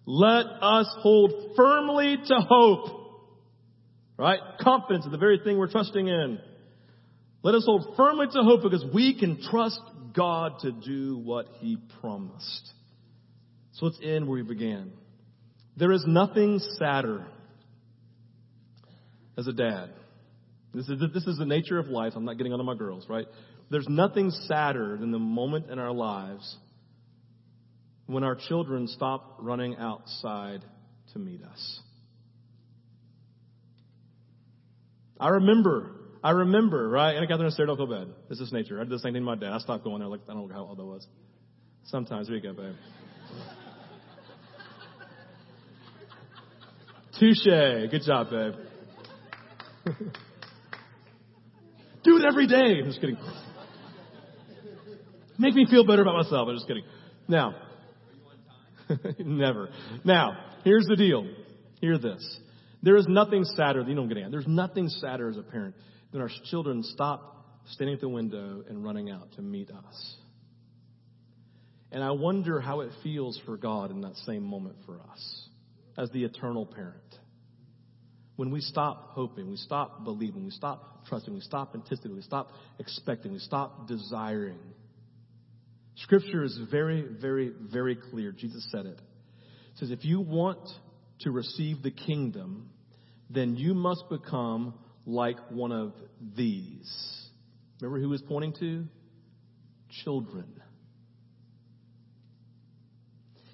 "Let 0.06 0.46
us 0.46 0.88
hold 1.00 1.56
firmly 1.56 2.18
to 2.18 2.36
hope." 2.48 2.99
Right? 4.20 4.42
Confidence 4.60 5.06
in 5.06 5.14
the 5.14 5.18
very 5.18 5.40
thing 5.42 5.58
we're 5.58 5.72
trusting 5.72 6.06
in. 6.06 6.40
Let 7.42 7.56
us 7.56 7.64
hold 7.66 7.96
firmly 7.96 8.28
to 8.28 8.44
hope 8.44 8.64
because 8.64 8.84
we 8.94 9.18
can 9.18 9.42
trust 9.42 9.80
God 10.14 10.60
to 10.60 10.74
do 10.74 11.18
what 11.18 11.48
He 11.60 11.78
promised. 12.02 12.74
So 13.76 13.86
let's 13.86 13.98
end 14.04 14.28
where 14.28 14.44
we 14.44 14.44
began. 14.44 14.92
There 15.78 15.94
is 15.94 16.04
nothing 16.06 16.60
sadder 16.78 17.28
as 19.38 19.48
a 19.48 19.54
dad. 19.54 19.92
This 20.74 20.90
is, 20.90 21.02
this 21.14 21.26
is 21.26 21.38
the 21.38 21.46
nature 21.46 21.80
of 21.80 21.88
life. 21.88 22.12
I'm 22.18 22.26
not 22.26 22.38
getting 22.38 22.52
onto 22.52 22.66
my 22.66 22.76
girls, 22.76 23.06
right? 23.08 23.26
There's 23.72 23.88
nothing 23.88 24.32
sadder 24.32 24.98
than 25.00 25.12
the 25.12 25.18
moment 25.20 25.70
in 25.70 25.80
our 25.80 25.94
lives 25.94 26.58
when 28.06 28.26
our 28.26 28.36
children 28.36 28.90
stop 28.90 29.38
running 29.40 29.78
outside 29.78 30.66
to 31.14 31.20
meet 31.20 31.42
us. 31.42 31.80
I 35.20 35.30
remember, 35.30 35.92
I 36.24 36.32
remember, 36.32 36.88
right? 36.90 37.16
And 37.16 37.24
I 37.24 37.28
got 37.28 37.38
there 37.38 37.46
and 37.46 37.54
stared, 37.54 37.68
don't 37.68 37.78
feel 37.78 37.88
bad. 37.88 38.08
This 38.30 38.40
is 38.40 38.54
nature. 38.54 38.80
I 38.80 38.84
did 38.84 38.92
the 38.92 39.00
same 39.00 39.14
thing 39.14 39.22
to 39.22 39.26
my 39.26 39.36
dad. 39.36 39.52
I 39.52 39.60
stopped 39.60 39.84
going 39.84 40.00
there, 40.00 40.08
like, 40.08 40.22
I 40.30 40.34
don't 40.34 40.48
know 40.48 40.54
how 40.54 40.66
old 40.66 40.80
I 40.80 40.84
was. 40.84 41.06
Sometimes, 41.86 42.28
here 42.28 42.38
you 42.38 42.44
go, 42.44 42.54
babe. 42.54 42.76
Touche. 47.20 47.44
Good 47.92 48.02
job, 48.06 48.30
babe. 48.30 48.54
Do 52.04 52.18
it 52.18 52.24
every 52.30 52.48
day. 52.48 52.80
I'm 52.80 52.86
just 52.86 53.02
kidding. 53.02 53.18
Make 55.38 55.54
me 55.54 55.66
feel 55.70 55.86
better 55.86 56.02
about 56.02 56.16
myself. 56.16 56.48
I'm 56.48 56.56
just 56.56 56.68
kidding. 56.68 56.84
Now, 57.28 57.56
never. 59.20 59.70
Now, 60.06 60.38
here's 60.64 60.86
the 60.86 60.96
deal. 60.96 61.28
Hear 61.82 61.98
this. 61.98 62.40
There 62.82 62.96
is 62.96 63.08
nothing 63.08 63.44
sadder, 63.44 63.84
you 63.88 63.96
don't 63.96 64.08
get 64.08 64.18
it. 64.18 64.32
There's 64.32 64.48
nothing 64.48 64.88
sadder 64.88 65.30
as 65.30 65.38
a 65.38 65.42
parent 65.44 65.76
than 66.12 66.22
our 66.22 66.30
children 66.50 66.84
stop 66.84 67.36
standing 67.72 67.96
at 67.96 68.02
the 68.02 68.10
window 68.10 68.64
and 68.68 68.84
running 68.84 69.10
out 69.10 69.32
to 69.34 69.42
meet 69.42 69.70
us. 69.70 70.16
And 71.92 72.04
I 72.04 72.12
wonder 72.12 72.60
how 72.60 72.82
it 72.82 72.92
feels 73.04 73.40
for 73.46 73.58
God 73.58 73.92
in 73.92 74.02
that 74.02 74.16
same 74.18 74.44
moment 74.44 74.76
for 74.86 75.00
us 75.00 75.50
as 75.98 76.10
the 76.12 76.24
eternal 76.24 76.66
parent. 76.66 76.96
When 78.36 78.52
we 78.52 78.62
stop 78.62 79.10
hoping, 79.12 79.50
we 79.50 79.58
stop 79.58 80.06
believing, 80.06 80.46
we 80.46 80.52
stop 80.52 81.06
trusting, 81.08 81.34
we 81.34 81.42
stop 81.42 81.76
anticipating, 81.76 82.16
we 82.16 82.22
stop 82.22 82.52
expecting, 82.80 83.34
we 83.34 83.40
stop 83.40 83.88
desiring. 83.88 84.60
Scripture 85.96 86.44
is 86.44 86.58
very, 86.72 87.06
very, 87.20 87.52
very 87.60 87.96
clear. 87.96 88.32
Jesus 88.32 88.66
said 88.72 88.86
it. 88.86 88.98
It 88.98 89.80
says, 89.80 89.92
if 89.92 90.06
you 90.06 90.22
want 90.22 90.70
to 91.22 91.32
receive 91.32 91.84
the 91.84 91.92
kingdom, 91.92 92.70
then 93.30 93.56
you 93.56 93.74
must 93.74 94.10
become 94.10 94.74
like 95.06 95.38
one 95.50 95.72
of 95.72 95.94
these. 96.36 97.30
Remember 97.82 98.00
who 98.00 98.10
was 98.10 98.22
pointing 98.22 98.54
to? 98.60 98.86
Children. 100.04 100.62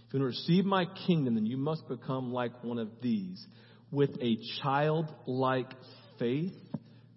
If 0.07 0.13
you 0.13 0.19
want 0.19 0.33
to 0.33 0.37
receive 0.37 0.65
my 0.65 0.85
kingdom, 1.07 1.35
then 1.35 1.45
you 1.45 1.57
must 1.57 1.87
become 1.87 2.31
like 2.31 2.63
one 2.63 2.79
of 2.79 2.89
these 3.01 3.45
with 3.91 4.11
a 4.21 4.37
childlike 4.61 5.71
faith, 6.19 6.53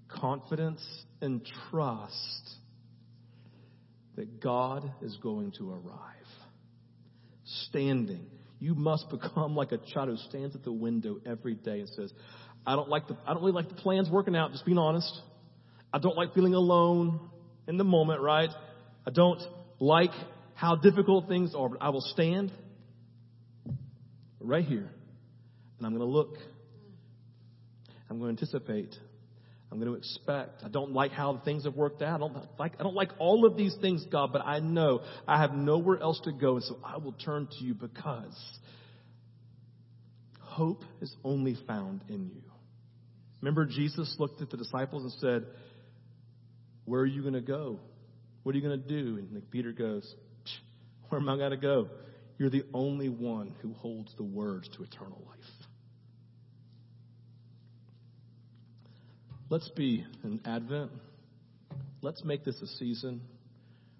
confidence, 0.08 0.82
and 1.20 1.46
trust 1.70 2.56
that 4.16 4.40
God 4.40 4.90
is 5.02 5.16
going 5.22 5.52
to 5.58 5.70
arrive. 5.70 6.14
Standing. 7.68 8.26
You 8.58 8.74
must 8.74 9.08
become 9.10 9.54
like 9.56 9.72
a 9.72 9.78
child 9.78 10.08
who 10.08 10.16
stands 10.28 10.54
at 10.54 10.64
the 10.64 10.72
window 10.72 11.18
every 11.26 11.54
day 11.54 11.80
and 11.80 11.88
says, 11.90 12.12
I 12.66 12.76
don't 12.76 12.88
like 12.88 13.08
the, 13.08 13.16
I 13.26 13.32
don't 13.32 13.42
really 13.42 13.52
like 13.52 13.68
the 13.68 13.74
plans 13.74 14.10
working 14.10 14.36
out, 14.36 14.52
just 14.52 14.64
being 14.64 14.78
honest. 14.78 15.12
I 15.92 15.98
don't 15.98 16.16
like 16.16 16.34
feeling 16.34 16.54
alone 16.54 17.20
in 17.66 17.78
the 17.78 17.84
moment, 17.84 18.20
right? 18.20 18.50
I 19.06 19.10
don't 19.10 19.40
like 19.78 20.10
how 20.54 20.76
difficult 20.76 21.28
things 21.28 21.54
are, 21.54 21.68
but 21.68 21.78
I 21.80 21.90
will 21.90 22.02
stand 22.02 22.52
right 24.40 24.64
here 24.64 24.90
and 25.78 25.86
I'm 25.86 25.96
going 25.96 26.06
to 26.06 26.12
look. 26.12 26.36
I'm 28.10 28.18
going 28.18 28.36
to 28.36 28.42
anticipate. 28.42 28.94
I'm 29.70 29.78
going 29.78 29.92
to 29.92 29.98
expect. 29.98 30.62
I 30.64 30.68
don't 30.68 30.92
like 30.92 31.12
how 31.12 31.42
things 31.44 31.64
have 31.64 31.74
worked 31.74 32.00
out. 32.00 32.16
I 32.16 32.18
don't 32.18 32.58
like, 32.58 32.72
I 32.80 32.82
don't 32.82 32.94
like 32.94 33.10
all 33.18 33.44
of 33.44 33.56
these 33.56 33.76
things, 33.80 34.04
God, 34.10 34.32
but 34.32 34.44
I 34.44 34.60
know 34.60 35.02
I 35.26 35.40
have 35.40 35.52
nowhere 35.52 36.00
else 36.00 36.20
to 36.24 36.32
go. 36.32 36.54
And 36.54 36.64
so 36.64 36.78
I 36.82 36.96
will 36.96 37.12
turn 37.12 37.48
to 37.58 37.64
you 37.64 37.74
because 37.74 38.58
hope 40.40 40.84
is 41.02 41.14
only 41.22 41.56
found 41.66 42.02
in 42.08 42.30
you. 42.34 42.42
Remember, 43.42 43.66
Jesus 43.66 44.16
looked 44.18 44.40
at 44.40 44.50
the 44.50 44.56
disciples 44.56 45.02
and 45.02 45.12
said, 45.20 45.46
Where 46.86 47.02
are 47.02 47.06
you 47.06 47.20
going 47.20 47.34
to 47.34 47.40
go? 47.40 47.78
What 48.42 48.54
are 48.54 48.58
you 48.58 48.66
going 48.66 48.82
to 48.82 48.88
do? 48.88 49.16
And 49.18 49.50
Peter 49.50 49.72
goes, 49.72 50.14
Where 51.08 51.20
am 51.20 51.28
I 51.28 51.36
going 51.36 51.50
to 51.50 51.56
go? 51.58 51.88
You're 52.38 52.50
the 52.50 52.64
only 52.72 53.08
one 53.08 53.54
who 53.60 53.74
holds 53.74 54.14
the 54.16 54.24
words 54.24 54.68
to 54.76 54.82
eternal 54.82 55.22
life. 55.26 55.57
Let's 59.50 59.68
be 59.70 60.04
an 60.24 60.42
Advent. 60.44 60.90
Let's 62.02 62.22
make 62.22 62.44
this 62.44 62.60
a 62.60 62.66
season 62.66 63.22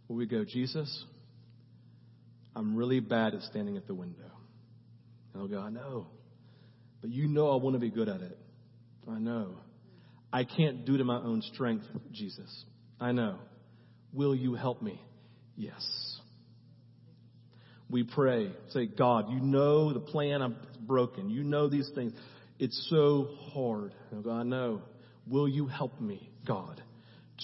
where 0.07 0.19
we 0.19 0.27
go, 0.27 0.45
Jesus, 0.45 1.05
I'm 2.55 2.77
really 2.77 3.01
bad 3.01 3.35
at 3.35 3.43
standing 3.43 3.79
at 3.79 3.87
the 3.87 3.95
window. 3.95 4.31
Oh, 5.35 5.41
and 5.41 5.43
I'll 5.43 5.49
go, 5.49 5.61
I 5.61 5.71
know. 5.71 6.07
But 7.01 7.11
you 7.11 7.29
know 7.29 7.51
I 7.51 7.57
want 7.57 7.75
to 7.75 7.81
be 7.81 7.91
good 7.91 8.11
at 8.11 8.21
it. 8.21 8.39
I 9.11 9.19
know. 9.19 9.55
I 10.31 10.45
can't 10.45 10.85
do 10.85 10.97
in 10.97 11.07
my 11.07 11.17
own 11.17 11.41
strength, 11.55 11.87
Jesus. 12.13 12.65
I 13.01 13.13
know. 13.13 13.39
Will 14.13 14.35
you 14.35 14.55
help 14.55 14.83
me? 14.83 15.01
Yes. 15.57 15.83
We 17.89 18.05
pray. 18.05 18.53
Say, 18.71 18.87
God, 18.87 19.31
you 19.31 19.41
know 19.41 19.95
the 19.95 20.01
plan 20.01 20.43
I'm 20.43 20.57
broken. 20.81 21.31
You 21.31 21.43
know 21.43 21.69
these 21.69 21.91
things. 21.95 22.13
It's 22.59 22.87
so 22.91 23.29
hard. 23.55 23.95
Oh, 24.15 24.21
God, 24.21 24.41
I 24.41 24.43
know. 24.43 24.83
Will 25.29 25.49
you 25.49 25.67
help 25.67 26.01
me, 26.01 26.31
God, 26.47 26.83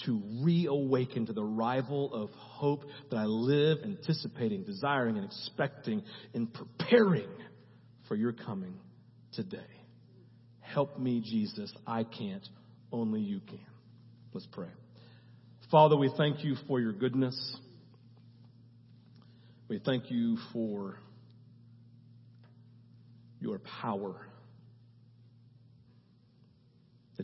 to 0.05 0.21
reawaken 0.41 1.27
to 1.27 1.33
the 1.33 1.43
rival 1.43 2.13
of 2.13 2.29
hope 2.31 2.83
that 3.11 3.17
I 3.17 3.25
live 3.25 3.79
anticipating, 3.83 4.63
desiring, 4.63 5.17
and 5.17 5.25
expecting, 5.25 6.03
and 6.33 6.51
preparing 6.53 7.29
for 8.07 8.15
your 8.15 8.33
coming 8.33 8.79
today? 9.33 9.59
Help 10.59 10.99
me, 10.99 11.21
Jesus. 11.23 11.71
I 11.85 12.03
can't. 12.03 12.47
Only 12.91 13.21
you 13.21 13.39
can. 13.39 13.59
Let's 14.33 14.47
pray. 14.51 14.69
Father, 15.71 15.95
we 15.95 16.11
thank 16.17 16.43
you 16.43 16.55
for 16.67 16.79
your 16.79 16.93
goodness. 16.93 17.57
We 19.67 19.79
thank 19.79 20.11
you 20.11 20.37
for 20.53 20.97
your 23.39 23.59
power 23.81 24.27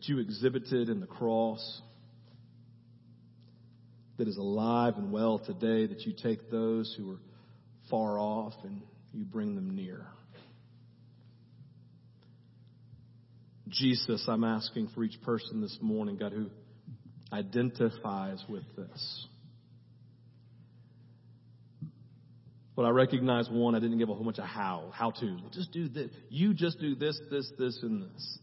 that 0.02 0.10
you 0.10 0.20
exhibited 0.20 0.90
in 0.90 1.00
the 1.00 1.06
cross 1.06 1.82
that 4.18 4.28
is 4.28 4.38
alive 4.38 4.96
and 4.98 5.12
well 5.12 5.38
today, 5.38 5.86
that 5.86 6.02
you 6.02 6.14
take 6.14 6.50
those 6.50 6.94
who 6.98 7.12
are 7.12 7.20
far 7.90 8.20
off 8.20 8.54
and 8.64 8.82
you 9.14 9.24
bring 9.24 9.56
them 9.56 9.76
near. 9.76 10.08
Jesus, 13.68 14.26
I'm 14.28 14.44
asking 14.44 14.90
for 14.96 15.04
each 15.04 15.22
person 15.22 15.62
this 15.62 15.78
morning, 15.82 16.18
God, 16.18 16.34
who 16.34 16.50
identifies 17.32 18.44
with 18.50 18.64
this. 18.76 19.28
But 22.76 22.84
I 22.84 22.90
recognize 22.90 23.48
one, 23.50 23.76
I 23.76 23.80
didn't 23.80 24.00
give 24.00 24.10
a 24.10 24.14
whole 24.14 24.24
bunch 24.24 24.40
of 24.40 24.46
how, 24.46 24.90
how 24.94 25.12
to. 25.12 25.38
Just 25.54 25.72
do 25.72 25.88
this. 25.88 26.10
You 26.30 26.56
just 26.56 26.80
do 26.80 26.96
this, 26.96 27.20
this, 27.30 27.52
this, 27.60 27.80
and 27.84 28.04
this. 28.04 28.40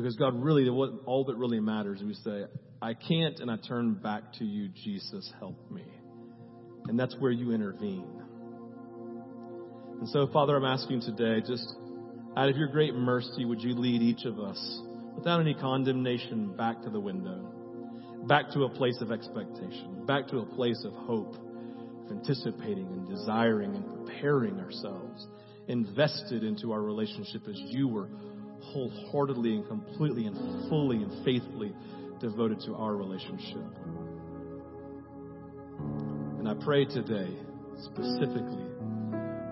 Because 0.00 0.16
God 0.16 0.42
really, 0.42 0.66
all 0.68 1.24
that 1.26 1.36
really 1.36 1.60
matters 1.60 2.00
is 2.00 2.06
we 2.06 2.14
say, 2.14 2.44
I 2.80 2.94
can't, 2.94 3.38
and 3.38 3.50
I 3.50 3.56
turn 3.56 3.92
back 3.94 4.32
to 4.38 4.44
you, 4.46 4.70
Jesus, 4.82 5.30
help 5.38 5.70
me. 5.70 5.84
And 6.86 6.98
that's 6.98 7.14
where 7.18 7.30
you 7.30 7.52
intervene. 7.52 8.22
And 10.00 10.08
so, 10.08 10.26
Father, 10.32 10.56
I'm 10.56 10.64
asking 10.64 11.02
today, 11.02 11.46
just 11.46 11.74
out 12.34 12.48
of 12.48 12.56
your 12.56 12.68
great 12.68 12.94
mercy, 12.94 13.44
would 13.44 13.60
you 13.60 13.74
lead 13.74 14.00
each 14.00 14.24
of 14.24 14.40
us 14.40 14.80
without 15.14 15.38
any 15.40 15.52
condemnation 15.52 16.56
back 16.56 16.80
to 16.84 16.88
the 16.88 17.00
window, 17.00 17.52
back 18.26 18.50
to 18.54 18.64
a 18.64 18.70
place 18.70 18.96
of 19.02 19.12
expectation, 19.12 20.06
back 20.06 20.28
to 20.28 20.38
a 20.38 20.46
place 20.46 20.82
of 20.86 20.94
hope, 20.94 21.36
of 22.06 22.12
anticipating 22.12 22.86
and 22.86 23.06
desiring 23.06 23.76
and 23.76 24.06
preparing 24.06 24.58
ourselves, 24.60 25.26
invested 25.68 26.42
into 26.42 26.72
our 26.72 26.80
relationship 26.80 27.42
as 27.46 27.60
you 27.66 27.86
were 27.86 28.08
wholeheartedly 28.62 29.56
and 29.56 29.66
completely 29.68 30.26
and 30.26 30.68
fully 30.68 31.02
and 31.02 31.24
faithfully 31.24 31.74
devoted 32.20 32.60
to 32.66 32.74
our 32.74 32.94
relationship. 32.96 33.64
And 36.38 36.48
I 36.48 36.54
pray 36.64 36.84
today, 36.84 37.36
specifically, 37.78 38.66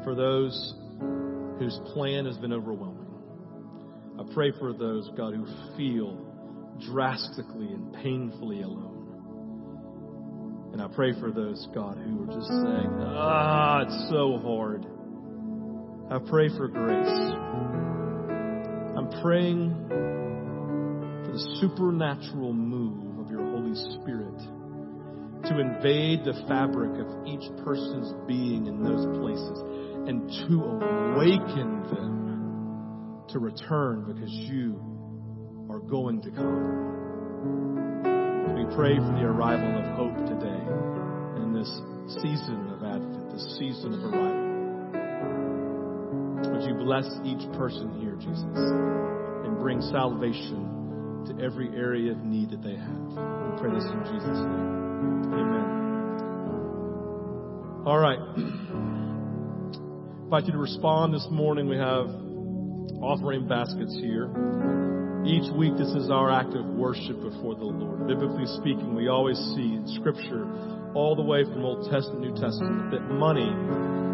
for 0.05 0.15
those 0.15 0.75
whose 1.59 1.79
plan 1.93 2.27
has 2.27 2.37
been 2.39 2.53
overwhelming. 2.53 3.07
I 4.19 4.25
pray 4.35 4.53
for 4.59 4.73
those, 4.73 5.11
God, 5.17 5.35
who 5.35 5.47
feel 5.77 6.17
drastically 6.91 7.67
and 7.69 7.93
painfully 7.95 8.63
alone. 8.63 8.99
And 10.73 10.83
I 10.83 10.89
pray 10.89 11.13
for 11.19 11.31
those, 11.33 11.67
God, 11.75 11.99
who 11.99 12.23
are 12.25 12.35
just 12.35 12.49
saying, 12.49 12.91
ah, 13.01 13.83
it's 13.83 14.11
so 14.11 14.39
hard. 14.39 14.87
I 16.11 16.19
pray 16.31 16.49
for 16.57 16.69
grace. 16.69 17.98
I'm 18.99 19.23
praying 19.23 19.71
for 19.89 21.31
the 21.31 21.39
supernatural 21.61 22.53
move 22.53 23.21
of 23.21 23.31
your 23.31 23.49
Holy 23.49 23.77
Spirit 23.95 24.41
to 25.47 25.61
invade 25.61 26.25
the 26.25 26.35
fabric 26.49 26.99
of 26.99 27.07
each 27.25 27.49
person's 27.63 28.13
being 28.27 28.67
in 28.67 28.83
those 28.83 29.07
places 29.23 29.63
and 30.09 30.29
to 30.49 30.65
awaken 30.65 31.87
them 31.95 33.23
to 33.29 33.39
return 33.39 34.03
because 34.13 34.33
you 34.33 34.75
are 35.71 35.79
going 35.79 36.21
to 36.23 36.33
come. 36.33 36.89
We 38.57 38.65
pray 38.75 38.97
for 38.97 39.13
the 39.15 39.27
arrival 39.27 39.79
of 39.79 39.85
hope 39.95 40.27
today 40.27 40.65
in 41.41 41.55
this 41.55 41.71
season 42.21 42.67
of 42.75 42.83
Advent, 42.83 43.31
this 43.31 43.59
season 43.61 43.95
of 43.95 44.13
arrival. 44.13 44.48
Would 46.59 46.67
you 46.67 46.75
bless 46.75 47.07
each 47.23 47.47
person 47.53 48.01
here, 48.01 48.17
Jesus, 48.17 48.43
and 48.43 49.59
bring 49.61 49.81
salvation 49.81 51.23
to 51.29 51.39
every 51.41 51.69
area 51.69 52.11
of 52.11 52.19
need 52.25 52.51
that 52.51 52.65
they 52.65 52.75
have? 52.75 53.15
We 53.15 53.59
pray 53.63 53.71
this 53.71 53.85
in 53.85 54.03
Jesus' 54.03 54.43
name. 54.43 55.39
Amen. 55.39 55.69
All 57.87 57.99
right. 58.01 58.19
Invite 60.25 60.47
you 60.47 60.53
to 60.53 60.59
respond 60.59 61.15
this 61.15 61.29
morning. 61.31 61.69
We 61.69 61.77
have 61.77 62.09
offering 63.01 63.47
baskets 63.47 63.95
here. 64.03 64.27
Each 65.25 65.49
week, 65.55 65.77
this 65.79 65.95
is 65.95 66.11
our 66.11 66.29
act 66.29 66.55
of 66.55 66.67
worship 66.67 67.23
before 67.23 67.55
the 67.55 67.71
Lord. 67.71 68.09
Biblically 68.09 68.47
speaking, 68.59 68.97
we 68.97 69.07
always 69.07 69.39
see 69.55 69.75
in 69.79 69.87
Scripture, 69.95 70.43
all 70.95 71.17
the 71.17 71.23
way 71.23 71.45
from 71.45 71.65
Old 71.65 71.91
Testament, 71.91 72.21
New 72.21 72.35
Testament, 72.41 72.91
that 72.93 73.03
money 73.11 73.49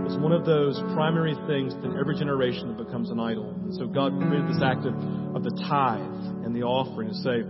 is 0.07 0.18
one 0.18 0.33
of 0.33 0.45
those 0.45 0.79
primary 0.93 1.35
things 1.47 1.72
in 1.85 1.97
every 1.99 2.16
generation 2.18 2.68
that 2.68 2.85
becomes 2.85 3.11
an 3.11 3.18
idol. 3.18 3.51
And 3.64 3.75
so 3.75 3.87
God 3.87 4.12
created 4.18 4.49
this 4.49 4.62
act 4.62 4.85
of, 4.85 4.95
of 5.35 5.43
the 5.43 5.55
tithe 5.68 6.45
and 6.45 6.55
the 6.55 6.62
offering 6.62 7.09
to 7.09 7.14
say, 7.25 7.41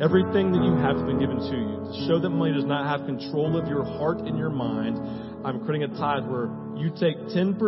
everything 0.00 0.50
that 0.52 0.64
you 0.64 0.72
have 0.80 0.96
has 0.96 1.04
been 1.04 1.20
given 1.20 1.36
to 1.36 1.56
you. 1.56 1.76
To 1.92 1.98
show 2.08 2.18
that 2.20 2.30
money 2.30 2.54
does 2.54 2.64
not 2.64 2.88
have 2.88 3.06
control 3.06 3.60
of 3.60 3.68
your 3.68 3.84
heart 3.84 4.20
and 4.24 4.38
your 4.38 4.48
mind, 4.48 4.96
I'm 5.44 5.64
creating 5.64 5.92
a 5.92 5.98
tithe 5.98 6.24
where 6.24 6.48
you 6.76 6.88
take 6.96 7.20
10% 7.36 7.60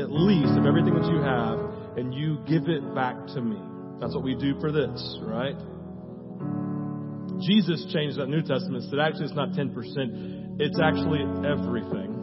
at 0.00 0.08
least 0.08 0.56
of 0.56 0.64
everything 0.64 0.94
that 0.96 1.08
you 1.08 1.20
have 1.20 1.98
and 2.00 2.14
you 2.14 2.40
give 2.48 2.68
it 2.68 2.94
back 2.94 3.16
to 3.36 3.40
me. 3.40 3.60
That's 4.00 4.14
what 4.14 4.24
we 4.24 4.34
do 4.34 4.58
for 4.60 4.72
this, 4.72 5.18
right? 5.22 5.56
Jesus 7.40 7.84
changed 7.92 8.18
that 8.18 8.28
New 8.28 8.42
Testament 8.42 8.84
said 8.88 8.98
actually 8.98 9.26
it's 9.26 9.34
not 9.34 9.50
10%, 9.50 10.60
it's 10.60 10.80
actually 10.80 11.24
everything. 11.44 12.16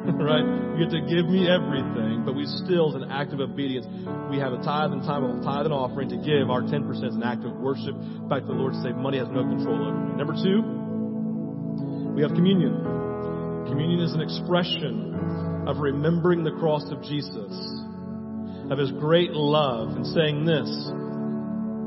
right? 0.20 0.44
You 0.76 0.84
get 0.84 0.92
to 0.96 1.02
give 1.08 1.28
me 1.28 1.48
everything, 1.48 2.24
but 2.24 2.34
we 2.34 2.44
still, 2.64 2.88
as 2.92 3.02
an 3.02 3.10
act 3.10 3.32
of 3.32 3.40
obedience, 3.40 3.86
we 4.30 4.38
have 4.38 4.52
a 4.52 4.60
tithe 4.64 4.92
and 4.92 5.02
time 5.02 5.24
of 5.24 5.44
tithe 5.44 5.66
and 5.68 5.74
offering 5.74 6.08
to 6.08 6.16
give. 6.16 6.48
Our 6.48 6.62
10% 6.62 6.88
is 7.04 7.14
an 7.14 7.22
act 7.22 7.44
of 7.44 7.52
worship 7.56 7.96
back 8.28 8.44
to 8.44 8.48
the 8.48 8.56
Lord 8.56 8.72
to 8.72 8.80
say 8.82 8.92
money 8.92 9.18
has 9.18 9.28
no 9.28 9.44
control 9.44 9.88
over 9.88 9.96
me. 9.96 10.16
Number 10.16 10.36
two, 10.36 10.64
we 12.16 12.22
have 12.22 12.32
communion. 12.32 12.80
Communion 13.68 14.00
is 14.00 14.12
an 14.12 14.20
expression 14.20 15.64
of 15.68 15.78
remembering 15.78 16.44
the 16.44 16.56
cross 16.56 16.84
of 16.90 17.02
Jesus, 17.04 17.52
of 18.72 18.78
his 18.78 18.90
great 18.92 19.32
love, 19.32 19.96
and 19.96 20.06
saying 20.06 20.44
this, 20.44 20.68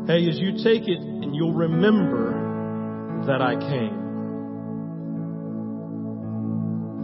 hey, 0.08 0.28
as 0.28 0.38
you 0.38 0.52
take 0.64 0.88
it 0.88 1.00
and 1.00 1.36
you'll 1.36 1.54
remember 1.54 3.24
that 3.28 3.42
I 3.42 3.56
came. 3.56 4.04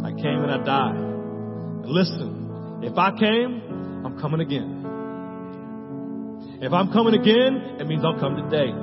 I 0.04 0.12
came 0.12 0.44
and 0.44 0.52
I 0.52 0.58
died. 0.64 1.88
Listen, 1.88 2.82
if 2.84 2.98
I 2.98 3.12
came, 3.18 4.04
I'm 4.06 4.20
coming 4.20 4.42
again. 4.42 4.80
If 6.62 6.74
I'm 6.74 6.92
coming 6.92 7.16
again, 7.16 7.80
it 7.80 7.88
means 7.88 8.04
I'll 8.04 8.20
come 8.20 8.36
today. 8.36 8.76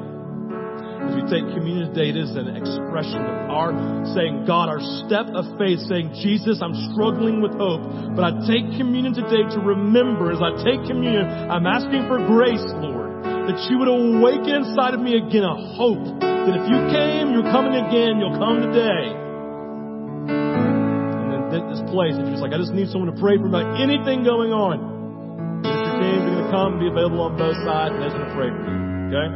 As 1.04 1.12
we 1.12 1.20
take 1.28 1.44
communion 1.52 1.92
today, 1.92 2.08
it 2.08 2.16
is 2.16 2.32
an 2.40 2.56
expression 2.56 3.20
of 3.20 3.36
our 3.52 3.70
saying, 4.16 4.48
God, 4.48 4.72
our 4.72 4.80
step 5.04 5.28
of 5.36 5.44
faith, 5.60 5.84
saying, 5.84 6.16
Jesus, 6.24 6.64
I'm 6.64 6.72
struggling 6.96 7.44
with 7.44 7.52
hope, 7.52 7.84
but 8.16 8.24
I 8.24 8.32
take 8.48 8.64
communion 8.80 9.12
today 9.12 9.44
to 9.44 9.60
remember. 9.60 10.32
As 10.32 10.40
I 10.40 10.56
take 10.64 10.88
communion, 10.88 11.28
I'm 11.52 11.68
asking 11.68 12.08
for 12.08 12.16
grace, 12.24 12.64
Lord, 12.80 12.95
that 13.46 13.58
you 13.70 13.78
would 13.78 13.86
awaken 13.88 14.66
inside 14.66 14.94
of 14.94 15.00
me 15.00 15.14
again 15.14 15.46
a 15.46 15.54
hope 15.78 16.18
that 16.18 16.54
if 16.58 16.66
you 16.66 16.78
came, 16.90 17.30
you're 17.30 17.46
coming 17.50 17.78
again, 17.78 18.18
you'll 18.18 18.38
come 18.38 18.58
today 18.58 19.14
And 20.26 21.54
then 21.54 21.70
this 21.70 21.78
place, 21.90 22.18
if 22.18 22.26
you're 22.26 22.34
just 22.34 22.42
like, 22.42 22.50
I 22.50 22.58
just 22.58 22.74
need 22.74 22.90
someone 22.90 23.14
to 23.14 23.18
pray 23.20 23.38
for 23.38 23.46
about 23.46 23.78
anything 23.78 24.26
going 24.26 24.50
on, 24.50 25.62
Mr. 25.62 25.92
Teams 26.02 26.22
are 26.26 26.30
going 26.34 26.42
to 26.42 26.50
come, 26.50 26.68
and 26.74 26.82
be 26.82 26.90
available 26.90 27.22
on 27.22 27.38
both 27.38 27.54
sides, 27.62 27.94
and 27.94 28.02
they're 28.02 28.10
going 28.10 28.26
to 28.26 28.34
pray 28.34 28.50
for 28.50 28.66
you. 28.66 28.78
Okay? 29.14 29.28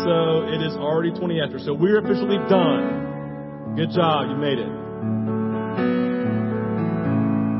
So 0.00 0.48
it 0.48 0.64
is 0.64 0.72
already 0.80 1.12
20 1.12 1.40
after. 1.44 1.60
So 1.60 1.74
we're 1.76 2.00
officially 2.00 2.40
done. 2.48 3.76
Good 3.76 3.92
job. 3.92 4.32
You 4.32 4.36
made 4.40 4.58
it. 4.58 4.72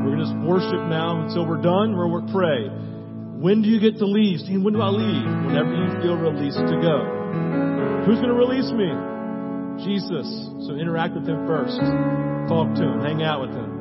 We're 0.01 0.17
going 0.17 0.25
to 0.25 0.25
just 0.25 0.37
worship 0.41 0.81
now 0.89 1.21
until 1.21 1.45
we're 1.45 1.61
done. 1.61 1.93
We're 1.93 2.09
going 2.09 2.25
to 2.25 2.33
pray. 2.33 2.69
When 3.43 3.59
do 3.59 3.67
you 3.67 3.83
get 3.83 3.99
to 3.99 4.07
leave? 4.07 4.39
Steve, 4.39 4.63
when 4.63 4.71
do 4.71 4.79
I 4.79 4.87
leave? 4.87 5.27
Whenever 5.51 5.75
you 5.75 5.91
feel 5.99 6.15
released 6.15 6.63
to 6.63 6.77
go. 6.79 7.03
Who's 8.07 8.23
going 8.23 8.31
to 8.31 8.39
release 8.39 8.71
me? 8.71 8.87
Jesus. 9.83 10.27
So 10.63 10.79
interact 10.79 11.19
with 11.19 11.27
him 11.27 11.43
first. 11.43 11.75
Talk 12.47 12.71
to 12.79 12.83
him. 12.87 13.03
Hang 13.03 13.19
out 13.21 13.43
with 13.43 13.51
him 13.51 13.73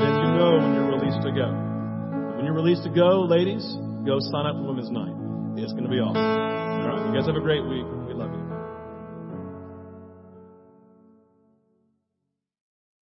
then 0.00 0.16
you 0.16 0.30
know 0.32 0.56
when 0.56 0.74
you're 0.74 0.90
released 0.96 1.20
to 1.22 1.32
go. 1.32 1.48
When 2.36 2.44
you're 2.44 2.56
released 2.56 2.84
to 2.84 2.90
go, 2.90 3.28
ladies, 3.28 3.62
go 4.08 4.16
sign 4.32 4.46
up 4.48 4.56
for 4.56 4.64
Women's 4.64 4.90
Night. 4.90 5.12
It's 5.60 5.72
going 5.72 5.84
to 5.84 5.92
be 5.92 6.00
awesome. 6.00 6.24
All 6.24 6.88
right. 6.88 7.06
You 7.06 7.12
guys 7.12 7.28
have 7.28 7.36
a 7.36 7.44
great 7.44 7.64
week. 7.68 7.84